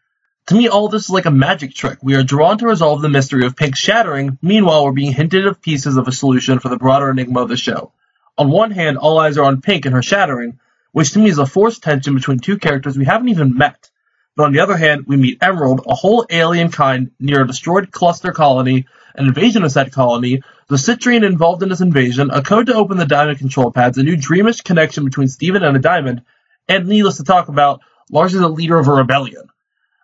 To 0.46 0.54
me, 0.54 0.68
all 0.68 0.88
this 0.88 1.02
is 1.02 1.10
like 1.10 1.26
a 1.26 1.32
magic 1.32 1.74
trick. 1.74 1.98
We 2.00 2.14
are 2.14 2.22
drawn 2.22 2.58
to 2.58 2.68
resolve 2.68 3.02
the 3.02 3.08
mystery 3.08 3.44
of 3.44 3.56
Pink's 3.56 3.80
shattering. 3.80 4.38
Meanwhile, 4.40 4.84
we're 4.84 4.92
being 4.92 5.12
hinted 5.12 5.48
of 5.48 5.60
pieces 5.60 5.96
of 5.96 6.06
a 6.06 6.12
solution 6.12 6.60
for 6.60 6.68
the 6.68 6.76
broader 6.76 7.10
enigma 7.10 7.42
of 7.42 7.48
the 7.48 7.56
show. 7.56 7.90
On 8.38 8.48
one 8.48 8.70
hand, 8.70 8.98
all 8.98 9.18
eyes 9.18 9.36
are 9.36 9.44
on 9.44 9.62
Pink 9.62 9.84
and 9.84 9.94
her 9.96 10.02
shattering, 10.02 10.60
which 10.92 11.10
to 11.12 11.18
me 11.18 11.28
is 11.28 11.38
a 11.38 11.46
forced 11.46 11.82
tension 11.82 12.14
between 12.14 12.38
two 12.38 12.56
characters 12.56 12.96
we 12.96 13.04
haven't 13.04 13.30
even 13.30 13.58
met. 13.58 13.90
But 14.36 14.44
on 14.44 14.52
the 14.52 14.60
other 14.60 14.76
hand, 14.76 15.06
we 15.06 15.16
meet 15.16 15.38
Emerald, 15.40 15.80
a 15.86 15.94
whole 15.94 16.26
alien 16.28 16.70
kind 16.70 17.10
near 17.18 17.42
a 17.42 17.46
destroyed 17.46 17.90
cluster 17.90 18.32
colony, 18.32 18.86
an 19.14 19.26
invasion 19.26 19.64
of 19.64 19.72
said 19.72 19.92
colony, 19.92 20.42
the 20.68 20.76
Citrian 20.76 21.24
involved 21.24 21.62
in 21.62 21.70
this 21.70 21.80
invasion, 21.80 22.30
a 22.30 22.42
code 22.42 22.66
to 22.66 22.74
open 22.74 22.98
the 22.98 23.06
diamond 23.06 23.38
control 23.38 23.70
pads, 23.70 23.96
a 23.96 24.02
new 24.02 24.16
dreamish 24.16 24.60
connection 24.60 25.06
between 25.06 25.28
Steven 25.28 25.62
and 25.62 25.74
a 25.74 25.80
diamond, 25.80 26.22
and 26.68 26.86
needless 26.86 27.16
to 27.16 27.24
talk 27.24 27.48
about, 27.48 27.80
is 28.12 28.34
a 28.34 28.48
leader 28.48 28.78
of 28.78 28.88
a 28.88 28.92
rebellion. 28.92 29.48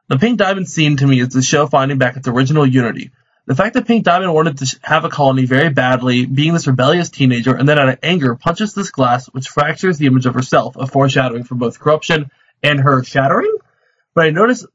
The 0.09 0.18
Pink 0.18 0.39
Diamond 0.39 0.68
scene 0.68 0.97
to 0.97 1.07
me 1.07 1.20
is 1.20 1.28
the 1.28 1.43
show 1.43 1.66
finding 1.66 1.99
back 1.99 2.16
its 2.16 2.26
original 2.26 2.66
unity. 2.66 3.11
The 3.47 3.55
fact 3.55 3.74
that 3.74 3.87
Pink 3.87 4.05
Diamond 4.05 4.33
wanted 4.33 4.59
to 4.59 4.78
have 4.83 5.05
a 5.05 5.11
colony 5.11 5.45
very 5.45 5.68
badly, 5.68 6.24
being 6.24 6.55
this 6.55 6.66
rebellious 6.66 7.11
teenager, 7.11 7.55
and 7.55 7.68
then 7.68 7.78
out 7.78 7.89
of 7.89 7.99
anger 8.03 8.35
punches 8.35 8.72
this 8.72 8.91
glass, 8.91 9.26
which 9.26 9.49
fractures 9.49 9.99
the 9.99 10.07
image 10.07 10.26
of 10.26 10.35
herself, 10.35 10.76
a 10.76 10.87
foreshadowing 10.87 11.45
for 11.45 11.55
both 11.55 11.80
corruption 11.80 12.30
and 12.62 12.80
her 12.80 13.03
shattering. 13.05 13.57
But 14.15 14.27
I 14.27 14.31
notice, 14.31 14.67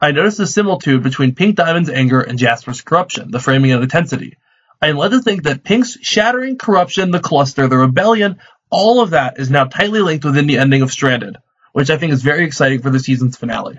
I 0.00 0.12
noticed 0.12 0.40
a 0.40 0.46
similitude 0.46 1.02
between 1.02 1.34
Pink 1.34 1.56
Diamond's 1.56 1.90
anger 1.90 2.20
and 2.20 2.38
Jasper's 2.38 2.80
corruption, 2.80 3.30
the 3.30 3.40
framing 3.40 3.72
and 3.72 3.82
intensity. 3.82 4.36
I 4.80 4.88
am 4.88 4.96
led 4.96 5.12
to 5.12 5.20
think 5.20 5.44
that 5.44 5.64
Pink's 5.64 5.98
shattering, 6.02 6.58
corruption, 6.58 7.10
the 7.10 7.20
cluster, 7.20 7.68
the 7.68 7.78
rebellion, 7.78 8.38
all 8.70 9.00
of 9.00 9.10
that 9.10 9.38
is 9.38 9.50
now 9.50 9.64
tightly 9.64 10.00
linked 10.00 10.24
within 10.24 10.46
the 10.46 10.58
ending 10.58 10.82
of 10.82 10.90
Stranded, 10.90 11.36
which 11.72 11.90
I 11.90 11.98
think 11.98 12.12
is 12.12 12.22
very 12.22 12.44
exciting 12.44 12.82
for 12.82 12.90
the 12.90 12.98
season's 12.98 13.36
finale. 13.36 13.78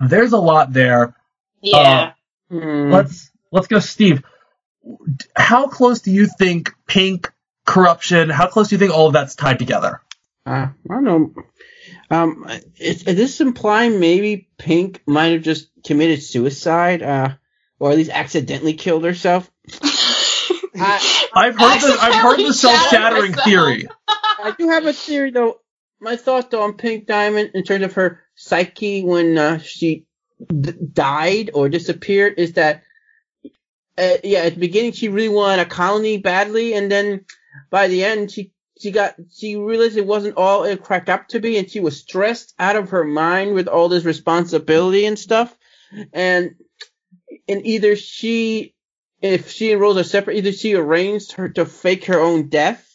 There's 0.00 0.32
a 0.32 0.38
lot 0.38 0.72
there. 0.72 1.14
Yeah. 1.62 2.12
Mm. 2.50 2.92
Let's 2.92 3.30
let's 3.52 3.68
go, 3.68 3.78
Steve. 3.78 4.22
How 5.34 5.68
close 5.68 6.00
do 6.00 6.10
you 6.10 6.26
think 6.26 6.72
Pink 6.86 7.32
corruption? 7.64 8.28
How 8.28 8.48
close 8.48 8.68
do 8.68 8.74
you 8.74 8.78
think 8.80 8.92
all 8.92 9.06
of 9.06 9.12
that's 9.12 9.36
tied 9.36 9.60
together? 9.60 10.02
Uh, 10.44 10.50
I 10.50 10.72
don't 10.88 11.04
know. 11.04 11.34
Um, 12.12 12.46
is, 12.76 13.04
is 13.04 13.16
this 13.16 13.40
implying 13.40 13.98
maybe 13.98 14.50
Pink 14.58 15.02
might 15.06 15.32
have 15.32 15.42
just 15.42 15.70
committed 15.82 16.22
suicide, 16.22 17.02
uh, 17.02 17.36
or 17.78 17.90
at 17.90 17.96
least 17.96 18.10
accidentally 18.10 18.74
killed 18.74 19.04
herself? 19.04 19.50
I, 20.74 21.28
I've 21.34 21.58
heard 21.58 21.80
the 21.80 21.98
I've 21.98 22.14
heard 22.14 22.38
the 22.38 22.52
self 22.52 22.90
shattering 22.90 23.32
shattered 23.32 23.44
theory. 23.44 23.88
I 24.08 24.54
do 24.58 24.68
have 24.68 24.84
a 24.84 24.92
theory 24.92 25.30
though. 25.30 25.60
My 26.00 26.16
thought 26.16 26.50
though 26.50 26.64
on 26.64 26.74
Pink 26.74 27.06
Diamond 27.06 27.52
in 27.54 27.64
terms 27.64 27.84
of 27.84 27.94
her 27.94 28.20
psyche 28.34 29.04
when 29.04 29.38
uh, 29.38 29.58
she 29.58 30.04
d- 30.48 30.74
died 30.92 31.50
or 31.54 31.70
disappeared 31.70 32.34
is 32.36 32.54
that, 32.54 32.82
uh, 33.96 34.16
yeah, 34.22 34.40
at 34.40 34.54
the 34.54 34.60
beginning 34.60 34.92
she 34.92 35.08
really 35.08 35.30
wanted 35.30 35.62
a 35.62 35.66
colony 35.66 36.18
badly, 36.18 36.74
and 36.74 36.92
then 36.92 37.24
by 37.70 37.88
the 37.88 38.04
end 38.04 38.30
she 38.30 38.52
she 38.80 38.90
got 38.90 39.14
she 39.34 39.56
realized 39.56 39.96
it 39.96 40.06
wasn't 40.06 40.36
all 40.36 40.64
it 40.64 40.82
cracked 40.82 41.08
up 41.08 41.28
to 41.28 41.40
be, 41.40 41.58
and 41.58 41.70
she 41.70 41.80
was 41.80 42.00
stressed 42.00 42.54
out 42.58 42.76
of 42.76 42.90
her 42.90 43.04
mind 43.04 43.54
with 43.54 43.68
all 43.68 43.88
this 43.88 44.04
responsibility 44.04 45.06
and 45.06 45.18
stuff, 45.18 45.56
and 46.12 46.54
and 47.48 47.66
either 47.66 47.96
she 47.96 48.74
if 49.20 49.50
she 49.50 49.72
and 49.72 49.80
Rose 49.80 49.96
are 49.96 50.04
separate, 50.04 50.38
either 50.38 50.52
she 50.52 50.74
arranged 50.74 51.32
her 51.32 51.48
to 51.50 51.64
fake 51.64 52.06
her 52.06 52.20
own 52.20 52.48
death 52.48 52.88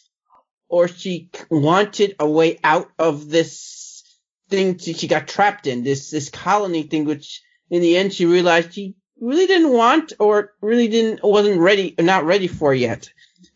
or 0.70 0.88
she 0.88 1.30
wanted 1.50 2.16
a 2.20 2.30
way 2.30 2.60
out 2.64 2.90
of 3.00 3.30
this 3.30 4.04
thing 4.50 4.78
she, 4.78 4.94
she 4.94 5.08
got 5.08 5.28
trapped 5.28 5.68
in, 5.68 5.84
this 5.84 6.10
this 6.10 6.30
colony 6.30 6.84
thing, 6.84 7.06
which 7.06 7.42
in 7.70 7.82
the 7.82 7.98
end 7.98 8.14
she 8.14 8.26
realized 8.26 8.74
she 8.74 8.96
really 9.20 9.48
didn't 9.48 9.72
want 9.72 10.14
or 10.20 10.54
really 10.62 10.88
didn't 10.88 11.24
wasn't 11.24 11.60
ready 11.60 11.96
not 12.00 12.26
ready 12.26 12.48
for 12.48 12.74
yet. 12.74 13.10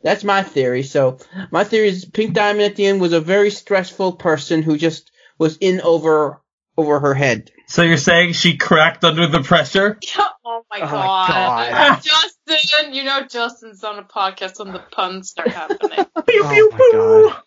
That's 0.04 0.24
my 0.24 0.43
theory. 0.43 0.84
So 0.84 1.20
my 1.52 1.64
theory 1.64 1.89
is 1.89 2.06
Pink 2.06 2.34
Diamond 2.34 2.64
at 2.64 2.76
the 2.76 2.86
end 2.86 3.02
was 3.02 3.14
a 3.14 3.22
very 3.22 3.52
stressful 3.52 4.14
person 4.14 4.64
who 4.64 4.78
just 4.78 5.12
was 5.38 5.58
in 5.58 5.82
over 5.82 6.41
over 6.78 6.99
her 6.99 7.14
head. 7.14 7.52
So 7.68 7.84
you're 7.84 7.97
saying 7.97 8.34
she 8.34 8.58
cracked 8.58 9.04
under 9.04 9.28
the 9.28 9.41
pressure? 9.41 9.99
oh 10.18 10.64
my 10.72 10.80
Oh 10.80 10.86
my 10.86 10.88
god. 10.88 11.72
God. 11.72 12.04
Justin, 12.47 12.93
you 12.93 13.04
know 13.04 13.22
Justin's 13.28 13.84
on 13.84 13.99
a 13.99 14.04
podcast 14.04 14.60
when 14.60 14.74
the 14.74 14.80
puns 14.80 15.30
start 15.30 15.49
happening. 15.49 16.06
Oh 16.16 16.22
pew, 16.24 16.43
Oh 16.43 16.49
pew, 16.49 17.30
my. 17.30 17.32
God. 17.34 17.43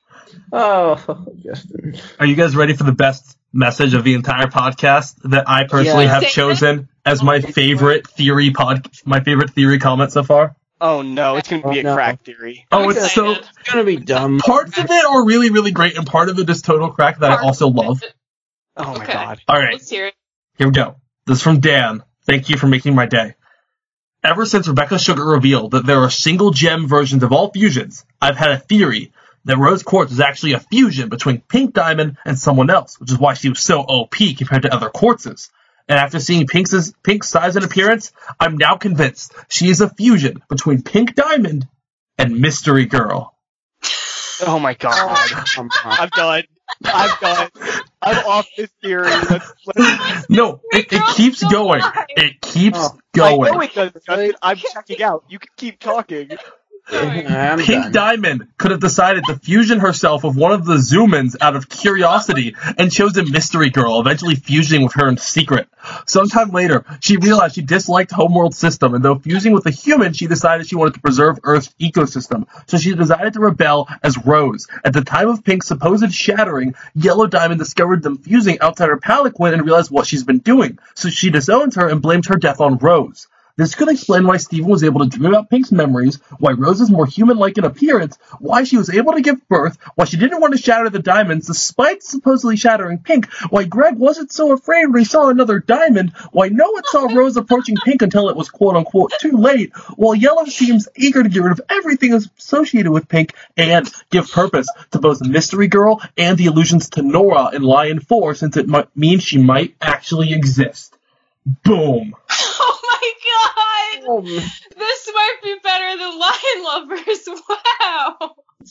Oh, 0.52 1.26
Justin. 1.42 1.96
Are 2.18 2.26
you 2.26 2.34
guys 2.34 2.56
ready 2.56 2.74
for 2.74 2.84
the 2.84 2.92
best 2.92 3.36
message 3.52 3.94
of 3.94 4.04
the 4.04 4.14
entire 4.14 4.46
podcast 4.46 5.16
that 5.30 5.48
I 5.48 5.64
personally 5.64 6.04
Yeah. 6.04 6.14
have 6.14 6.22
Say 6.22 6.28
it. 6.28 6.32
chosen 6.32 6.88
as 7.04 7.22
my 7.22 7.36
oh, 7.36 7.40
favorite 7.52 8.06
theory 8.08 8.50
pod, 8.50 8.88
my 9.04 9.20
favorite 9.20 9.50
theory 9.50 9.78
comment 9.78 10.12
so 10.12 10.22
far? 10.22 10.56
Oh 10.80 11.02
no, 11.02 11.36
it's 11.36 11.48
gonna 11.48 11.62
be 11.62 11.78
Oh, 11.78 11.80
a 11.80 11.82
no. 11.84 11.94
crack 11.94 12.24
theory. 12.24 12.66
Oh, 12.72 12.90
it's 12.90 13.12
so. 13.12 13.30
It's 13.32 13.48
gonna 13.70 13.84
be 13.84 13.96
dumb. 13.96 14.38
parts 14.38 14.76
of 14.78 14.84
it 14.90 15.04
are 15.04 15.24
really, 15.24 15.50
really 15.50 15.70
great, 15.70 15.96
and 15.96 16.06
part 16.06 16.28
of 16.28 16.38
it 16.38 16.50
is 16.50 16.62
total 16.62 16.90
crack 16.90 17.20
that 17.20 17.30
I 17.30 17.42
also 17.42 17.68
love. 17.68 18.02
Oh 18.76 18.84
my 18.94 19.04
Okay. 19.04 19.12
god. 19.12 19.40
All 19.48 19.56
right, 19.56 19.72
Let's 19.72 19.88
hear 19.88 20.06
it. 20.08 20.14
here 20.58 20.66
we 20.66 20.72
go. 20.72 20.96
This 21.26 21.38
is 21.38 21.42
from 21.42 21.60
Dan. 21.60 22.02
Thank 22.26 22.48
you 22.48 22.56
for 22.56 22.66
making 22.66 22.94
my 22.94 23.06
day. 23.06 23.34
Ever 24.24 24.46
since 24.46 24.66
Rebecca 24.66 24.98
Sugar 24.98 25.24
revealed 25.24 25.72
that 25.72 25.86
there 25.86 26.00
are 26.00 26.10
single 26.10 26.50
gem 26.50 26.88
versions 26.88 27.22
of 27.22 27.32
all 27.32 27.52
fusions, 27.52 28.04
I've 28.20 28.36
had 28.36 28.50
a 28.50 28.58
theory 28.58 29.12
that 29.44 29.58
Rose 29.58 29.82
Quartz 29.82 30.12
is 30.12 30.20
actually 30.20 30.54
a 30.54 30.60
fusion 30.60 31.10
between 31.10 31.40
Pink 31.42 31.74
Diamond 31.74 32.16
and 32.24 32.38
someone 32.38 32.70
else, 32.70 32.98
which 32.98 33.10
is 33.12 33.18
why 33.18 33.34
she 33.34 33.50
was 33.50 33.60
so 33.60 33.80
OP 33.82 34.14
compared 34.36 34.62
to 34.62 34.74
other 34.74 34.88
quartzes. 34.88 35.50
And 35.88 35.98
after 35.98 36.18
seeing 36.18 36.46
Pink's, 36.46 36.92
Pink's 37.02 37.28
size 37.28 37.56
and 37.56 37.64
appearance, 37.64 38.12
I'm 38.40 38.56
now 38.56 38.76
convinced 38.76 39.34
she 39.48 39.68
is 39.68 39.80
a 39.80 39.88
fusion 39.90 40.42
between 40.48 40.82
Pink 40.82 41.14
Diamond 41.14 41.68
and 42.16 42.40
Mystery 42.40 42.86
Girl. 42.86 43.36
Oh 44.46 44.58
my 44.58 44.74
god. 44.74 44.94
Oh, 44.96 45.68
I'm 45.84 46.08
done. 46.08 46.44
I'm 46.84 47.10
done. 47.20 47.48
I'm 48.02 48.26
off 48.26 48.48
this 48.56 48.70
theory. 48.82 49.06
Let's, 49.06 49.52
let's, 49.76 50.30
No, 50.30 50.60
it, 50.72 50.92
it 50.92 51.02
keeps 51.16 51.42
going. 51.44 51.82
It 52.08 52.40
keeps 52.40 52.78
Oh, 52.80 52.98
I 53.16 53.30
know 53.36 53.36
going. 53.52 53.68
it 53.68 53.74
does, 53.74 53.92
Justin. 54.06 54.32
I'm 54.42 54.56
checking 54.56 55.02
out. 55.02 55.24
You 55.28 55.38
can 55.38 55.50
keep 55.56 55.78
talking. 55.78 56.30
I'm 56.86 57.58
Pink 57.64 57.84
done. 57.84 57.92
Diamond 57.92 58.48
could 58.58 58.70
have 58.70 58.80
decided 58.80 59.24
to 59.24 59.36
fusion 59.36 59.80
herself 59.80 60.24
with 60.24 60.36
one 60.36 60.52
of 60.52 60.64
the 60.64 60.74
Zoomans 60.74 61.36
out 61.40 61.56
of 61.56 61.68
curiosity 61.68 62.54
and 62.78 62.92
chosen 62.92 63.30
Mystery 63.30 63.70
Girl, 63.70 64.00
eventually 64.00 64.34
fusing 64.34 64.82
with 64.82 64.92
her 64.94 65.08
in 65.08 65.16
secret. 65.16 65.68
Sometime 66.06 66.50
later, 66.50 66.84
she 67.00 67.16
realized 67.16 67.54
she 67.54 67.62
disliked 67.62 68.10
Homeworld 68.10 68.54
system, 68.54 68.94
and 68.94 69.04
though 69.04 69.18
fusing 69.18 69.52
with 69.52 69.66
a 69.66 69.70
human, 69.70 70.12
she 70.12 70.26
decided 70.26 70.66
she 70.66 70.76
wanted 70.76 70.94
to 70.94 71.00
preserve 71.00 71.38
Earth's 71.42 71.74
ecosystem. 71.80 72.46
So 72.66 72.76
she 72.78 72.94
decided 72.94 73.32
to 73.34 73.40
rebel 73.40 73.88
as 74.02 74.18
Rose. 74.18 74.66
At 74.84 74.92
the 74.92 75.02
time 75.02 75.28
of 75.28 75.44
Pink's 75.44 75.68
supposed 75.68 76.12
shattering, 76.12 76.74
Yellow 76.94 77.26
Diamond 77.26 77.58
discovered 77.58 78.02
them 78.02 78.18
fusing 78.18 78.60
outside 78.60 78.88
her 78.88 78.98
palanquin 78.98 79.54
and 79.54 79.64
realized 79.64 79.90
what 79.90 80.06
she's 80.06 80.24
been 80.24 80.38
doing. 80.38 80.78
So 80.94 81.08
she 81.08 81.30
disowns 81.30 81.76
her 81.76 81.88
and 81.88 82.02
blames 82.02 82.28
her 82.28 82.36
death 82.36 82.60
on 82.60 82.78
Rose. 82.78 83.26
This 83.56 83.76
could 83.76 83.88
explain 83.88 84.26
why 84.26 84.38
Steven 84.38 84.68
was 84.68 84.82
able 84.82 85.00
to 85.00 85.06
dream 85.06 85.26
about 85.26 85.48
Pink's 85.48 85.70
memories, 85.70 86.16
why 86.38 86.52
Rose 86.52 86.80
is 86.80 86.90
more 86.90 87.06
human-like 87.06 87.56
in 87.56 87.64
appearance, 87.64 88.18
why 88.40 88.64
she 88.64 88.76
was 88.76 88.90
able 88.90 89.12
to 89.12 89.20
give 89.20 89.46
birth, 89.48 89.78
why 89.94 90.06
she 90.06 90.16
didn't 90.16 90.40
want 90.40 90.56
to 90.56 90.60
shatter 90.60 90.90
the 90.90 90.98
diamonds 90.98 91.46
despite 91.46 92.02
supposedly 92.02 92.56
shattering 92.56 92.98
Pink, 92.98 93.32
why 93.50 93.62
Greg 93.62 93.94
wasn't 93.94 94.32
so 94.32 94.50
afraid 94.50 94.86
when 94.86 94.98
he 94.98 95.04
saw 95.04 95.28
another 95.28 95.60
diamond, 95.60 96.14
why 96.32 96.48
no 96.48 96.68
one 96.68 96.82
saw 96.86 97.04
Rose 97.04 97.36
approaching 97.36 97.76
Pink 97.84 98.02
until 98.02 98.28
it 98.28 98.34
was 98.34 98.48
quote-unquote 98.48 99.12
too 99.20 99.36
late, 99.36 99.72
while 99.94 100.16
Yellow 100.16 100.46
seems 100.46 100.88
eager 100.96 101.22
to 101.22 101.28
get 101.28 101.44
rid 101.44 101.52
of 101.52 101.60
everything 101.70 102.12
associated 102.12 102.90
with 102.90 103.08
Pink 103.08 103.34
and 103.56 103.88
give 104.10 104.32
purpose 104.32 104.66
to 104.90 104.98
both 104.98 105.24
Mystery 105.24 105.68
Girl 105.68 106.02
and 106.18 106.36
the 106.36 106.46
allusions 106.46 106.90
to 106.90 107.02
Nora 107.02 107.50
in 107.54 107.62
Lion 107.62 108.00
4 108.00 108.34
since 108.34 108.56
it 108.56 108.66
might 108.66 108.88
means 108.96 109.22
she 109.22 109.38
might 109.38 109.76
actually 109.80 110.32
exist. 110.32 110.96
Boom. 111.62 112.16
My 114.06 114.14
god! 114.16 114.24
This 114.24 115.10
might 115.14 115.36
be 115.42 115.54
better 115.62 115.98
than 115.98 116.18
Lion 116.18 116.64
Lovers. 116.64 117.28
Wow. 117.48 118.16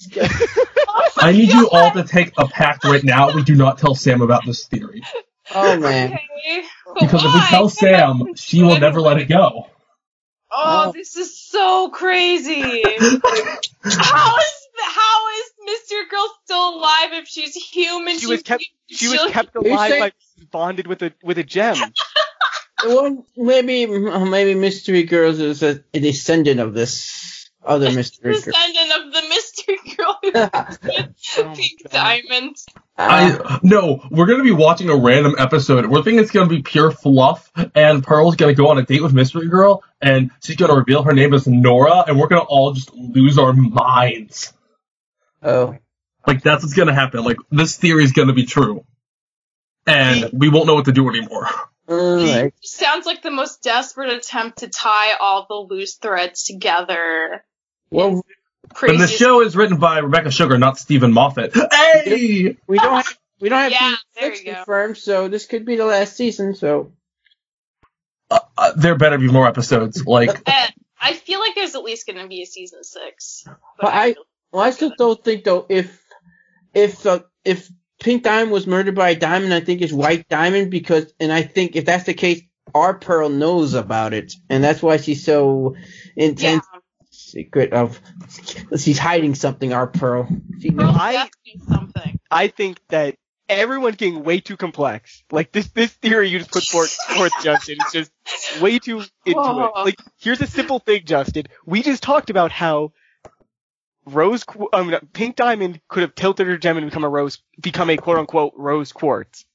Oh 0.07 1.09
I 1.17 1.31
need 1.33 1.49
you 1.53 1.69
all 1.69 1.91
to 1.91 2.03
take 2.03 2.33
a 2.39 2.47
pact 2.47 2.83
right 2.83 3.03
now. 3.03 3.31
We 3.35 3.43
do 3.43 3.53
not 3.55 3.77
tell 3.77 3.93
Sam 3.93 4.21
about 4.21 4.43
this 4.45 4.65
theory. 4.65 5.03
oh 5.53 5.77
man. 5.79 6.13
Okay. 6.13 6.63
But 6.85 6.99
Because 7.01 7.23
if 7.25 7.33
we 7.33 7.39
tell 7.41 7.69
Sam, 7.69 8.33
she 8.35 8.63
will 8.63 8.79
never 8.79 8.99
let 9.01 9.19
it 9.19 9.25
go. 9.25 9.67
Oh, 10.51 10.91
this 10.93 11.15
is 11.15 11.39
so 11.39 11.89
crazy. 11.89 12.61
how 12.61 14.37
is 14.37 14.53
how 14.79 15.29
is 15.29 15.51
Mr. 15.69 16.09
Girl 16.09 16.27
still 16.43 16.75
alive 16.77 17.09
if 17.13 17.27
she's 17.27 17.53
human? 17.55 18.17
She 18.17 18.27
was 18.27 18.41
kept. 18.43 18.63
She 18.89 19.07
was 19.09 19.19
she'll- 19.19 19.29
kept 19.29 19.53
You 19.55 19.61
alive 19.61 19.91
say- 19.91 19.99
by 19.99 20.11
bonded 20.51 20.87
with 20.87 21.01
a 21.03 21.13
with 21.23 21.37
a 21.37 21.43
gem. 21.43 21.75
Well, 22.85 23.25
maybe 23.37 23.85
maybe 23.85 24.55
Mystery 24.55 25.03
Girls 25.03 25.39
is 25.39 25.63
a, 25.63 25.83
a 25.93 25.99
descendant 25.99 26.59
of 26.59 26.73
this 26.73 27.49
other 27.65 27.91
Mystery 27.95 28.33
Girl. 28.33 28.41
descendant 28.41 28.91
of 29.05 29.13
the 29.13 29.21
Mystery 29.29 29.77
Girl 29.95 30.19
with 30.23 31.15
oh 31.37 31.53
pink 31.55 31.89
diamonds. 31.89 32.65
I 32.97 33.59
no, 33.63 34.03
we're 34.11 34.27
gonna 34.27 34.43
be 34.43 34.51
watching 34.51 34.89
a 34.89 34.95
random 34.95 35.35
episode. 35.37 35.85
We're 35.87 36.03
thinking 36.03 36.19
it's 36.19 36.31
gonna 36.31 36.49
be 36.49 36.61
pure 36.61 36.91
fluff, 36.91 37.51
and 37.73 38.03
Pearl's 38.03 38.35
gonna 38.35 38.53
go 38.53 38.67
on 38.67 38.77
a 38.77 38.83
date 38.83 39.01
with 39.01 39.13
Mystery 39.13 39.47
Girl, 39.47 39.83
and 40.01 40.31
she's 40.41 40.57
gonna 40.57 40.75
reveal 40.75 41.03
her 41.03 41.13
name 41.13 41.33
is 41.33 41.47
Nora, 41.47 42.03
and 42.07 42.19
we're 42.19 42.27
gonna 42.27 42.41
all 42.41 42.73
just 42.73 42.93
lose 42.93 43.37
our 43.37 43.53
minds. 43.53 44.53
oh. 45.41 45.77
Like 46.25 46.41
that's 46.41 46.63
what's 46.63 46.73
gonna 46.73 46.93
happen. 46.93 47.23
Like 47.23 47.37
this 47.51 47.75
theory 47.77 48.03
is 48.03 48.13
gonna 48.13 48.33
be 48.33 48.45
true, 48.45 48.85
and 49.85 50.29
we 50.31 50.49
won't 50.49 50.67
know 50.67 50.75
what 50.75 50.85
to 50.85 50.91
do 50.93 51.09
anymore. 51.09 51.47
Alright. 51.99 52.53
Sounds 52.61 53.05
like 53.05 53.21
the 53.21 53.31
most 53.31 53.61
desperate 53.63 54.11
attempt 54.13 54.59
to 54.59 54.67
tie 54.69 55.13
all 55.19 55.45
the 55.47 55.73
loose 55.73 55.95
threads 55.95 56.43
together. 56.43 57.43
Well, 57.89 58.23
And 58.81 58.99
the 58.99 59.07
show 59.07 59.41
is 59.41 59.55
written 59.55 59.77
by 59.77 59.99
Rebecca 59.99 60.31
Sugar, 60.31 60.57
not 60.57 60.77
Steven 60.77 61.11
Moffat. 61.13 61.53
Hey! 61.71 62.57
we 62.67 62.77
don't 62.79 62.95
have 62.95 63.17
we 63.39 63.49
don't 63.49 63.59
have 63.59 63.71
Yeah, 63.71 63.79
season 63.79 63.97
there 64.15 64.23
six 64.35 64.39
you 64.39 64.45
go. 64.51 64.55
confirmed, 64.55 64.97
so 64.97 65.27
this 65.27 65.45
could 65.45 65.65
be 65.65 65.75
the 65.75 65.85
last 65.85 66.15
season. 66.15 66.55
So 66.55 66.91
Uh, 68.31 68.39
uh, 68.57 68.71
there 68.75 68.95
better 68.97 69.17
be 69.17 69.27
more 69.27 69.47
episodes. 69.47 70.05
Like 70.05 70.29
Uh, 70.47 70.67
I 71.01 71.13
feel 71.13 71.39
like 71.41 71.53
there's 71.55 71.75
at 71.75 71.83
least 71.83 72.07
going 72.07 72.19
to 72.19 72.27
be 72.27 72.41
a 72.41 72.45
season 72.45 72.83
six. 72.83 73.43
But 73.79 73.93
I- 73.93 74.15
well, 74.51 74.61
I 74.63 74.69
still 74.69 74.93
don't 74.97 75.21
think 75.23 75.43
though 75.43 75.65
if 75.67 75.99
if 76.73 77.05
uh, 77.05 77.19
if 77.43 77.69
Pink 78.03 78.23
Diamond 78.23 78.51
was 78.51 78.67
murdered 78.67 78.95
by 78.95 79.11
a 79.11 79.15
diamond, 79.15 79.53
I 79.53 79.61
think 79.61 79.81
it's 79.81 79.93
White 79.93 80.27
Diamond 80.27 80.69
because, 80.69 81.13
and 81.19 81.31
I 81.31 81.41
think 81.41 81.75
if 81.75 81.85
that's 81.85 82.03
the 82.03 82.13
case, 82.13 82.41
our 82.75 82.93
Pearl 82.93 83.29
knows 83.29 83.73
about 83.73 84.13
it, 84.13 84.33
and 84.49 84.63
that's 84.63 84.81
why 84.81 84.97
she's 84.97 85.23
so 85.23 85.75
yeah, 86.15 86.25
intense 86.25 86.65
secret 87.11 87.73
of 87.73 87.99
she's 88.77 88.99
hiding 88.99 89.35
something. 89.35 89.73
Our 89.73 89.87
Pearl. 89.87 90.27
She 90.59 90.71
Pearl 90.71 90.87
knows. 90.87 90.95
I- 90.99 91.29
something. 91.67 92.19
I 92.29 92.47
think 92.47 92.79
that 92.89 93.15
everyone's 93.47 93.97
getting 93.97 94.23
way 94.23 94.39
too 94.39 94.57
complex. 94.57 95.23
Like 95.31 95.51
this 95.51 95.67
this 95.67 95.91
theory 95.93 96.29
you 96.29 96.39
just 96.39 96.51
put 96.51 96.63
forth, 96.63 96.91
forth 96.91 97.33
Justin, 97.43 97.77
is 97.85 97.91
just 97.91 98.61
way 98.61 98.79
too 98.79 99.03
into 99.25 99.39
Whoa. 99.39 99.65
it. 99.65 99.85
Like 99.85 99.95
here's 100.19 100.41
a 100.41 100.47
simple 100.47 100.79
thing, 100.79 101.03
Justin. 101.05 101.45
We 101.65 101.83
just 101.83 102.03
talked 102.03 102.29
about 102.29 102.51
how 102.51 102.93
Rose, 104.05 104.43
Qu- 104.43 104.69
um, 104.73 104.93
Pink 105.13 105.35
Diamond 105.35 105.79
could 105.87 106.01
have 106.01 106.15
tilted 106.15 106.47
her 106.47 106.57
gem 106.57 106.77
and 106.77 106.85
become 106.85 107.03
a 107.03 107.09
rose, 107.09 107.39
become 107.59 107.89
a 107.89 107.97
quote 107.97 108.17
unquote 108.17 108.53
rose 108.55 108.91
quartz. 108.91 109.45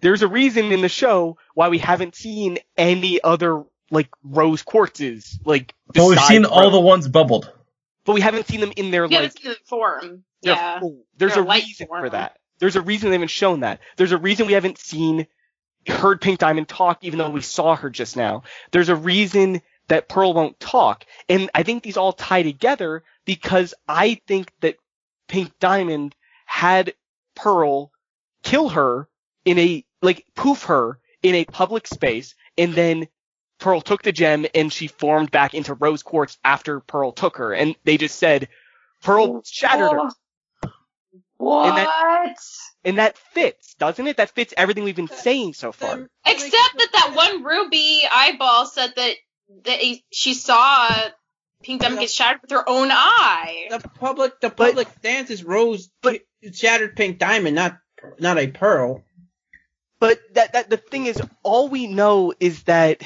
There's 0.00 0.22
a 0.22 0.28
reason 0.28 0.72
in 0.72 0.80
the 0.82 0.88
show 0.88 1.38
why 1.54 1.68
we 1.68 1.78
haven't 1.78 2.14
seen 2.14 2.58
any 2.76 3.20
other 3.22 3.64
like 3.90 4.08
rose 4.22 4.62
quartzes. 4.62 5.38
Like 5.44 5.74
well, 5.94 6.08
we've 6.08 6.16
besides 6.16 6.28
seen 6.28 6.44
all 6.44 6.70
the 6.70 6.80
ones 6.80 7.08
bubbled. 7.08 7.52
but 8.04 8.12
we 8.14 8.20
haven't 8.20 8.46
seen 8.46 8.60
them 8.60 8.72
in 8.76 8.90
their 8.90 9.06
Yeah, 9.06 9.20
like 9.20 9.26
it's 9.34 9.42
the 9.42 9.56
form. 9.64 10.22
their 10.42 10.54
Yeah. 10.54 10.80
full- 10.80 11.04
There's 11.16 11.34
Their 11.34 11.42
a 11.44 11.46
reason 11.46 11.86
form. 11.88 12.02
for 12.04 12.10
that. 12.10 12.38
There's 12.58 12.76
a 12.76 12.80
reason 12.82 13.10
they 13.10 13.16
haven't 13.16 13.28
shown 13.28 13.60
that. 13.60 13.80
There's 13.96 14.12
a 14.12 14.18
reason 14.18 14.46
we 14.46 14.52
haven't 14.52 14.78
seen 14.78 15.26
heard 15.88 16.20
Pink 16.20 16.38
Diamond 16.40 16.68
talk 16.68 16.98
even 17.02 17.18
though 17.18 17.30
we 17.30 17.40
saw 17.42 17.74
her 17.76 17.90
just 17.90 18.16
now. 18.16 18.42
There's 18.72 18.88
a 18.88 18.96
reason 18.96 19.62
that 19.88 20.08
Pearl 20.08 20.34
won't 20.34 20.58
talk. 20.58 21.04
And 21.28 21.48
I 21.54 21.62
think 21.62 21.82
these 21.84 21.96
all 21.96 22.12
tie 22.12 22.42
together 22.42 23.04
because 23.26 23.74
I 23.86 24.20
think 24.26 24.50
that 24.60 24.76
Pink 25.28 25.52
Diamond 25.60 26.14
had 26.46 26.94
Pearl 27.34 27.92
kill 28.42 28.70
her 28.70 29.08
in 29.44 29.58
a 29.58 29.84
like 30.00 30.24
poof 30.34 30.64
her 30.64 30.98
in 31.22 31.34
a 31.34 31.44
public 31.44 31.86
space 31.86 32.34
and 32.56 32.72
then 32.72 33.08
Pearl 33.58 33.80
took 33.80 34.02
the 34.02 34.12
gem 34.12 34.46
and 34.54 34.72
she 34.72 34.86
formed 34.86 35.30
back 35.30 35.52
into 35.52 35.74
rose 35.74 36.02
quartz 36.02 36.38
after 36.44 36.80
Pearl 36.80 37.12
took 37.12 37.36
her 37.36 37.52
and 37.52 37.74
they 37.84 37.98
just 37.98 38.18
said 38.18 38.48
Pearl 39.02 39.42
shattered 39.44 39.90
her. 39.92 40.10
What? 41.38 41.78
And 41.78 41.88
And 42.84 42.98
that 42.98 43.18
fits, 43.18 43.74
doesn't 43.74 44.06
it? 44.06 44.16
That 44.16 44.30
fits 44.30 44.54
everything 44.56 44.84
we've 44.84 44.96
been 44.96 45.08
saying 45.08 45.54
so 45.54 45.72
far. 45.72 46.08
Except 46.24 46.52
that 46.52 46.88
that 46.92 47.12
one 47.14 47.42
Ruby 47.42 48.02
eyeball 48.10 48.66
said 48.66 48.94
that 48.96 49.14
that 49.64 49.78
he- 49.78 50.04
she 50.12 50.34
saw 50.34 50.88
Pink 51.66 51.82
Diamond 51.82 52.00
get 52.00 52.10
shattered 52.10 52.42
with 52.42 52.52
her 52.52 52.62
own 52.68 52.90
eye. 52.92 53.66
The 53.70 53.80
public, 53.80 54.40
the 54.40 54.50
public 54.50 54.88
stance 55.00 55.30
is 55.30 55.42
Rose 55.42 55.90
but- 56.00 56.20
shattered 56.52 56.94
Pink 56.94 57.18
Diamond, 57.18 57.56
not 57.56 57.78
not 58.20 58.38
a 58.38 58.46
Pearl. 58.46 59.02
But 59.98 60.20
that, 60.34 60.52
that 60.52 60.70
the 60.70 60.76
thing 60.76 61.06
is, 61.06 61.20
all 61.42 61.68
we 61.68 61.88
know 61.88 62.32
is 62.38 62.62
that 62.64 63.02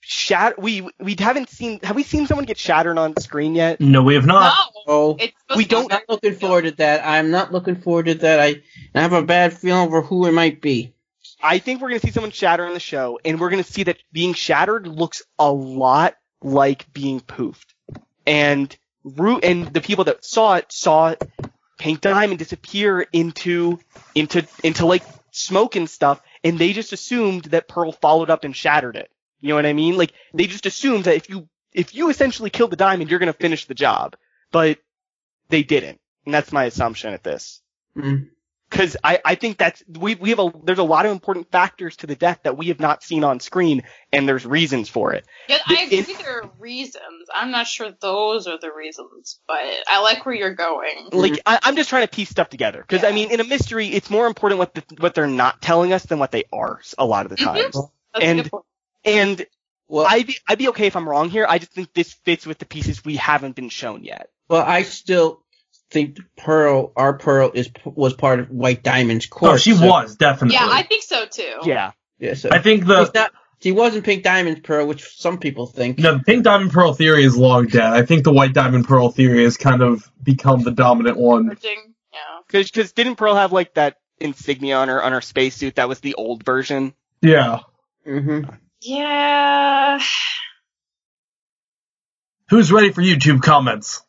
shat 0.00 0.60
we 0.60 0.86
we 1.00 1.16
haven't 1.18 1.48
seen 1.48 1.80
have 1.82 1.96
we 1.96 2.02
seen 2.02 2.26
someone 2.26 2.44
get 2.44 2.58
shattered 2.58 2.98
on 2.98 3.16
screen 3.16 3.54
yet? 3.54 3.80
No, 3.80 4.02
we 4.02 4.14
have 4.16 4.26
No, 4.26 4.34
not. 4.34 4.68
Oh, 4.86 5.16
it's 5.18 5.32
We 5.56 5.64
don't- 5.64 5.90
I'm 5.90 6.00
not 6.00 6.08
looking 6.10 6.34
forward 6.34 6.62
to 6.64 6.70
that. 6.72 7.06
I'm 7.06 7.30
not 7.30 7.52
looking 7.52 7.76
forward 7.76 8.06
to 8.06 8.14
that. 8.16 8.38
I, 8.38 8.62
I 8.94 9.00
have 9.00 9.14
a 9.14 9.22
bad 9.22 9.56
feeling 9.56 9.86
over 9.86 10.02
who 10.02 10.26
it 10.26 10.32
might 10.32 10.60
be. 10.60 10.92
I 11.42 11.58
think 11.58 11.80
we're 11.80 11.88
gonna 11.88 12.00
see 12.00 12.10
someone 12.10 12.32
shatter 12.32 12.66
in 12.66 12.74
the 12.74 12.80
show, 12.80 13.18
and 13.24 13.40
we're 13.40 13.50
gonna 13.50 13.62
see 13.64 13.84
that 13.84 13.96
being 14.12 14.34
shattered 14.34 14.86
looks 14.86 15.22
a 15.38 15.50
lot 15.50 16.16
like 16.42 16.92
being 16.92 17.20
poofed. 17.20 17.74
And 18.26 18.76
Ru 19.04 19.38
and 19.38 19.66
the 19.66 19.80
people 19.80 20.04
that 20.04 20.24
saw 20.24 20.56
it 20.56 20.72
saw 20.72 21.14
Pink 21.78 22.00
Diamond 22.00 22.38
disappear 22.38 23.06
into 23.12 23.78
into 24.14 24.46
into 24.64 24.86
like 24.86 25.04
smoke 25.30 25.76
and 25.76 25.88
stuff, 25.88 26.20
and 26.42 26.58
they 26.58 26.72
just 26.72 26.92
assumed 26.92 27.44
that 27.46 27.68
Pearl 27.68 27.92
followed 27.92 28.30
up 28.30 28.44
and 28.44 28.56
shattered 28.56 28.96
it. 28.96 29.10
You 29.40 29.50
know 29.50 29.56
what 29.56 29.66
I 29.66 29.74
mean? 29.74 29.96
Like 29.96 30.12
they 30.34 30.46
just 30.46 30.66
assumed 30.66 31.04
that 31.04 31.16
if 31.16 31.28
you 31.28 31.48
if 31.72 31.94
you 31.94 32.08
essentially 32.08 32.50
kill 32.50 32.68
the 32.68 32.76
diamond, 32.76 33.10
you're 33.10 33.18
gonna 33.18 33.32
finish 33.32 33.66
the 33.66 33.74
job. 33.74 34.16
But 34.50 34.78
they 35.48 35.62
didn't, 35.62 36.00
and 36.24 36.34
that's 36.34 36.52
my 36.52 36.64
assumption 36.64 37.12
at 37.12 37.22
this. 37.22 37.60
Mm. 37.96 38.30
Because 38.76 38.96
I, 39.02 39.20
I 39.24 39.34
think 39.36 39.58
that's 39.58 39.82
we 39.88 40.14
we 40.16 40.30
have 40.30 40.38
a 40.38 40.52
there's 40.64 40.78
a 40.78 40.84
lot 40.84 41.06
of 41.06 41.12
important 41.12 41.50
factors 41.50 41.96
to 41.98 42.06
the 42.06 42.14
death 42.14 42.40
that 42.42 42.56
we 42.58 42.66
have 42.68 42.80
not 42.80 43.02
seen 43.02 43.24
on 43.24 43.40
screen, 43.40 43.84
and 44.12 44.28
there's 44.28 44.44
reasons 44.44 44.88
for 44.88 45.12
it. 45.14 45.26
Yeah, 45.48 45.58
I 45.66 45.86
The- 45.86 45.98
agree 46.00 46.14
there 46.14 46.42
are 46.42 46.50
reasons. 46.58 47.28
I'm 47.34 47.50
not 47.50 47.66
sure 47.66 47.90
those 48.00 48.46
are 48.46 48.58
the 48.58 48.72
reasons, 48.72 49.40
but 49.46 49.60
I 49.88 50.00
like 50.02 50.26
where 50.26 50.34
you're 50.34 50.54
going. 50.54 51.08
Like 51.12 51.40
I, 51.46 51.58
I'm 51.62 51.76
just 51.76 51.88
trying 51.88 52.06
to 52.06 52.10
piece 52.10 52.28
stuff 52.28 52.48
together 52.50 52.84
because 52.86 53.04
I 53.04 53.12
mean 53.12 53.30
in 53.30 53.40
a 53.40 53.44
mystery 53.44 53.88
it's 53.88 54.10
more 54.10 54.26
important 54.26 54.58
what 54.58 54.74
the, 54.74 54.84
what 54.98 55.14
they're 55.14 55.26
not 55.26 55.62
telling 55.62 55.92
us 55.92 56.04
than 56.04 56.18
what 56.18 56.30
they 56.30 56.44
are 56.52 56.80
a 56.98 57.06
lot 57.06 57.26
of 57.26 57.30
the 57.30 57.36
mm-hmm. 57.36 57.62
times. 57.62 57.78
That's 58.12 58.24
And- 58.24 58.40
a 58.40 58.42
good 58.42 58.50
point. 58.52 58.64
And 59.04 59.46
Well, 59.88 60.06
I'd 60.08 60.26
be 60.26 60.36
I'd 60.48 60.58
be 60.58 60.68
okay 60.68 60.86
if 60.86 60.96
I'm 60.96 61.08
wrong 61.08 61.30
here. 61.30 61.46
I 61.48 61.58
just 61.58 61.72
think 61.72 61.94
this 61.94 62.12
fits 62.12 62.44
with 62.46 62.58
the 62.58 62.66
pieces 62.66 63.04
we 63.04 63.16
haven't 63.16 63.54
been 63.54 63.68
shown 63.68 64.02
yet. 64.04 64.30
well, 64.48 64.62
I 64.62 64.82
still 64.82 65.42
think 65.90 66.18
Pearl, 66.36 66.92
our 66.96 67.14
Pearl, 67.18 67.50
is 67.54 67.70
was 67.84 68.14
part 68.14 68.40
of 68.40 68.50
White 68.50 68.82
Diamond's 68.82 69.26
course. 69.26 69.52
Oh, 69.52 69.56
she 69.56 69.74
so- 69.74 69.86
was 69.86 70.16
definitely. 70.16 70.54
Yeah, 70.54 70.68
I 70.68 70.82
think 70.82 71.02
so 71.02 71.26
too. 71.26 71.60
Yeah. 71.64 71.92
Yeah, 72.18 72.34
so 72.34 72.48
I 72.50 72.60
think 72.60 72.86
the 72.86 73.10
not, 73.14 73.32
she 73.62 73.72
wasn't 73.72 74.04
Pink 74.04 74.22
Diamond's 74.22 74.60
Pearl, 74.60 74.86
which 74.86 75.04
some 75.16 75.38
people 75.38 75.66
think. 75.66 75.98
No 75.98 76.16
the 76.16 76.24
pink 76.24 76.44
diamond 76.44 76.72
pearl 76.72 76.94
theory 76.94 77.24
is 77.24 77.36
long 77.36 77.66
dead. 77.66 77.92
I 77.92 78.06
think 78.06 78.24
the 78.24 78.32
white 78.32 78.54
diamond 78.54 78.86
pearl 78.86 79.10
theory 79.10 79.44
has 79.44 79.56
kind 79.56 79.82
of 79.82 80.10
become 80.22 80.62
the 80.62 80.70
dominant 80.70 81.18
one. 81.18 81.46
Merging, 81.46 81.94
Yeah. 82.12 82.18
Because 82.46 82.70
because 82.70 82.92
didn't 82.92 83.16
Pearl 83.16 83.34
have 83.34 83.52
like 83.52 83.74
that 83.74 83.96
insignia 84.18 84.76
on 84.76 84.88
her 84.88 85.02
on 85.02 85.12
her 85.12 85.20
spacesuit 85.20 85.74
that 85.74 85.88
was 85.88 86.00
the 86.00 86.14
old 86.14 86.42
version? 86.42 86.94
Yeah. 87.20 87.60
Mm-hmm. 88.06 88.50
Yeah. 88.80 90.00
Who's 92.48 92.70
ready 92.72 92.92
for 92.92 93.02
YouTube 93.02 93.42
comments? 93.42 94.02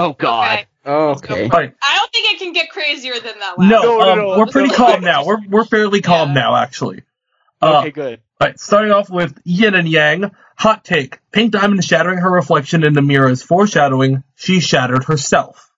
Oh 0.00 0.12
God. 0.14 0.66
Okay. 0.86 1.32
Okay. 1.34 1.42
All 1.44 1.48
right. 1.50 1.74
I 1.82 1.96
don't 1.96 2.12
think 2.12 2.32
it 2.34 2.38
can 2.38 2.52
get 2.52 2.70
crazier 2.70 3.14
than 3.14 3.38
that. 3.38 3.58
No, 3.58 3.64
last 3.66 3.82
No, 3.84 3.98
no, 3.98 4.10
um, 4.12 4.18
no. 4.18 4.38
we're 4.38 4.46
pretty 4.46 4.68
No. 4.70 4.74
calm 4.76 5.00
now. 5.02 5.24
We're 5.26 5.38
we're 5.48 5.64
fairly 5.64 6.00
calm 6.00 6.28
Yeah. 6.28 6.34
now, 6.34 6.56
actually. 6.56 7.02
Uh, 7.60 7.80
Okay, 7.80 7.90
good. 7.90 8.20
All 8.40 8.46
right, 8.48 8.58
starting 8.58 8.90
off 8.90 9.10
with 9.10 9.38
Yin 9.44 9.74
and 9.74 9.86
Yang. 9.88 10.30
Hot 10.56 10.84
take. 10.84 11.18
Pink 11.32 11.52
Diamond 11.52 11.84
shattering 11.84 12.18
her 12.18 12.30
reflection 12.30 12.84
in 12.84 12.92
the 12.94 13.02
mirror 13.02 13.28
is 13.30 13.42
foreshadowing 13.42 14.22
she 14.36 14.60
shattered 14.60 15.04
herself. 15.04 15.70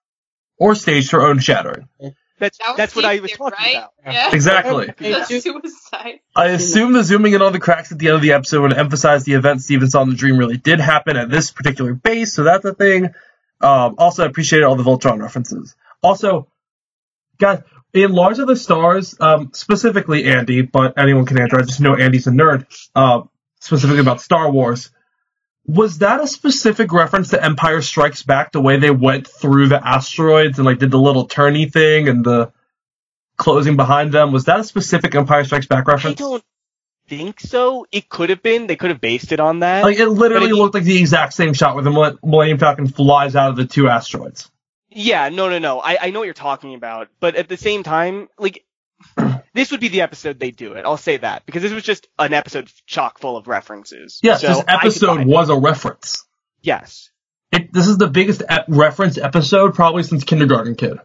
Or 0.59 0.75
staged 0.77 1.11
her 1.11 1.23
own 1.23 1.41
shattering. 1.41 1.89
That's 2.39 2.59
That 2.59 2.77
that's 2.77 2.95
what 2.97 3.05
I 3.05 3.19
was 3.21 3.33
talking 3.33 3.57
right? 3.59 3.77
about. 3.77 3.91
Yeah. 4.05 4.31
Exactly. 4.33 4.93
Suicide. 5.41 6.21
I 6.37 6.47
assume 6.49 6.93
the 6.93 7.03
zooming 7.05 7.33
in 7.35 7.43
on 7.43 7.53
the 7.53 7.61
cracks 7.61 7.91
at 7.93 7.99
the 7.99 8.09
end 8.09 8.17
of 8.17 8.23
the 8.23 8.33
episode 8.33 8.63
would 8.63 8.73
emphasize 8.73 9.25
the 9.25 9.35
event 9.35 9.63
Steven 9.63 9.89
saw 9.91 10.03
in 10.03 10.11
the 10.11 10.15
dream 10.17 10.37
really 10.39 10.57
did 10.57 10.79
happen 10.81 11.17
at 11.17 11.31
this 11.31 11.51
particular 11.51 11.95
base, 11.95 12.33
so 12.35 12.43
that's 12.45 12.65
a 12.65 12.75
thing. 12.75 13.11
Um, 13.63 13.95
also, 13.99 14.25
I 14.25 14.27
appreciated 14.27 14.65
all 14.65 14.77
the 14.77 14.83
Voltron 14.83 15.21
references. 15.21 15.75
Also, 16.03 16.49
guys, 17.39 17.63
in 17.93 18.13
Lars 18.13 18.39
of 18.39 18.49
the 18.49 18.57
Stars, 18.57 19.15
um, 19.21 19.51
specifically 19.53 20.25
Andy, 20.25 20.63
but 20.63 20.99
anyone 20.99 21.27
can 21.27 21.41
answer. 21.41 21.59
I 21.59 21.63
just 21.63 21.81
know 21.81 21.95
Andy's 21.95 22.27
a 22.27 22.31
nerd. 22.31 22.67
Uh, 22.95 23.23
specifically 23.63 24.01
about 24.01 24.21
Star 24.21 24.51
Wars. 24.51 24.91
Was 25.65 25.99
that 25.99 26.21
a 26.21 26.27
specific 26.27 26.93
reference 26.93 27.31
to 27.31 27.43
Empire 27.43 27.81
Strikes 27.81 28.25
Back? 28.25 28.51
The 28.51 28.61
way 28.61 28.79
they 28.79 28.91
went 28.91 29.29
through 29.29 29.69
the 29.69 29.87
asteroids 29.87 30.59
and 30.59 30.67
like 30.67 30.81
did 30.81 30.91
the 30.91 30.99
little 30.99 31.29
turny 31.29 31.73
thing 31.73 32.09
and 32.09 32.25
the 32.25 32.53
closing 33.37 33.77
behind 33.77 34.13
them? 34.13 34.33
Was 34.33 34.47
that 34.47 34.59
a 34.59 34.65
specific 34.65 35.15
Empire 35.15 35.45
Strikes 35.45 35.67
Back 35.67 35.89
I 35.89 35.93
reference? 35.93 36.19
don't 36.19 36.43
think 37.17 37.41
so. 37.41 37.87
It 37.93 38.09
could 38.09 38.31
have 38.31 38.43
been. 38.43 38.67
They 38.67 38.77
could 38.77 38.91
have 38.91 39.01
based 39.01 39.33
it 39.33 39.41
on 39.41 39.61
that. 39.61 39.83
Like 39.85 39.99
it 39.99 40.09
literally 40.09 40.49
it- 40.51 40.55
looked 40.55 40.75
like 40.75 40.85
the 40.85 40.99
exact 40.99 41.35
same 41.35 41.53
shot 41.53 41.75
where 41.75 41.85
the 41.85 41.91
Mille- 41.91 42.19
Millennium 42.25 42.59
Falcon 42.59 42.87
flies 42.87 43.37
out 43.37 43.51
of 43.51 43.57
the 43.57 43.67
two 43.67 43.89
asteroids. 43.89 44.51
Yeah, 44.91 45.29
no, 45.29 45.49
no, 45.51 45.59
no. 45.59 45.81
I, 45.81 45.99
I 46.01 46.11
know 46.11 46.21
what 46.21 46.25
you're 46.27 46.35
talking 46.35 46.75
about, 46.75 47.09
but 47.21 47.35
at 47.37 47.49
the 47.49 47.57
same 47.57 47.83
time, 47.83 48.29
like, 48.39 48.65
this 49.55 49.71
would 49.71 49.81
be 49.81 49.89
the 49.89 50.01
episode 50.03 50.39
they 50.39 50.51
do 50.51 50.73
it. 50.75 50.85
I'll 50.85 50.97
say 50.97 51.17
that 51.19 51.45
because 51.47 51.63
this 51.63 51.73
was 51.73 51.83
just 51.83 52.09
an 52.19 52.33
episode 52.33 52.71
chock 52.87 53.19
full 53.19 53.37
of 53.37 53.47
references. 53.49 54.21
Yes, 54.23 54.41
So 54.43 54.49
this 54.49 54.57
I 54.59 54.61
could 54.61 54.67
buy 54.67 54.75
episode 54.75 55.21
it. 55.23 55.27
was 55.27 55.49
a 55.51 55.57
reference. 55.57 56.25
Yes, 56.63 57.11
It, 57.53 57.73
this 57.73 57.89
is 57.89 57.99
the 57.99 58.09
biggest 58.09 58.43
e- 58.43 58.57
reference 58.69 59.19
episode 59.19 59.75
probably 59.75 60.03
since 60.03 60.25
Kindergarten 60.25 60.75
Kid. 60.77 60.99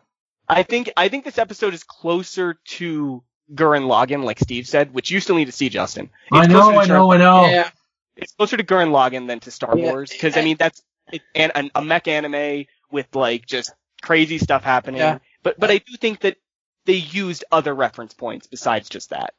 I 0.50 0.64
think 0.64 0.92
I 0.96 1.10
think 1.10 1.26
this 1.26 1.38
episode 1.38 1.74
is 1.74 1.84
closer 1.84 2.58
to 2.78 3.24
Gurren 3.54 3.84
Lagann, 3.88 4.24
like 4.24 4.40
Steve 4.40 4.68
said, 4.68 4.94
which 4.94 5.10
you 5.12 5.20
still 5.20 5.36
need 5.38 5.46
to 5.46 5.52
see, 5.52 5.70
Justin. 5.70 6.10
It's 6.32 6.32
I 6.32 6.46
know, 6.48 6.72
closer 6.72 6.88
to 6.88 6.94
I 6.94 6.98
know, 6.98 7.12
I 7.14 7.18
know. 7.18 7.46
Yeah. 7.48 7.70
It's 8.16 8.34
closer 8.34 8.58
to 8.58 8.64
Gurren 8.64 8.90
Lagann 8.92 9.28
than 9.28 9.40
to 9.42 9.52
Star 9.52 9.78
Yeah. 9.78 9.86
Wars 9.92 10.12
because 10.12 10.36
I 10.38 10.44
mean 10.44 10.58
that's 10.58 10.82
it, 11.14 11.22
an, 11.36 11.52
an, 11.56 11.72
a 11.76 11.84
mech 11.84 12.08
anime 12.08 12.66
with 12.92 13.08
like 13.16 13.46
just 13.46 13.72
crazy 14.02 14.38
stuff 14.38 14.64
happening. 14.64 15.00
Yeah. 15.00 15.20
But 15.44 15.60
but 15.60 15.72
I 15.72 15.78
do 15.78 15.96
think 15.98 16.22
that 16.22 16.38
they 16.86 16.94
used 16.96 17.46
other 17.52 17.74
reference 17.74 18.14
points 18.14 18.48
besides 18.48 18.90
just 18.90 19.12
that. 19.12 19.34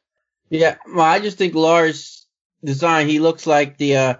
Yeah. 0.49 0.77
Well, 0.87 1.05
I 1.05 1.19
just 1.19 1.37
think 1.37 1.53
Lars' 1.53 2.25
design, 2.63 3.07
he 3.07 3.19
looks 3.19 3.45
like 3.45 3.77
the, 3.77 3.95
uh, 3.97 4.13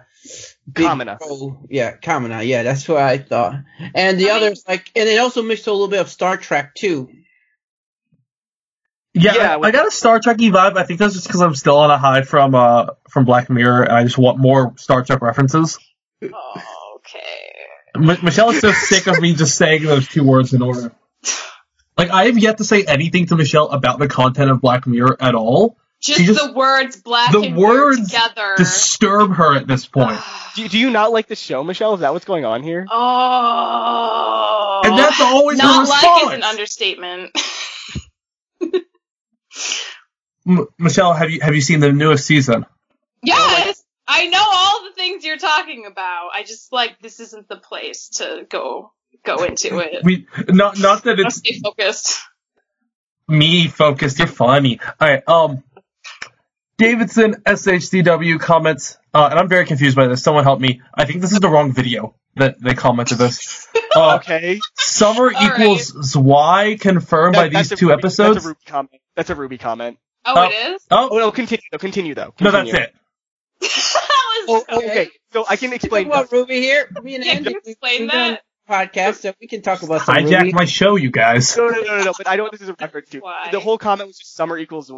big 0.70 0.86
Kamina. 0.86 1.18
bro- 1.18 1.66
Yeah, 1.70 1.96
Kamina. 1.96 2.46
Yeah, 2.46 2.62
that's 2.62 2.88
what 2.88 2.98
I 3.02 3.18
thought. 3.18 3.54
And 3.94 4.18
the 4.20 4.30
I 4.30 4.34
mean- 4.34 4.42
others, 4.44 4.64
like, 4.68 4.90
and 4.94 5.08
it 5.08 5.18
also 5.18 5.42
mixed 5.42 5.66
a 5.66 5.72
little 5.72 5.88
bit 5.88 6.00
of 6.00 6.08
Star 6.10 6.36
Trek 6.36 6.74
too. 6.74 7.10
Yeah, 9.14 9.34
Yeah, 9.34 9.52
I, 9.54 9.56
with- 9.56 9.68
I 9.68 9.70
got 9.72 9.86
a 9.86 9.90
Star 9.90 10.20
Trek 10.20 10.36
vibe. 10.38 10.76
I 10.76 10.84
think 10.84 11.00
that's 11.00 11.14
just 11.14 11.26
because 11.26 11.40
I'm 11.40 11.54
still 11.54 11.78
on 11.78 11.90
a 11.90 11.98
high 11.98 12.22
from 12.22 12.54
uh 12.54 12.86
from 13.08 13.24
Black 13.24 13.50
Mirror, 13.50 13.82
and 13.84 13.92
I 13.92 14.04
just 14.04 14.18
want 14.18 14.38
more 14.38 14.74
Star 14.76 15.02
Trek 15.04 15.20
references. 15.22 15.78
Oh, 16.22 16.62
okay. 16.96 17.18
M- 17.96 18.24
Michelle 18.24 18.50
is 18.50 18.60
so 18.60 18.70
sick 18.72 19.06
of 19.08 19.20
me 19.20 19.34
just 19.34 19.56
saying 19.56 19.82
those 19.84 20.06
two 20.06 20.22
words 20.24 20.52
in 20.54 20.62
order. 20.62 20.92
Like 21.98 22.10
I 22.10 22.26
have 22.26 22.38
yet 22.38 22.58
to 22.58 22.64
say 22.64 22.84
anything 22.84 23.26
to 23.26 23.36
Michelle 23.36 23.68
about 23.70 23.98
the 23.98 24.06
content 24.08 24.50
of 24.50 24.60
Black 24.60 24.86
Mirror 24.86 25.16
at 25.20 25.34
all. 25.34 25.76
Just, 26.00 26.20
just- 26.20 26.46
the 26.46 26.52
words 26.54 26.96
black 26.96 27.30
the 27.32 27.40
and 27.40 27.56
words 27.56 27.98
weird 27.98 28.08
together. 28.08 28.54
Disturb 28.56 29.32
her 29.34 29.56
at 29.56 29.66
this 29.66 29.84
point. 29.86 30.18
Do, 30.54 30.66
do 30.68 30.78
you 30.78 30.88
not 30.90 31.12
like 31.12 31.26
the 31.26 31.36
show, 31.36 31.62
Michelle? 31.62 31.94
Is 31.94 32.00
that 32.00 32.12
what's 32.12 32.24
going 32.24 32.44
on 32.44 32.62
here? 32.62 32.86
oh. 32.90 34.80
And 34.84 34.96
that's 34.98 35.20
always 35.20 35.58
Not 35.58 35.88
like 35.88 36.02
response. 36.02 36.32
is 36.32 36.36
an 36.38 36.42
understatement. 36.44 37.30
M- 40.46 40.66
Michelle, 40.78 41.12
have 41.14 41.30
you 41.30 41.40
have 41.42 41.54
you 41.54 41.60
seen 41.60 41.80
the 41.80 41.92
newest 41.92 42.26
season? 42.26 42.66
yes, 43.22 43.82
I 44.08 44.26
know 44.28 44.42
all 44.42 44.84
the 44.84 44.94
things 44.94 45.24
you're 45.24 45.36
talking 45.38 45.86
about. 45.86 46.30
I 46.34 46.42
just 46.42 46.72
like 46.72 46.98
this 47.00 47.20
isn't 47.20 47.48
the 47.48 47.56
place 47.56 48.08
to 48.16 48.46
go 48.48 48.92
go 49.24 49.44
into 49.44 49.78
it. 49.78 50.02
We 50.04 50.26
not 50.48 50.78
not 50.78 51.04
that 51.04 51.20
it's 51.20 51.36
stay 51.36 51.60
focused. 51.62 52.20
me 53.28 53.68
focused. 53.68 54.18
You're 54.18 54.28
funny. 54.28 54.80
All 55.00 55.08
right. 55.08 55.22
Um, 55.28 55.62
Davidson 56.78 57.42
SHCW 57.46 58.40
comments, 58.40 58.96
uh, 59.12 59.28
and 59.30 59.38
I'm 59.38 59.48
very 59.48 59.66
confused 59.66 59.96
by 59.96 60.06
this. 60.06 60.22
Someone 60.22 60.44
help 60.44 60.60
me. 60.60 60.80
I 60.94 61.04
think 61.04 61.20
this 61.20 61.32
is 61.32 61.40
the 61.40 61.48
wrong 61.50 61.72
video 61.72 62.14
that 62.36 62.60
they 62.60 62.74
commented 62.74 63.18
this. 63.18 63.66
Uh, 63.92 64.18
Okay. 64.22 64.60
Summer 64.76 65.26
right. 65.30 65.58
equals 65.60 66.12
Zwei 66.12 66.76
confirmed 66.78 67.34
by 67.34 67.48
That- 67.48 67.52
that's 67.54 67.68
these 67.70 67.78
two 67.80 67.86
RWBY- 67.88 67.92
episodes. 67.98 68.34
That's 68.36 68.46
a 68.46 68.48
RWBY 68.54 68.66
comment. 68.66 69.02
That's 69.20 69.28
a 69.30 69.34
RWBY 69.34 69.60
comment. 69.60 69.98
Oh, 70.24 70.32
Oh. 70.34 70.42
it 70.44 70.52
is. 70.74 70.86
Oh 70.90 71.08
oh 71.12 71.18
no, 71.18 71.30
continue. 71.30 71.60
No, 71.72 71.78
continue 71.78 72.14
though. 72.14 72.32
no, 72.40 72.50
that's 72.50 72.70
it. 72.72 72.94
that 73.60 74.08
Oh, 74.12 74.44
was. 74.48 74.64
oh, 74.70 74.74
oh 74.76 74.78
okay. 74.78 75.10
So 75.32 75.44
I 75.48 75.56
can 75.56 75.68
Talk 75.70 75.76
explain. 75.76 76.06
about 76.06 76.30
RWBY 76.30 76.48
here. 76.48 76.88
Me 77.02 77.14
and 77.16 77.24
Can 77.24 77.36
Andy, 77.38 77.50
you 77.50 77.60
explain 77.64 78.02
we 78.02 78.06
done 78.08 78.32
that? 78.32 78.42
podcast, 78.68 79.16
so 79.16 79.34
we 79.40 79.46
can 79.46 79.60
talk 79.62 79.82
about 79.82 80.02
some 80.02 80.14
Hijack 80.14 80.50
RWBY. 80.50 80.52
my 80.54 80.64
show, 80.64 80.96
you 80.96 81.10
guys. 81.10 81.54
No, 81.56 81.68
no, 81.68 81.80
no, 81.82 81.98
no, 81.98 82.04
no. 82.04 82.12
But 82.16 82.28
I 82.28 82.36
know 82.36 82.44
what 82.44 82.52
this 82.52 82.62
is 82.62 82.68
a 82.70 82.76
reference 82.80 83.10
to. 83.10 83.20
Why? 83.20 83.50
The 83.52 83.60
whole 83.60 83.76
comment 83.78 84.06
was 84.08 84.16
just 84.18 84.34
summer 84.34 84.56
equals 84.56 84.90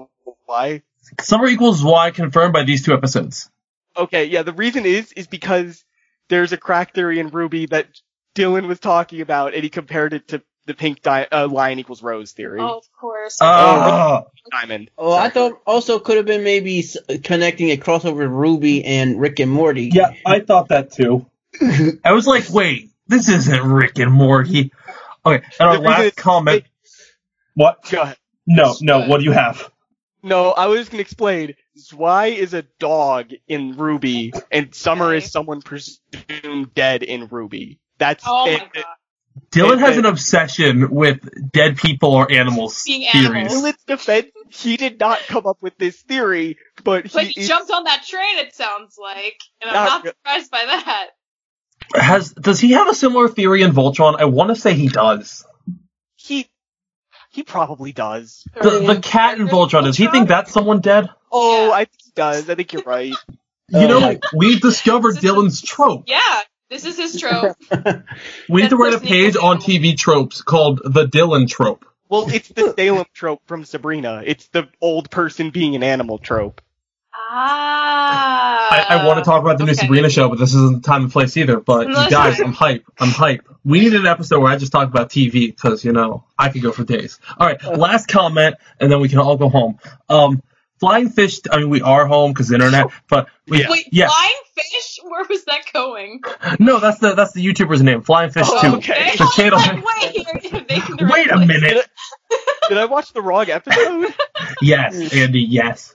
why. 0.47 0.83
Summer 1.21 1.49
equals 1.49 1.81
Zwei 1.81 2.13
confirmed 2.13 2.53
by 2.53 2.63
these 2.65 2.85
two 2.85 2.95
episodes. 2.95 3.51
Okay, 3.97 4.27
yeah. 4.27 4.43
The 4.43 4.53
reason 4.53 4.87
is 4.87 5.13
is 5.13 5.27
because 5.27 5.85
there's 6.29 6.53
a 6.53 6.57
crack 6.57 6.95
theory 6.95 7.19
in 7.19 7.31
RWBY 7.31 7.71
that 7.71 7.89
Dylan 8.37 8.69
was 8.69 8.79
talking 8.79 9.21
about, 9.21 9.55
and 9.55 9.63
he 9.65 9.69
compared 9.71 10.15
it 10.15 10.29
to 10.29 10.43
the 10.67 10.75
pink 10.75 11.03
di- 11.03 11.27
uh, 11.31 11.49
line 11.49 11.79
equals 11.79 12.03
rose 12.03 12.33
theory. 12.33 12.61
Oh, 12.61 12.79
of 12.79 12.93
course. 12.99 13.39
Ah. 13.41 14.25
Diamond. 14.51 14.91
Oh, 14.97 15.13
I 15.13 15.29
thought 15.29 15.61
also 15.67 15.99
could 15.99 16.17
have 16.17 16.27
been 16.27 16.45
maybe 16.45 16.81
s- 16.81 16.97
connecting 17.25 17.71
a 17.71 17.77
crossover 17.77 18.17
with 18.19 18.31
RWBY 18.31 18.83
and 18.85 19.21
Rick 19.21 19.41
and 19.41 19.51
Morty. 19.51 19.91
yeah, 19.93 20.13
I 20.27 20.41
thought 20.41 20.69
that 20.69 20.93
too. 20.93 21.27
I 22.05 22.13
was 22.13 22.27
like, 22.27 22.49
wait, 22.51 22.91
this 23.09 23.29
isn't 23.29 23.63
Rick 23.63 23.99
and 23.99 24.13
Morty. 24.13 24.73
Okay, 25.27 25.45
and 25.61 25.69
our 25.69 25.75
The 25.77 25.81
reason 25.81 25.85
last 25.85 26.01
it's- 26.01 26.15
comment. 26.23 26.65
What? 27.55 27.89
Go 27.91 28.03
ahead. 28.03 28.17
No, 28.47 28.75
no. 28.81 29.07
What 29.07 29.19
do 29.19 29.25
you 29.25 29.33
have? 29.33 29.71
No, 30.23 30.51
I 30.53 30.67
was 30.67 30.89
gonna 30.89 31.01
explain. 31.01 31.55
Zwei 31.77 32.27
is 32.29 32.55
a 32.55 32.63
dog 32.79 33.33
in 33.49 33.75
RWBY, 33.75 34.41
and 34.51 34.75
Summer 34.75 35.09
Okay. 35.09 35.19
is 35.19 35.31
someone 35.33 35.63
presumed 35.63 36.75
dead 36.75 37.03
in 37.03 37.29
RWBY. 37.29 37.79
That's 37.99 38.25
oh 38.27 38.49
it. 38.49 38.59
my 38.61 38.69
god. 38.75 38.85
Dylan 39.51 39.79
has 39.79 39.97
an 39.99 40.07
obsession 40.07 40.91
with 40.91 41.21
dead 41.53 41.77
people 41.77 42.13
or 42.13 42.31
animals 42.33 42.83
Being 42.85 43.07
theories. 43.11 43.27
animals. 43.53 43.53
Dylan's 43.63 43.85
defense, 43.87 44.27
he 44.51 44.77
did 44.77 44.99
not 44.99 45.21
come 45.21 45.47
up 45.47 45.59
with 45.61 45.77
this 45.79 46.01
theory, 46.03 46.57
but 46.85 47.07
he, 47.07 47.11
But 47.13 47.25
he 47.27 47.41
is- 47.43 47.49
jumped 47.49 47.71
on 47.71 47.85
that 47.85 48.05
train, 48.07 48.39
it 48.39 48.55
sounds 48.55 48.97
like. 49.01 49.37
And 49.61 49.71
I'm 49.71 49.75
Not 49.75 49.87
not 49.87 50.05
re- 50.05 50.11
surprised 50.11 50.51
by 50.51 50.65
that. 50.67 51.07
Has 51.95 52.33
does 52.33 52.61
he 52.61 52.73
have 52.73 52.89
a 52.89 52.95
similar 52.95 53.29
theory 53.29 53.63
in 53.63 53.73
Voltron? 53.73 54.17
I 54.19 54.25
want 54.27 54.51
to 54.51 54.57
say 54.57 54.73
he 54.75 54.89
does. 54.89 55.45
he 56.17 56.49
he 57.31 57.43
probably 57.43 57.93
does. 57.93 58.45
The, 58.61 58.81
the 58.87 59.01
cat 59.01 59.39
in 59.39 59.49
Voltron. 59.49 59.85
Does 59.85 59.97
he 59.97 60.07
think 60.07 60.29
that's 60.29 60.53
someone 60.53 60.81
dead? 60.81 61.09
Oh, 61.31 61.69
Yeah. 61.69 61.73
I 61.73 61.85
think 61.87 62.01
he 62.05 62.11
does. 62.15 62.49
I 62.51 62.55
think 62.55 62.73
you're 62.73 62.83
right. 62.83 63.15
You 63.71 63.89
know, 63.89 63.97
uh, 63.99 64.01
my- 64.01 64.21
we've 64.35 64.61
discovered 64.61 65.17
Dylan's 65.17 65.63
trope. 65.63 66.05
Yeah, 66.07 66.21
this 66.73 66.87
is 66.87 66.97
his 66.97 67.21
trope. 67.21 67.57
We 68.49 68.63
need 68.63 68.71
to 68.71 68.77
write 68.77 68.95
a 68.95 69.01
page 69.01 69.37
on. 69.37 69.59
TV 69.59 69.97
tropes 69.97 70.41
called 70.41 70.81
the 70.85 71.07
Dylan 71.07 71.49
trope. 71.49 71.85
Well, 72.09 72.29
it's 72.31 72.49
the 72.49 72.75
Salem 72.77 73.07
trope 73.13 73.43
from 73.47 73.65
Sabrina. 73.65 74.23
It's 74.25 74.49
the 74.49 74.69
old 74.81 75.11
person 75.11 75.51
being 75.51 75.77
an 75.77 75.83
animal 75.83 76.19
trope. 76.19 76.61
Ah. 77.15 78.69
I, 78.71 78.97
I 78.99 79.07
want 79.07 79.19
to 79.19 79.25
talk 79.25 79.43
about 79.43 79.59
the 79.59 79.65
new. 79.65 79.75
Sabrina 79.75 80.09
show, 80.09 80.29
but 80.31 80.39
this 80.39 80.55
isn't 80.55 80.83
the 80.83 80.87
time 80.87 81.03
and 81.03 81.13
place 81.13 81.37
either. 81.37 81.61
But 81.61 81.89
you 81.89 82.11
guys, 82.11 82.41
I'm 82.41 82.53
hype. 82.53 82.85
I'm 82.99 83.11
hype. 83.11 83.47
We 83.65 83.81
need 83.81 83.95
an 83.95 84.07
episode 84.07 84.41
where 84.41 84.51
I 84.51 84.57
just 84.57 84.73
talk 84.73 84.89
about 84.89 85.11
TV 85.11 85.49
because 85.49 85.85
you 85.85 85.93
know 85.93 86.25
I 86.39 86.49
could 86.49 86.63
go 86.63 86.73
for 86.73 86.85
days. 86.85 87.21
All 87.39 87.47
right, 87.47 87.63
last 87.65 88.09
comment, 88.09 88.57
and 88.81 88.91
then 88.91 89.01
we 89.01 89.09
can 89.09 89.19
all 89.19 89.37
go 89.37 89.49
home. 89.49 89.79
Um, 90.09 90.43
flying 90.83 91.09
fish. 91.11 91.39
I 91.51 91.59
mean, 91.59 91.71
we 91.71 91.81
are 91.81 92.07
home 92.07 92.33
because 92.33 92.51
internet, 92.51 92.89
but 93.09 93.29
we, 93.47 93.61
Yeah. 93.61 93.71
Wait, 93.71 93.87
yeah. 93.93 94.09
flying 94.09 94.41
fish? 94.57 94.99
Where 95.05 95.25
was 95.29 95.45
that 95.45 95.63
going? 95.73 96.23
No, 96.59 96.81
that's 96.81 96.99
the 96.99 97.15
that's 97.15 97.33
the 97.33 97.45
YouTuber's 97.47 97.83
name. 97.83 98.03
Flying 98.03 98.31
fish 98.33 98.47
Oh, 98.49 98.61
two. 98.61 98.77
okay. 98.79 99.13
The 99.17 99.31
channel. 99.37 99.61
Wait, 99.61 99.85
wait, 99.85 100.53
you're 100.53 100.65
making 100.69 100.97
the 100.97 101.05
Wait 101.13 101.29
right 101.29 101.31
a 101.31 101.35
place. 101.37 101.47
minute. 101.49 101.89
Did 102.69 102.79
I 102.79 102.87
watch 102.87 103.13
the 103.13 103.23
wrong 103.23 103.49
episode? 103.49 104.13
Yes, 104.61 105.15
Andy. 105.15 105.41
Yes. 105.43 105.95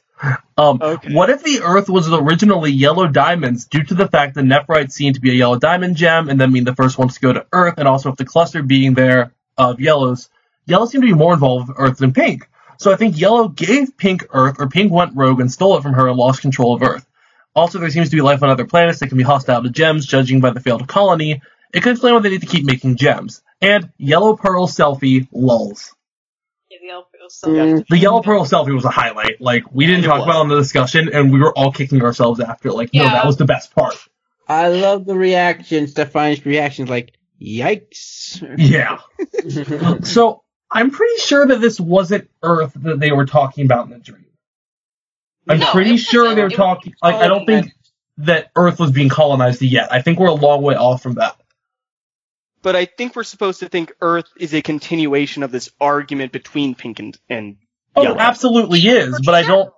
Um, 0.58 0.80
Okay. 0.82 1.14
What 1.14 1.30
if 1.30 1.44
the 1.44 1.60
Earth 1.64 1.90
was 1.90 2.12
originally 2.12 2.72
yellow 2.72 3.08
diamonds 3.08 3.66
due 3.66 3.84
to 3.84 3.94
the 3.94 4.08
fact 4.08 4.36
that 4.36 4.46
Nephrite 4.46 4.92
seemed 4.92 5.16
to 5.16 5.22
be 5.22 5.32
a 5.32 5.34
yellow 5.34 5.60
diamond 5.60 5.96
gem 5.98 6.30
and 6.30 6.40
then 6.40 6.52
being 6.54 6.66
the 6.66 6.76
first 6.76 6.98
ones 6.98 7.16
to 7.16 7.20
go 7.20 7.34
to 7.34 7.46
Earth, 7.52 7.76
and 7.78 7.88
also 7.88 8.10
if 8.12 8.16
the 8.16 8.26
cluster 8.26 8.64
being 8.64 8.94
there 8.94 9.34
of 9.58 9.80
yellows, 9.80 10.30
yellow 10.66 10.86
seemed 10.86 11.04
to 11.04 11.08
be 11.08 11.14
more 11.14 11.34
involved 11.34 11.68
with 11.68 11.78
Earth 11.80 11.98
than 11.98 12.14
pink. 12.14 12.50
So 12.80 12.92
I 12.92 12.96
think 12.96 13.20
yellow 13.20 13.48
gave 13.48 13.98
pink 13.98 14.26
Earth, 14.32 14.58
or 14.60 14.68
pink 14.70 14.92
went 14.92 15.16
rogue 15.16 15.40
and 15.40 15.52
stole 15.52 15.78
it 15.78 15.82
from 15.84 15.94
her 15.94 16.08
and 16.08 16.18
lost 16.18 16.42
control 16.42 16.76
of 16.76 16.84
Earth. 16.84 17.06
Also, 17.56 17.80
there 17.80 17.90
seems 17.90 18.10
to 18.10 18.16
be 18.16 18.22
life 18.22 18.44
on 18.44 18.50
other 18.50 18.66
planets 18.66 19.00
that 19.00 19.08
can 19.08 19.18
be 19.18 19.24
hostile 19.24 19.64
to 19.64 19.70
gems, 19.70 20.06
judging 20.06 20.40
by 20.42 20.52
the 20.52 20.60
failed 20.60 20.88
colony. 20.88 21.42
It 21.74 21.82
could 21.82 21.92
explain 21.92 22.14
why 22.14 22.20
they 22.20 22.30
need 22.30 22.42
to 22.42 22.48
keep 22.48 22.66
making 22.66 22.98
gems. 22.98 23.42
And 23.62 23.92
yellow 23.98 24.36
pearl 24.36 24.68
selfie 24.68 25.28
lulls. 25.32 25.96
Yeah, 26.70 26.78
the 26.82 26.90
elf 26.90 27.06
was 27.12 27.42
Mm, 27.44 27.88
The 27.88 27.98
yellow 27.98 28.22
pearl 28.22 28.46
selfie 28.46 28.74
was 28.74 28.86
a 28.86 28.90
highlight. 28.90 29.42
Like 29.42 29.64
we 29.74 29.86
didn't 29.86 30.06
It 30.06 30.08
talk 30.08 30.20
was. 30.20 30.26
about 30.28 30.40
it 30.40 30.44
in 30.44 30.50
the 30.50 30.56
discussion, 30.58 31.10
and 31.12 31.34
we 31.34 31.40
were 31.40 31.52
all 31.58 31.72
kicking 31.72 32.02
ourselves 32.04 32.40
after. 32.40 32.72
Like, 32.72 32.94
no, 32.94 33.04
that 33.04 33.26
was 33.26 33.38
the 33.38 33.46
best 33.46 33.74
part. 33.76 33.96
I 34.48 34.70
love 34.70 35.06
the 35.06 35.16
reactions, 35.16 35.92
Stephanie's 35.92 36.46
reactions, 36.46 36.90
like, 36.90 37.14
yikes. 37.42 38.42
Yeah. 38.58 39.00
so 40.06 40.44
I'm 40.72 40.92
pretty 40.92 41.22
sure 41.22 41.46
that 41.48 41.62
this 41.62 41.80
wasn't 41.80 42.30
Earth 42.44 42.74
that 42.76 43.00
they 43.00 43.12
were 43.12 43.26
talking 43.26 43.66
about 43.66 43.86
in 43.86 43.92
the 43.94 44.00
dream. 44.00 44.26
I'm 45.48 45.60
No, 45.60 45.72
pretty 45.72 45.98
sure 45.98 46.36
they 46.36 46.44
were 46.44 46.50
talking. 46.50 46.94
Like, 47.02 47.16
I 47.16 47.28
don't 47.28 47.46
think 47.46 47.72
that 48.18 48.52
Earth 48.56 48.80
was 48.80 48.92
being 48.92 49.10
colonized 49.10 49.62
yet. 49.62 49.92
I 49.94 50.02
think 50.02 50.20
we're 50.20 50.28
a 50.28 50.34
long 50.34 50.62
way 50.62 50.76
off 50.76 51.02
from 51.04 51.14
that. 51.16 51.38
but 52.64 52.76
I 52.76 52.84
think 52.86 53.16
we're 53.16 53.24
supposed 53.24 53.62
to 53.62 53.70
think 53.70 53.94
Earth 54.02 54.26
is 54.38 54.54
a 54.54 54.62
continuation 54.62 55.44
of 55.44 55.52
this 55.52 55.70
argument 55.80 56.32
between 56.34 56.76
pink 56.76 57.00
and, 57.00 57.18
and 57.30 57.58
Oh, 57.96 58.04
yellow. 58.04 58.18
absolutely 58.20 58.80
is, 58.82 59.20
but 59.26 59.34
I 59.36 59.44
don't. 59.44 59.74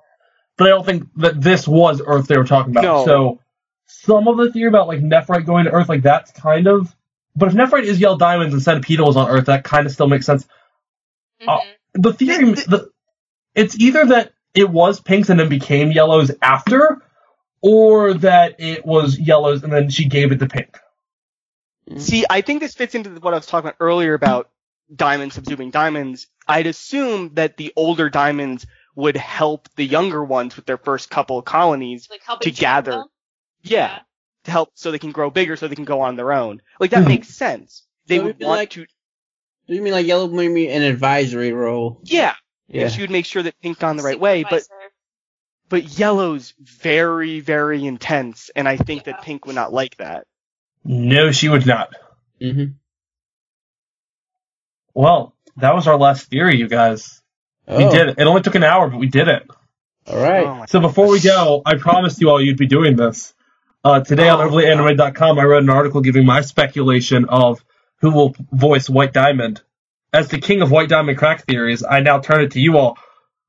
But 0.58 0.68
I 0.68 0.70
don't 0.72 0.86
think 0.86 1.08
that 1.18 1.40
this 1.40 1.66
was 1.68 2.02
Earth 2.06 2.28
they 2.28 2.38
were 2.38 2.44
talking 2.46 2.74
about. 2.74 2.84
No. 2.84 3.06
So 3.06 3.40
some 3.86 4.28
of 4.28 4.38
the 4.38 4.52
theory 4.52 4.68
about 4.68 4.88
like 4.88 5.00
Nephrite 5.02 5.46
going 5.46 5.66
to 5.66 5.72
Earth, 5.72 5.88
like 5.88 6.02
that's 6.02 6.32
kind 6.32 6.68
of. 6.68 6.94
But 7.36 7.50
if 7.50 7.54
Nephrite 7.54 7.84
is 7.84 8.00
yellow 8.00 8.18
diamonds 8.18 8.54
and 8.54 8.62
Centipede 8.64 9.00
was 9.00 9.16
on 9.16 9.30
Earth, 9.30 9.46
that 9.46 9.64
kind 9.64 9.86
of 9.86 9.94
still 9.94 10.08
makes 10.08 10.26
sense. 10.26 10.46
Mhm. 11.42 11.60
The 11.94 12.14
theory, 12.14 12.52
the, 12.54 12.90
it's 13.56 13.78
either 13.80 14.06
that 14.08 14.34
it 14.54 14.70
was 14.70 15.00
pinks 15.00 15.30
and 15.30 15.40
then 15.40 15.50
became 15.50 15.92
yellows 15.92 16.32
after, 16.42 17.02
or 17.62 18.14
that 18.16 18.56
it 18.60 18.86
was 18.86 19.18
yellows 19.20 19.64
and 19.64 19.72
then 19.74 19.90
she 19.90 20.06
gave 20.06 20.32
it 20.32 20.40
to 20.40 20.48
pink. 20.48 20.78
See, 21.98 22.26
I 22.30 22.42
think 22.42 22.60
this 22.62 22.76
fits 22.76 22.94
into 22.94 23.10
what 23.20 23.34
I 23.34 23.38
was 23.38 23.48
talking 23.48 23.68
about 23.68 23.78
earlier 23.80 24.14
about 24.14 24.50
diamonds 24.94 25.38
subsuming 25.38 25.72
diamonds. 25.72 26.28
I'd 26.48 26.68
assume 26.68 27.34
that 27.36 27.58
the 27.58 27.74
older 27.76 28.10
diamonds 28.10 28.66
would 28.96 29.18
help 29.18 29.68
the 29.76 29.86
younger 29.86 30.24
ones 30.24 30.56
with 30.56 30.66
their 30.66 30.78
first 30.78 31.10
couple 31.10 31.40
of 31.40 31.46
colonies. 31.46 32.08
Like 32.10 32.42
To 32.42 32.52
gather. 32.52 32.92
train 32.92 33.00
them? 33.02 33.08
Yeah. 33.64 34.00
To 34.46 34.52
help 34.52 34.72
so 34.76 34.92
they 34.92 35.00
can 35.00 35.12
grow 35.12 35.30
bigger 35.32 35.56
so 35.56 35.68
they 35.68 35.76
can 35.76 35.86
go 35.86 36.02
on 36.02 36.16
their 36.16 36.32
own. 36.32 36.62
Like 36.80 36.92
that 36.92 37.04
Mhm. 37.06 37.08
makes 37.08 37.30
sense. 37.30 37.84
They 38.06 38.18
So 38.18 38.24
would 38.24 38.30
it'd 38.32 38.40
be 38.40 38.46
want 38.46 38.60
like- 38.60 38.70
to 38.72 38.86
You 39.70 39.82
mean 39.82 39.94
like 39.94 40.06
yellow 40.08 40.28
maybe 40.28 40.68
an 40.70 40.82
advisory 40.82 41.54
role? 41.54 42.00
Yeah. 42.04 42.34
Yeah. 42.68 42.88
She 42.90 43.02
would 43.02 43.12
make 43.12 43.26
sure 43.26 43.44
that 43.44 43.60
pink 43.62 43.80
gone 43.80 43.98
the 43.98 44.04
right 44.04 44.20
way, 44.20 44.44
but 44.50 44.64
but 45.70 45.98
yellow's 46.00 46.54
very, 46.60 47.40
very 47.40 47.86
intense, 47.86 48.50
and 48.56 48.68
I 48.68 48.78
think 48.78 49.06
Yeah. 49.06 49.14
that 49.14 49.22
pink 49.24 49.46
would 49.46 49.56
not 49.56 49.72
like 49.72 49.98
that. 49.98 50.26
No, 50.84 51.32
she 51.32 51.50
would 51.50 51.66
not. 51.68 51.94
Mm-hmm. 52.42 52.72
Well, 54.94 55.36
that 55.58 55.76
was 55.76 55.88
our 55.88 55.98
last 55.98 56.30
theory, 56.30 56.58
you 56.58 56.68
guys. 56.68 57.22
We 57.68 57.86
Oh, 57.86 57.92
did 57.92 58.10
it. 58.10 58.16
It 58.20 58.28
only 58.28 58.42
took 58.42 58.56
an 58.56 58.64
hour, 58.64 58.90
but 58.90 58.98
we 58.98 59.08
did 59.08 59.28
it. 59.28 59.44
All 60.08 60.18
right. 60.18 60.46
Oh 60.46 60.66
So 60.68 60.80
before 60.80 61.08
we 61.08 61.20
go, 61.20 61.62
I 61.66 61.76
promised 61.76 62.20
you 62.22 62.30
all 62.30 62.42
you'd 62.42 62.58
be 62.58 62.66
doing 62.68 62.96
this. 62.96 63.34
Uh, 63.84 64.02
today 64.02 64.28
on 64.30 64.42
Oh, 64.42 64.50
OverlyAnimated.com, 64.50 65.38
I 65.40 65.44
wrote 65.44 65.64
an 65.64 65.70
article 65.70 66.02
giving 66.02 66.26
my 66.26 66.42
speculation 66.42 67.26
of 67.26 67.64
who 68.02 68.12
will 68.12 68.36
voice 68.52 68.90
White 68.90 69.14
Diamond. 69.14 69.62
As 70.12 70.28
the 70.30 70.40
king 70.40 70.62
of 70.62 70.72
White 70.72 70.90
Diamond 70.90 71.18
crack 71.18 71.46
theories, 71.46 71.84
I 71.84 72.00
now 72.00 72.20
turn 72.20 72.42
it 72.42 72.52
to 72.52 72.60
you 72.60 72.78
all. 72.78 72.98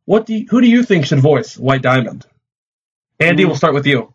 What 0.05 0.27
do 0.27 0.35
you, 0.35 0.47
who 0.51 0.61
do 0.61 0.69
you 0.69 0.83
think 0.83 1.07
should 1.07 1.21
voice 1.21 1.57
White 1.57 1.83
Diamond? 1.83 2.27
Andy, 3.19 3.45
we'll 3.45 3.57
start 3.57 3.75
with 3.75 3.87
you. 3.87 4.13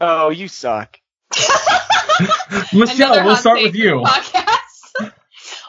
Oh, 0.00 0.30
you 0.30 0.48
suck. 0.48 0.98
Michelle, 2.72 3.24
we'll 3.24 3.36
start 3.36 3.62
with 3.62 3.74
you. 3.74 4.02
Podcast. 4.04 5.12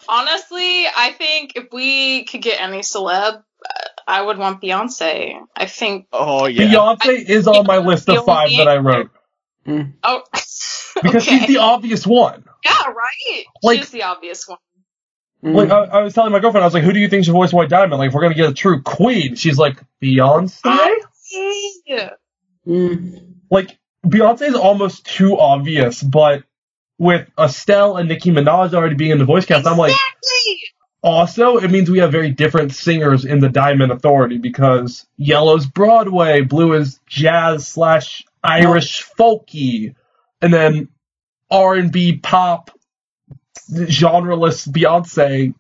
Honestly, 0.10 0.86
I 0.88 1.14
think 1.18 1.54
if 1.56 1.68
we 1.72 2.26
could 2.26 2.42
get 2.42 2.62
any 2.62 2.80
celeb, 2.80 3.36
uh, 3.36 3.44
I 4.08 4.22
would 4.22 4.38
want 4.38 4.62
Beyonce. 4.62 5.40
I 5.56 5.66
think. 5.68 6.08
Oh 6.12 6.48
yeah. 6.48 6.64
Beyonce 6.64 7.30
is 7.30 7.48
on 7.48 7.66
my 7.68 7.78
list 7.78 8.10
of 8.10 8.26
five 8.26 8.50
that 8.58 8.68
I 8.68 8.78
wrote 8.78 9.12
Mm. 9.70 9.94
Oh, 10.04 10.24
because 10.96 11.28
okay. 11.28 11.40
she's 11.40 11.48
the 11.48 11.58
obvious 11.58 12.06
one. 12.06 12.44
yeah, 12.64 12.88
right. 12.88 13.44
Like- 13.64 13.80
She's 13.80 13.90
the 13.92 14.04
obvious 14.04 14.48
one. 14.48 14.60
Mm. 15.44 15.56
Like 15.56 15.70
I, 15.70 16.00
I 16.00 16.02
was 16.02 16.14
telling 16.14 16.34
my 16.34 16.40
girlfriend, 16.40 16.64
I 16.64 16.68
was 16.68 16.74
like, 16.74 16.84
"Who 16.84 16.92
do 16.92 17.00
you 17.00 17.08
think 17.08 17.24
should 17.24 17.32
voice 17.32 17.54
White 17.54 17.70
Diamond? 17.70 17.98
Like, 17.98 18.10
if 18.10 18.14
we're 18.14 18.22
gonna 18.24 18.36
get 18.36 18.50
a 18.50 18.54
true 18.54 18.82
queen, 18.82 19.36
she's 19.36 19.58
like 19.58 19.82
Beyonce." 20.02 20.60
Yeah. 21.86 22.10
Mm. 22.68 23.36
like 23.50 23.78
Beyonce 24.06 24.42
is 24.50 24.56
almost 24.56 25.06
too 25.06 25.40
obvious, 25.40 26.04
but 26.04 26.44
with 26.98 27.28
Estelle 27.40 27.96
and 27.98 28.10
Nicki 28.10 28.32
Minaj 28.32 28.74
already 28.74 28.96
being 28.96 29.12
in 29.12 29.18
the 29.18 29.26
voice 29.26 29.46
cast, 29.46 29.66
I'm 29.66 29.78
like, 29.78 29.96
also 31.02 31.58
it 31.58 31.72
means 31.72 31.90
we 31.90 32.00
have 32.00 32.12
very 32.12 32.32
different 32.32 32.74
singers 32.74 33.26
in 33.26 33.40
the 33.40 33.50
Diamond 33.50 33.92
Authority 33.92 34.38
because 34.38 35.08
Yellow's 35.18 35.66
Broadway, 35.66 36.42
Blue 36.42 36.74
is 36.74 37.00
jazz 37.08 37.68
slash 37.68 38.26
Irish 38.44 39.06
folky, 39.18 39.96
and 40.42 40.54
then 40.54 40.90
R 41.52 41.76
and 41.76 41.92
B 41.92 42.18
pop 42.18 42.72
genreless 43.72 44.68
Beyonce. 44.68 45.54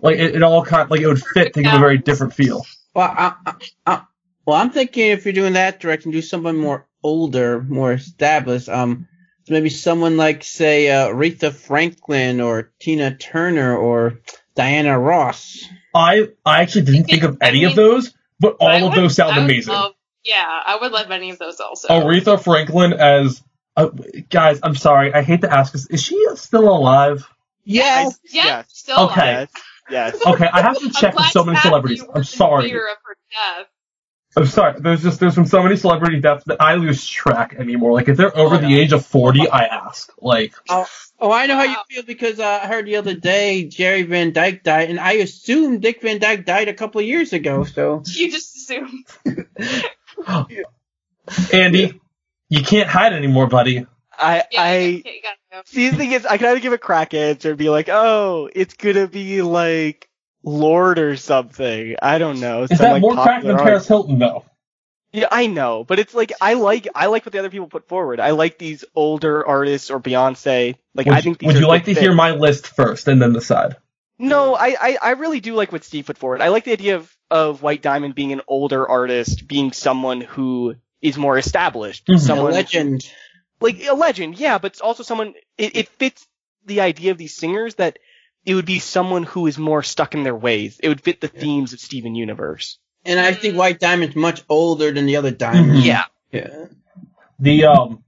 Like 0.00 0.16
it, 0.16 0.36
it 0.36 0.42
all 0.42 0.64
kind 0.64 0.90
like 0.90 1.00
it 1.00 1.06
would 1.06 1.22
fit 1.22 1.54
to 1.54 1.62
give 1.62 1.74
a 1.74 1.78
very 1.78 1.98
different 1.98 2.32
feel. 2.34 2.64
Well, 2.94 3.08
I, 3.14 3.34
I, 3.44 3.54
I, 3.84 4.02
well, 4.46 4.56
I'm 4.56 4.70
thinking 4.70 5.08
if 5.10 5.24
you're 5.26 5.34
doing 5.34 5.52
that 5.52 5.80
direction, 5.80 6.12
do 6.12 6.22
someone 6.22 6.56
more 6.56 6.88
older, 7.02 7.60
more 7.62 7.92
established. 7.92 8.68
Um, 8.70 9.06
so 9.44 9.52
maybe 9.52 9.68
someone 9.68 10.16
like, 10.16 10.42
say, 10.44 10.88
uh, 10.90 11.08
Aretha 11.08 11.52
Franklin 11.52 12.40
or 12.40 12.72
Tina 12.80 13.14
Turner 13.16 13.76
or 13.76 14.20
Diana 14.54 14.98
Ross. 14.98 15.62
I 15.94 16.28
I 16.44 16.62
actually 16.62 16.86
didn't 16.86 17.04
think 17.04 17.22
of 17.22 17.38
any 17.42 17.64
of 17.64 17.74
those, 17.74 18.14
but 18.40 18.58
But 18.58 18.64
I 18.64 18.80
all 18.80 18.88
of 18.88 18.94
would- 18.94 19.02
those 19.04 19.14
sound 19.16 19.36
amazing. 19.36 19.74
love- 19.74 19.92
yeah, 20.24 20.42
I 20.44 20.78
would 20.80 20.90
love 20.90 21.10
any 21.10 21.30
of 21.30 21.38
those 21.38 21.60
also. 21.60 21.86
Aretha 21.88 22.42
Franklin 22.42 22.94
as 22.94 23.42
uh, 23.76 23.88
guys. 24.30 24.60
I'm 24.62 24.74
sorry, 24.74 25.12
I 25.14 25.22
hate 25.22 25.42
to 25.42 25.52
ask 25.52 25.72
this. 25.72 25.86
Is 25.86 26.02
she 26.02 26.24
still 26.36 26.68
alive? 26.68 27.28
Yes. 27.64 28.18
yeah, 28.24 28.44
Yes. 28.44 28.66
still 28.72 28.98
Okay. 29.06 29.20
alive. 29.34 29.48
Yes. 29.88 30.14
Yes. 30.14 30.22
Okay, 30.26 30.48
I 30.52 30.62
have 30.62 30.78
to 30.80 30.90
check 30.90 31.14
with 31.16 31.26
so 31.26 31.44
many 31.44 31.58
celebrities. 31.58 32.02
I'm 32.12 32.24
sorry. 32.24 32.68
fear 32.68 32.88
of 32.90 32.96
her 33.04 33.16
death. 33.30 33.66
I'm 34.38 34.46
sorry. 34.46 34.80
There's 34.80 35.02
just 35.02 35.18
there's 35.20 35.36
been 35.36 35.46
so 35.46 35.62
many 35.62 35.76
celebrity 35.76 36.20
deaths 36.20 36.44
that 36.46 36.60
I 36.60 36.74
lose 36.74 37.06
track 37.06 37.54
anymore. 37.58 37.92
Like 37.92 38.08
if 38.08 38.16
they're 38.18 38.36
over 38.36 38.58
the 38.58 38.78
age 38.78 38.92
of 38.92 39.06
40, 39.06 39.48
I 39.48 39.64
ask. 39.64 40.12
Like 40.20 40.52
Oh, 40.68 40.86
oh, 41.20 41.32
I 41.32 41.46
know 41.46 41.56
how 41.56 41.62
you 41.62 41.76
feel 41.88 42.02
because 42.02 42.38
uh, 42.40 42.60
I 42.62 42.66
heard 42.66 42.84
the 42.84 42.96
other 42.96 43.14
day 43.14 43.64
Jerry 43.64 44.02
Van 44.02 44.32
Dyke 44.32 44.62
died, 44.62 44.90
and 44.90 45.00
I 45.00 45.12
assumed 45.12 45.80
Dick 45.82 46.02
Van 46.02 46.18
Dyke 46.18 46.44
died 46.44 46.68
a 46.68 46.74
couple 46.74 47.00
of 47.00 47.06
years 47.06 47.32
ago. 47.32 47.64
So 47.64 48.02
You 48.06 48.30
just 48.30 48.56
assumed. 48.56 49.06
Andy, 51.52 52.00
you 52.48 52.62
can't 52.62 52.88
hide 52.88 53.12
anymore, 53.12 53.46
buddy. 53.46 53.86
I 54.18 54.44
I 54.56 54.76
you 54.78 55.02
gotta- 55.02 55.14
you 55.16 55.22
gotta 55.22 55.36
go. 55.52 55.62
see 55.66 55.90
the 55.90 55.96
thing 55.96 56.12
is 56.12 56.24
I 56.26 56.38
can 56.38 56.46
either 56.48 56.60
give 56.60 56.72
a 56.72 56.78
crack 56.78 57.12
answer 57.14 57.50
and 57.50 57.58
be 57.58 57.68
like, 57.68 57.88
oh, 57.90 58.48
it's 58.54 58.74
gonna 58.74 59.06
be 59.08 59.42
like 59.42 60.08
Lorde 60.42 60.98
or 60.98 61.16
something. 61.16 61.96
I 62.00 62.18
don't 62.18 62.40
know. 62.40 62.62
Is 62.62 62.70
some, 62.70 62.78
that 62.78 62.92
like, 62.92 63.00
more 63.02 63.14
crack 63.14 63.42
than 63.42 63.52
popular 63.52 63.64
Paris. 63.64 63.88
Hilton 63.88 64.18
though? 64.18 64.44
Yeah, 65.12 65.28
I 65.30 65.46
know, 65.46 65.84
but 65.84 65.98
it's 65.98 66.14
like 66.14 66.32
I 66.40 66.54
like 66.54 66.88
I 66.94 67.06
like 67.06 67.24
what 67.26 67.32
the 67.32 67.38
other 67.38 67.50
people 67.50 67.68
put 67.68 67.88
forward. 67.88 68.20
I 68.20 68.30
like 68.32 68.58
these 68.58 68.84
older 68.94 69.46
artists 69.46 69.90
or 69.90 69.98
Beyonce. 70.00 70.76
Like 70.94 71.06
Would, 71.06 71.14
I 71.14 71.20
think 71.20 71.38
these 71.38 71.48
would 71.48 71.56
you 71.60 71.68
like 71.68 71.84
to 71.86 71.94
good 71.94 72.00
hear 72.00 72.14
my 72.14 72.32
list 72.32 72.66
first 72.68 73.08
and 73.08 73.20
then 73.20 73.32
decide? 73.32 73.76
No, 74.18 74.54
I, 74.54 74.76
I 74.80 74.98
I 75.02 75.10
really 75.12 75.40
do 75.40 75.54
like 75.54 75.72
what 75.72 75.84
Steve 75.84 76.06
put 76.06 76.16
forward. 76.18 76.40
I 76.40 76.48
like 76.48 76.64
the 76.64 76.72
idea 76.72 76.96
of 76.96 77.16
of 77.30 77.62
White 77.62 77.82
Diamond 77.82 78.14
being 78.14 78.32
an 78.32 78.40
older 78.48 78.86
artist, 78.88 79.46
being 79.46 79.72
someone 79.72 80.20
who 80.22 80.76
is 81.08 81.16
more 81.16 81.38
established, 81.38 82.06
Mhm. 82.06 82.14
a 82.16 82.18
someone 82.18 82.52
legend. 82.52 83.10
like 83.60 83.82
a 83.86 83.94
legend, 83.94 84.38
yeah, 84.38 84.58
but 84.58 84.72
it's 84.72 84.80
also 84.80 85.02
someone. 85.02 85.34
It, 85.56 85.76
it 85.76 85.88
fits 85.88 86.26
the 86.66 86.80
idea 86.80 87.10
of 87.12 87.18
these 87.18 87.34
singers 87.36 87.74
that 87.76 87.98
it 88.44 88.54
would 88.54 88.66
be 88.66 88.78
someone 88.78 89.22
who 89.24 89.46
is 89.46 89.58
more 89.58 89.82
stuck 89.82 90.14
in 90.14 90.22
their 90.24 90.34
ways. 90.34 90.78
It 90.82 90.88
would 90.88 91.00
fit 91.00 91.20
the 91.20 91.28
themes 91.28 91.72
of 91.72 91.80
Steven 91.80 92.14
Universe. 92.14 92.78
And 93.04 93.18
I 93.20 93.32
think 93.34 93.56
White 93.56 93.78
Diamond's 93.80 94.16
much 94.16 94.42
older 94.48 94.90
than 94.92 95.06
the 95.06 95.16
other 95.16 95.30
Diamonds. 95.30 95.82
Mhm. 95.82 95.84
Yeah, 95.84 96.04
Yeah. 96.32 96.66
The 97.38 97.64
um 97.66 98.02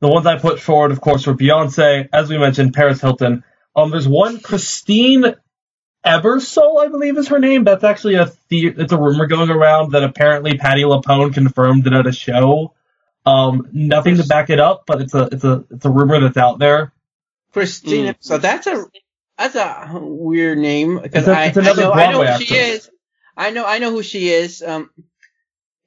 the 0.00 0.08
ones 0.08 0.26
I 0.26 0.36
put 0.38 0.60
forward, 0.60 0.90
of 0.92 1.00
course, 1.00 1.26
were 1.26 1.34
Beyonce, 1.34 2.08
as 2.12 2.28
we 2.28 2.36
mentioned, 2.36 2.74
Paris 2.74 3.00
Hilton. 3.00 3.44
Um, 3.76 3.90
there's 3.92 4.08
one 4.08 4.40
Christine 4.40 5.36
Ebersole, 6.04 6.82
I 6.84 6.88
believe 6.88 7.16
is 7.16 7.28
her 7.28 7.38
name. 7.38 7.64
That's 7.64 7.84
actually 7.84 8.14
a 8.16 8.32
the- 8.48 8.74
it's 8.76 8.92
a 8.92 8.98
rumor 8.98 9.26
going 9.26 9.50
around 9.50 9.92
that 9.92 10.02
apparently 10.02 10.58
Patti 10.58 10.82
LuPone 10.82 11.32
confirmed 11.32 11.86
it 11.86 11.92
at 11.92 12.06
a 12.06 12.12
show. 12.12 12.74
Um, 13.24 13.68
nothing 13.72 14.16
to 14.16 14.26
back 14.26 14.50
it 14.50 14.58
up, 14.58 14.84
but 14.86 15.00
it's 15.00 15.14
a 15.14 15.28
it's 15.30 15.44
a 15.44 15.64
it's 15.70 15.84
a 15.84 15.90
rumor 15.90 16.18
that's 16.20 16.36
out 16.36 16.58
there. 16.58 16.92
Christina. 17.52 18.16
So 18.20 18.38
that's 18.38 18.66
a 18.66 18.84
that's 19.38 19.54
a 19.54 19.90
weird 20.00 20.58
name 20.58 20.98
because 21.00 21.22
It's 21.22 21.28
a- 21.28 21.38
I, 21.38 21.44
it's 21.44 21.56
I 21.58 21.60
another 21.60 21.82
know 21.82 21.92
I 21.92 22.06
know 22.10 22.18
Broadway 22.18 22.32
who 22.32 22.44
she 22.44 22.54
actress. 22.58 22.84
is. 22.86 22.90
I 23.36 23.50
know 23.50 23.64
I 23.64 23.78
know 23.78 23.90
who 23.92 24.02
she 24.02 24.28
is. 24.30 24.60
Um, 24.62 24.90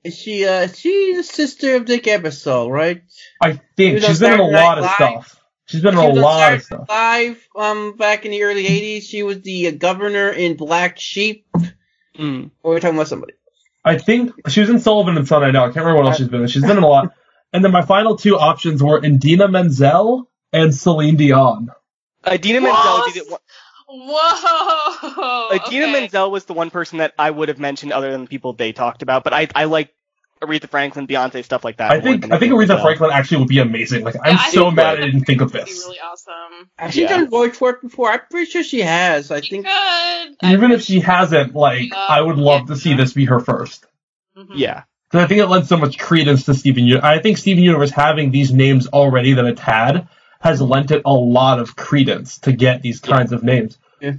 is 0.06 0.18
she 0.18 0.46
uh 0.48 0.68
she's 0.68 1.18
the 1.18 1.24
sister 1.24 1.76
of 1.76 1.86
Dick 1.86 2.04
Ebersole, 2.04 2.70
right? 2.70 3.02
I 3.42 3.60
think 3.76 3.96
was 3.96 4.04
on 4.06 4.10
she's 4.12 4.20
been 4.22 4.34
in 4.34 4.40
a 4.40 4.44
Saturday 4.44 4.52
Night 4.54 4.64
lot 4.64 4.78
of 4.78 4.84
Live. 4.86 4.94
stuff. 4.96 5.42
She's 5.68 5.82
been 5.82 5.96
in 5.96 6.00
She 6.00 6.20
a 6.20 6.22
lot 6.22 6.54
of 6.54 6.64
stuff. 6.64 6.90
Live 6.90 7.48
um 7.56 7.96
back 7.98 8.26
in 8.26 8.32
the 8.32 8.44
early 8.44 8.66
'80s. 8.66 9.04
She 9.04 9.24
was 9.24 9.42
the 9.42 9.70
uh, 9.70 9.72
governor 9.72 10.30
in 10.30 10.56
Black 10.56 11.00
Sheep. 11.00 11.48
Mm. 12.18 12.52
Or 12.64 12.74
we're 12.74 12.80
talking 12.80 12.96
about 12.96 13.08
somebody. 13.08 13.34
I 13.84 13.98
think 13.98 14.32
she 14.50 14.62
was 14.62 14.70
in 14.70 14.80
Sullivan 14.80 15.18
and 15.18 15.28
Son. 15.28 15.44
I 15.44 15.52
know. 15.52 15.64
I 15.64 15.66
can't 15.66 15.78
remember 15.78 16.02
what 16.02 16.08
else 16.08 16.18
she's 16.18 16.28
been 16.28 16.42
in. 16.42 16.48
She's 16.48 16.64
been 16.64 16.78
in 16.78 16.84
a 16.84 16.88
lot. 16.88 17.14
And 17.54 17.64
then 17.64 17.72
my 17.72 17.84
final 17.84 18.18
two 18.18 18.38
options 18.38 18.82
were 18.82 19.04
Idina 19.04 19.48
Menzel 19.48 20.30
and 20.52 20.74
Celine 20.74 21.16
Dion. 21.16 21.70
Idina 22.28 22.62
Menzel 22.62 22.98
would 23.00 23.14
be 23.14 23.20
the 23.20 23.26
one. 23.30 23.40
Whoa. 23.88 25.56
Idina 25.56 25.86
okay. 25.86 25.92
Menzel 25.92 26.32
was 26.32 26.46
the 26.46 26.54
one 26.54 26.70
person 26.70 26.98
that 26.98 27.14
I 27.20 27.30
would 27.30 27.50
have 27.50 27.60
mentioned 27.60 27.94
other 27.94 28.12
than 28.12 28.22
the 28.22 28.28
people 28.28 28.54
they 28.54 28.72
talked 28.72 29.04
about, 29.04 29.24
but 29.24 29.34
I 29.34 29.48
I 29.54 29.66
like 29.66 29.94
Aretha 30.42 30.70
Franklin, 30.70 31.08
Beyonce, 31.08 31.44
stuff 31.44 31.64
like 31.64 31.78
that. 31.78 31.92
I 31.92 32.02
think 32.02 32.32
I 32.32 32.38
think 32.38 32.52
Aretha 32.54 32.68
Menzel. 32.68 32.82
Franklin 32.82 33.12
actually 33.12 33.38
would 33.38 33.48
be 33.48 33.60
amazing. 33.60 34.04
Like 34.04 34.16
I'm 34.22 34.34
Yeah, 34.36 34.44
so 34.50 34.64
think 34.66 34.76
mad 34.76 34.98
I 35.00 35.06
didn't 35.06 35.22
think 35.26 35.42
of 35.42 35.54
would 35.54 35.66
be 35.66 35.72
this. 35.72 35.86
really 35.86 36.00
awesome. 36.00 36.70
Has 36.78 36.94
she 36.94 37.04
Yeah. 37.04 37.08
done 37.10 37.30
voice 37.30 37.60
work 37.62 37.82
before? 37.82 38.12
I'm 38.12 38.20
pretty 38.30 38.52
sure 38.52 38.62
she 38.64 38.82
has. 38.82 39.32
I 39.32 39.42
She 39.42 39.62
think. 39.62 39.66
could. 39.66 40.50
Even 40.52 40.72
if 40.72 40.82
she 40.84 41.00
hasn't, 41.00 41.56
like 41.56 41.94
Uh, 41.94 42.06
I 42.10 42.22
would 42.22 42.38
love 42.38 42.62
yeah. 42.70 42.76
to 42.76 42.80
see 42.80 42.94
this 42.96 43.14
be 43.14 43.26
her 43.26 43.40
first. 43.40 43.86
Mhm. 44.38 44.48
Yeah. 44.56 44.84
Because 45.10 45.24
I 45.24 45.28
think 45.28 45.40
it 45.40 45.48
lends 45.48 45.70
so 45.70 45.78
much 45.78 45.98
credence 45.98 46.44
to 46.46 46.54
Steven 46.54 46.84
Universe. 46.84 47.06
I 47.06 47.20
think 47.20 47.38
Steven 47.38 47.64
Universe 47.64 47.92
having 47.92 48.32
these 48.32 48.52
names 48.52 48.88
already 48.88 49.34
that 49.34 49.46
it's 49.46 49.62
had 49.62 50.08
has 50.42 50.62
lent 50.62 50.92
it 50.92 51.02
a 51.06 51.14
lot 51.14 51.60
of 51.60 51.76
credence 51.76 52.40
to 52.40 52.52
get 52.52 52.82
these 52.82 53.00
kinds 53.00 53.32
of 53.32 53.42
names. 53.44 53.78
Yeah. 54.02 54.14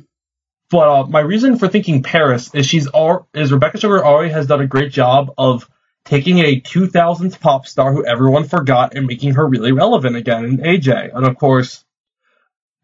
But 0.71 0.89
uh, 0.89 1.07
my 1.07 1.21
reason 1.21 1.59
for 1.59 1.69
thinking 1.69 2.03
Paris 2.03 2.51
is 2.55 2.67
she's 2.67 2.87
all, 2.89 3.29
is 3.35 3.53
Rebecca 3.53 3.79
Sugar 3.79 4.05
already 4.05 4.33
has 4.33 4.47
done 4.47 4.61
a 4.61 4.67
great 4.67 4.91
job 4.91 5.33
of 5.39 5.69
taking 6.07 6.39
a 6.39 6.61
2000s 6.61 7.39
pop 7.39 7.67
star 7.67 7.93
who 7.93 8.07
everyone 8.07 8.45
forgot 8.45 8.95
and 8.97 9.07
making 9.07 9.35
her 9.35 9.47
really 9.47 9.73
relevant 9.73 10.17
again 10.17 10.45
in 10.45 10.57
AJ. 10.59 11.15
And 11.15 11.27
of 11.27 11.37
course, 11.37 11.85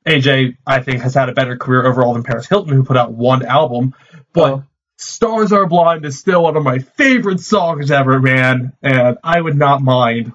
AJ 0.06 0.56
I 0.66 0.82
think 0.82 1.00
has 1.02 1.14
had 1.14 1.28
a 1.30 1.32
better 1.34 1.56
career 1.56 1.86
overall 1.86 2.12
than 2.14 2.24
Paris 2.24 2.46
Hilton 2.48 2.74
who 2.74 2.84
put 2.84 2.96
out 2.96 3.12
one 3.12 3.44
album. 3.44 3.94
But 4.32 4.52
Oh. 4.52 4.64
Stars 4.98 5.52
Are 5.52 5.66
Blind 5.66 6.04
is 6.04 6.16
still 6.18 6.44
one 6.44 6.56
of 6.56 6.62
my 6.62 6.78
favorite 6.78 7.40
songs 7.40 7.90
ever, 7.90 8.20
man, 8.20 8.72
and 8.82 9.18
I 9.24 9.40
would 9.40 9.56
not 9.56 9.82
mind 9.82 10.32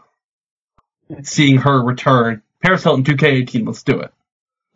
seeing 1.24 1.58
her 1.60 1.82
return. 1.82 2.42
Paris 2.62 2.84
Hilton 2.84 3.06
2K18, 3.06 3.66
let's 3.66 3.84
do 3.84 4.02
it. 4.02 4.12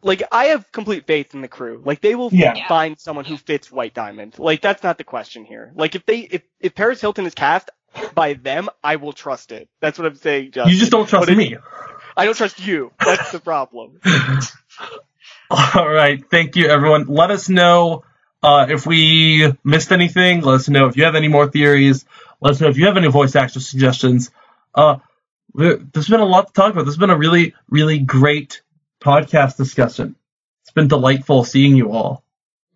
Like 0.01 0.23
I 0.31 0.45
have 0.45 0.71
complete 0.71 1.05
faith 1.05 1.33
in 1.35 1.41
the 1.41 1.47
crew. 1.49 1.81
Like 1.85 1.99
they 2.01 2.15
will 2.15 2.29
Yeah. 2.31 2.53
Yeah. 2.55 2.67
find 2.67 2.97
someone 2.99 3.25
who 3.25 3.35
fits 3.37 3.71
White 3.71 3.93
Diamond. 3.93 4.39
Like 4.39 4.61
that's 4.61 4.81
not 4.81 4.97
the 4.97 5.03
question 5.03 5.43
here. 5.45 5.71
Like 5.75 5.95
if 5.95 6.05
they 6.05 6.19
if 6.19 6.41
if 6.59 6.73
Paris 6.73 7.01
Hilton 7.01 7.25
is 7.25 7.35
cast 7.35 7.69
by 8.15 8.33
them, 8.33 8.69
I 8.83 8.95
will 8.97 9.13
trust 9.13 9.51
it. 9.51 9.69
That's 9.81 9.97
what 9.99 10.07
I'm 10.07 10.15
saying, 10.15 10.51
Justin. 10.51 10.73
You 10.73 10.79
just 10.79 10.91
don't 10.91 11.07
trust 11.07 11.27
But 11.27 11.33
it- 11.33 11.37
me. 11.37 11.57
I 12.17 12.25
don't 12.25 12.35
trust 12.35 12.59
you. 12.59 12.91
That's 13.03 13.31
the 13.31 13.39
problem. 13.39 13.99
All 15.49 15.87
right, 15.89 16.23
thank 16.29 16.55
you, 16.55 16.67
everyone. 16.67 17.05
Let 17.07 17.31
us 17.31 17.49
know 17.49 18.03
uh, 18.41 18.67
if 18.69 18.85
we 18.85 19.51
missed 19.63 19.91
anything. 19.91 20.41
Let 20.41 20.55
us 20.55 20.69
know 20.69 20.87
if 20.87 20.95
you 20.97 21.03
have 21.03 21.15
any 21.15 21.27
more 21.27 21.49
theories. 21.49 22.05
Let 22.41 22.51
us 22.51 22.61
know 22.61 22.69
if 22.69 22.77
you 22.77 22.85
have 22.87 22.97
any 22.97 23.07
voice 23.09 23.35
actor 23.35 23.59
suggestions. 23.59 24.31
Uh, 24.73 24.97
there- 25.53 25.77
there's 25.77 26.07
been 26.09 26.21
a 26.21 26.25
lot 26.25 26.47
to 26.47 26.53
talk 26.53 26.71
about. 26.71 26.85
This 26.85 26.93
has 26.95 26.99
been 26.99 27.09
a 27.09 27.17
really, 27.17 27.53
really 27.69 27.99
great 27.99 28.61
podcast 29.01 29.57
discussion. 29.57 30.15
It's 30.63 30.71
been 30.71 30.87
delightful 30.87 31.43
seeing 31.43 31.75
you 31.75 31.91
all. 31.91 32.23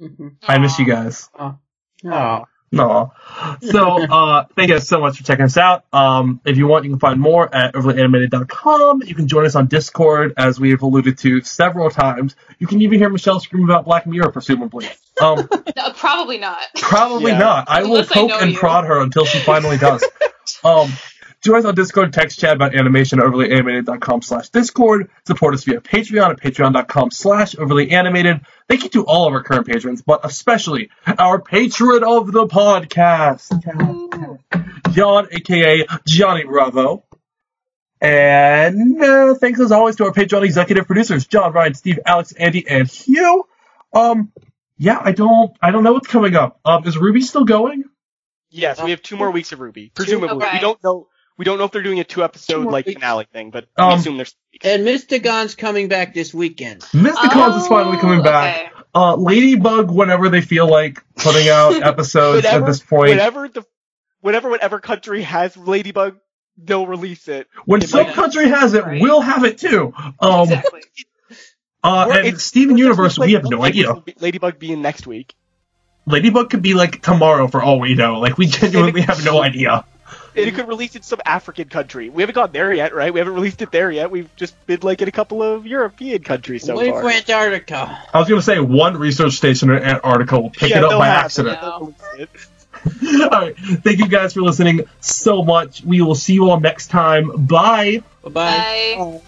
Mhm. 0.02 0.36
I 0.46 0.58
miss 0.58 0.78
you 0.80 0.86
Aw. 0.86 0.88
guys. 1.04 1.30
Oh. 1.40 2.46
No. 2.72 3.14
So, 3.62 3.80
uh, 4.12 4.46
thank 4.56 4.70
you 4.70 4.76
guys 4.76 4.88
so 4.88 5.00
much 5.00 5.18
for 5.18 5.24
checking 5.24 5.46
us 5.46 5.58
out. 5.58 5.86
Um, 5.94 6.42
if 6.46 6.58
you 6.58 6.68
want, 6.68 6.84
you 6.86 6.92
can 6.92 7.00
find 7.00 7.20
more 7.20 7.54
at 7.54 7.74
overlyanimated.com. 7.74 9.04
You 9.06 9.16
can 9.16 9.28
join 9.28 9.46
us 9.46 9.56
on 9.56 9.68
Discord, 9.68 10.34
as 10.38 10.60
we've 10.60 10.82
alluded 10.82 11.18
to 11.20 11.42
several 11.42 11.90
times. 11.90 12.36
You 12.60 12.68
can 12.68 12.82
even 12.82 13.00
hear 13.00 13.10
Michelle 13.10 13.40
scream 13.40 13.64
about 13.66 13.86
Black 13.86 14.08
Mirror, 14.08 14.32
presumably. 14.32 14.88
Um, 15.22 15.48
No, 15.78 15.92
probably 15.94 16.38
not. 16.38 16.60
probably 16.76 17.32
Yeah. 17.32 17.38
not. 17.40 17.70
I 17.70 17.84
will 17.84 17.92
Unless 17.96 18.12
I 18.12 18.14
poke 18.16 18.30
know 18.30 18.40
and 18.40 18.52
you. 18.52 18.58
prod 18.58 18.86
her 18.86 19.02
until 19.02 19.26
she 19.26 19.40
finally 19.40 19.78
does. 19.78 20.04
um, 20.64 20.90
join 21.46 21.60
us 21.60 21.66
on 21.66 21.76
Discord, 21.76 22.12
text 22.14 22.40
chat 22.40 22.56
about 22.56 22.76
animation 22.76 23.20
at 23.20 23.26
overlyanimated.com 23.26 24.22
slash 24.22 24.50
Discord. 24.50 25.10
Support 25.28 25.54
us 25.54 25.64
via 25.64 25.80
Patreon 25.80 26.30
at 26.32 26.40
patreon.com 26.42 27.12
slash 27.12 27.56
overlyanimated. 27.56 28.46
Thank 28.68 28.84
you 28.84 28.90
to 28.90 29.06
all 29.06 29.28
of 29.28 29.34
our 29.34 29.44
current 29.44 29.68
patrons, 29.68 30.02
but 30.02 30.22
especially 30.24 30.90
our 31.06 31.42
patron 31.42 32.04
of 32.04 32.32
the 32.32 32.48
podcast, 32.48 33.52
John, 34.94 35.28
aka 35.32 35.86
Johnny 36.08 36.44
Bravo. 36.44 37.04
And 38.02 39.02
uh, 39.02 39.36
thanks 39.36 39.60
as 39.60 39.72
always 39.72 39.96
to 39.98 40.06
our 40.06 40.12
Patreon 40.12 40.44
executive 40.44 40.86
producers, 40.86 41.26
John, 41.28 41.54
Ryan, 41.54 41.74
Steve, 41.74 42.00
Alex, 42.06 42.34
Andy, 42.34 42.68
and 42.68 42.88
Hugh. 42.90 43.46
Um, 43.94 44.32
yeah, 44.78 45.00
I 45.02 45.14
don't, 45.14 45.56
I 45.62 45.72
don't 45.72 45.84
know 45.84 45.94
what's 45.94 46.08
coming 46.08 46.36
up. 46.36 46.60
Um, 46.66 46.86
is 46.86 46.98
RWBY 46.98 47.22
still 47.24 47.46
going? 47.46 47.86
Yes, 48.50 48.82
we 48.82 48.92
have 48.92 49.02
two 49.02 49.16
more 49.16 49.32
weeks 49.32 49.52
of 49.54 49.60
RWBY. 49.60 49.94
Presumably, 49.94 50.46
Okay. 50.46 50.50
we 50.54 50.60
don't 50.60 50.84
know. 50.84 51.08
We 51.38 51.44
don't 51.46 51.58
know 51.58 51.66
if 51.66 51.72
they're 51.72 51.84
doing 51.84 52.00
a 52.00 52.04
two 52.04 52.16
Two 52.16 52.24
episode 52.24 52.66
like 52.66 52.86
weeks. 52.86 52.96
finale 53.00 53.28
thing, 53.32 53.52
but 53.52 53.66
Um, 53.78 53.90
we 53.90 53.96
assume 53.96 54.18
there's. 54.18 54.36
And 54.64 54.86
Mr. 54.88 55.22
Gon's 55.22 55.56
coming 55.56 55.90
back 55.90 56.14
this 56.14 56.34
weekend. 56.34 56.82
Mr. 56.94 57.30
Cons 57.32 57.62
is 57.64 57.68
finally 57.68 57.98
coming 57.98 58.20
Oh, 58.22 58.24
back. 58.24 58.56
okay. 58.56 58.72
Uh, 58.94 59.16
Ladybug, 59.18 59.92
whenever 59.92 60.30
they 60.30 60.40
feel 60.42 60.68
like 60.70 61.04
putting 61.18 61.50
out 61.50 61.74
episodes 61.84 62.46
at 62.46 62.66
this 62.66 62.80
point. 62.80 63.10
whenever 63.10 63.50
the, 63.50 63.66
whenever 64.22 64.50
whatever 64.50 64.80
country 64.80 65.24
has 65.24 65.58
Ladybug, 65.58 66.18
they'll 66.58 66.88
release 66.88 67.28
it. 67.28 67.48
when 67.66 67.82
it 67.84 67.90
some 67.90 68.06
might- 68.06 68.16
country 68.16 68.48
has 68.48 68.74
it, 68.74 68.86
Right. 68.86 69.02
we'll 69.02 69.20
have 69.20 69.44
it 69.44 69.58
too. 69.58 69.94
Um, 70.22 70.44
exactly. 70.44 70.82
uh, 71.84 72.06
Or 72.08 72.14
and 72.14 72.28
it's- 72.28 72.44
Steven 72.44 72.78
Universe, 72.78 73.16
just 73.16 73.26
we 73.28 73.34
have 73.34 73.44
no 73.44 73.62
idea. 73.62 73.94
Ladybug 74.22 74.58
being 74.58 74.82
next 74.82 75.06
week. 75.06 75.34
Ladybug 76.08 76.50
could 76.50 76.62
be 76.62 76.74
like 76.76 77.02
tomorrow 77.02 77.48
for 77.50 77.62
all 77.62 77.80
we 77.82 77.96
know. 77.96 78.20
Like 78.20 78.38
we 78.38 78.46
genuinely 78.48 79.02
have 79.02 79.26
no 79.26 79.42
idea. 79.42 79.84
And 80.38 80.48
it 80.48 80.56
could 80.56 80.68
release 80.68 80.92
it 80.92 80.98
in 80.98 81.04
some 81.04 81.22
African 81.26 81.70
country. 81.70 82.10
We 82.10 82.22
haven't 82.22 82.36
gone 82.36 82.52
there 82.52 82.74
yet, 82.74 82.94
right? 82.94 83.14
We 83.14 83.20
haven't 83.20 83.36
released 83.36 83.62
it 83.62 83.72
there 83.72 83.92
yet. 83.92 84.12
We've 84.12 84.34
just 84.36 84.54
been 84.66 84.80
like 84.82 85.02
in 85.02 85.08
a 85.08 85.12
couple 85.12 85.42
of 85.42 85.66
European 85.66 86.24
countries 86.24 86.64
so 86.64 86.76
Wait 86.76 86.92
far. 86.92 87.02
for 87.02 87.10
Antarctica. 87.10 88.00
I 88.14 88.20
was 88.20 88.28
gonna 88.28 88.42
say 88.42 88.60
one 88.60 88.98
research 88.98 89.34
station 89.34 89.70
in 89.70 89.82
Antarctica 89.82 90.40
will 90.40 90.50
pick 90.50 90.72
Yeah, 90.72 90.80
it 90.80 90.84
up 90.84 91.00
by 91.00 91.08
accident. 91.08 91.60
They'll 91.62 91.96
release 92.14 92.30
it. 92.30 92.30
all 93.22 93.30
right. 93.30 93.58
Thank 93.58 94.00
you 94.00 94.08
guys 94.08 94.34
for 94.34 94.42
listening 94.42 94.82
so 95.00 95.44
much. 95.44 95.84
We 95.84 96.02
will 96.02 96.16
see 96.16 96.34
you 96.34 96.50
all 96.50 96.60
next 96.60 96.88
time. 96.88 97.46
Bye. 97.46 98.04
Bye-bye. 98.24 98.32
Bye. 98.32 99.22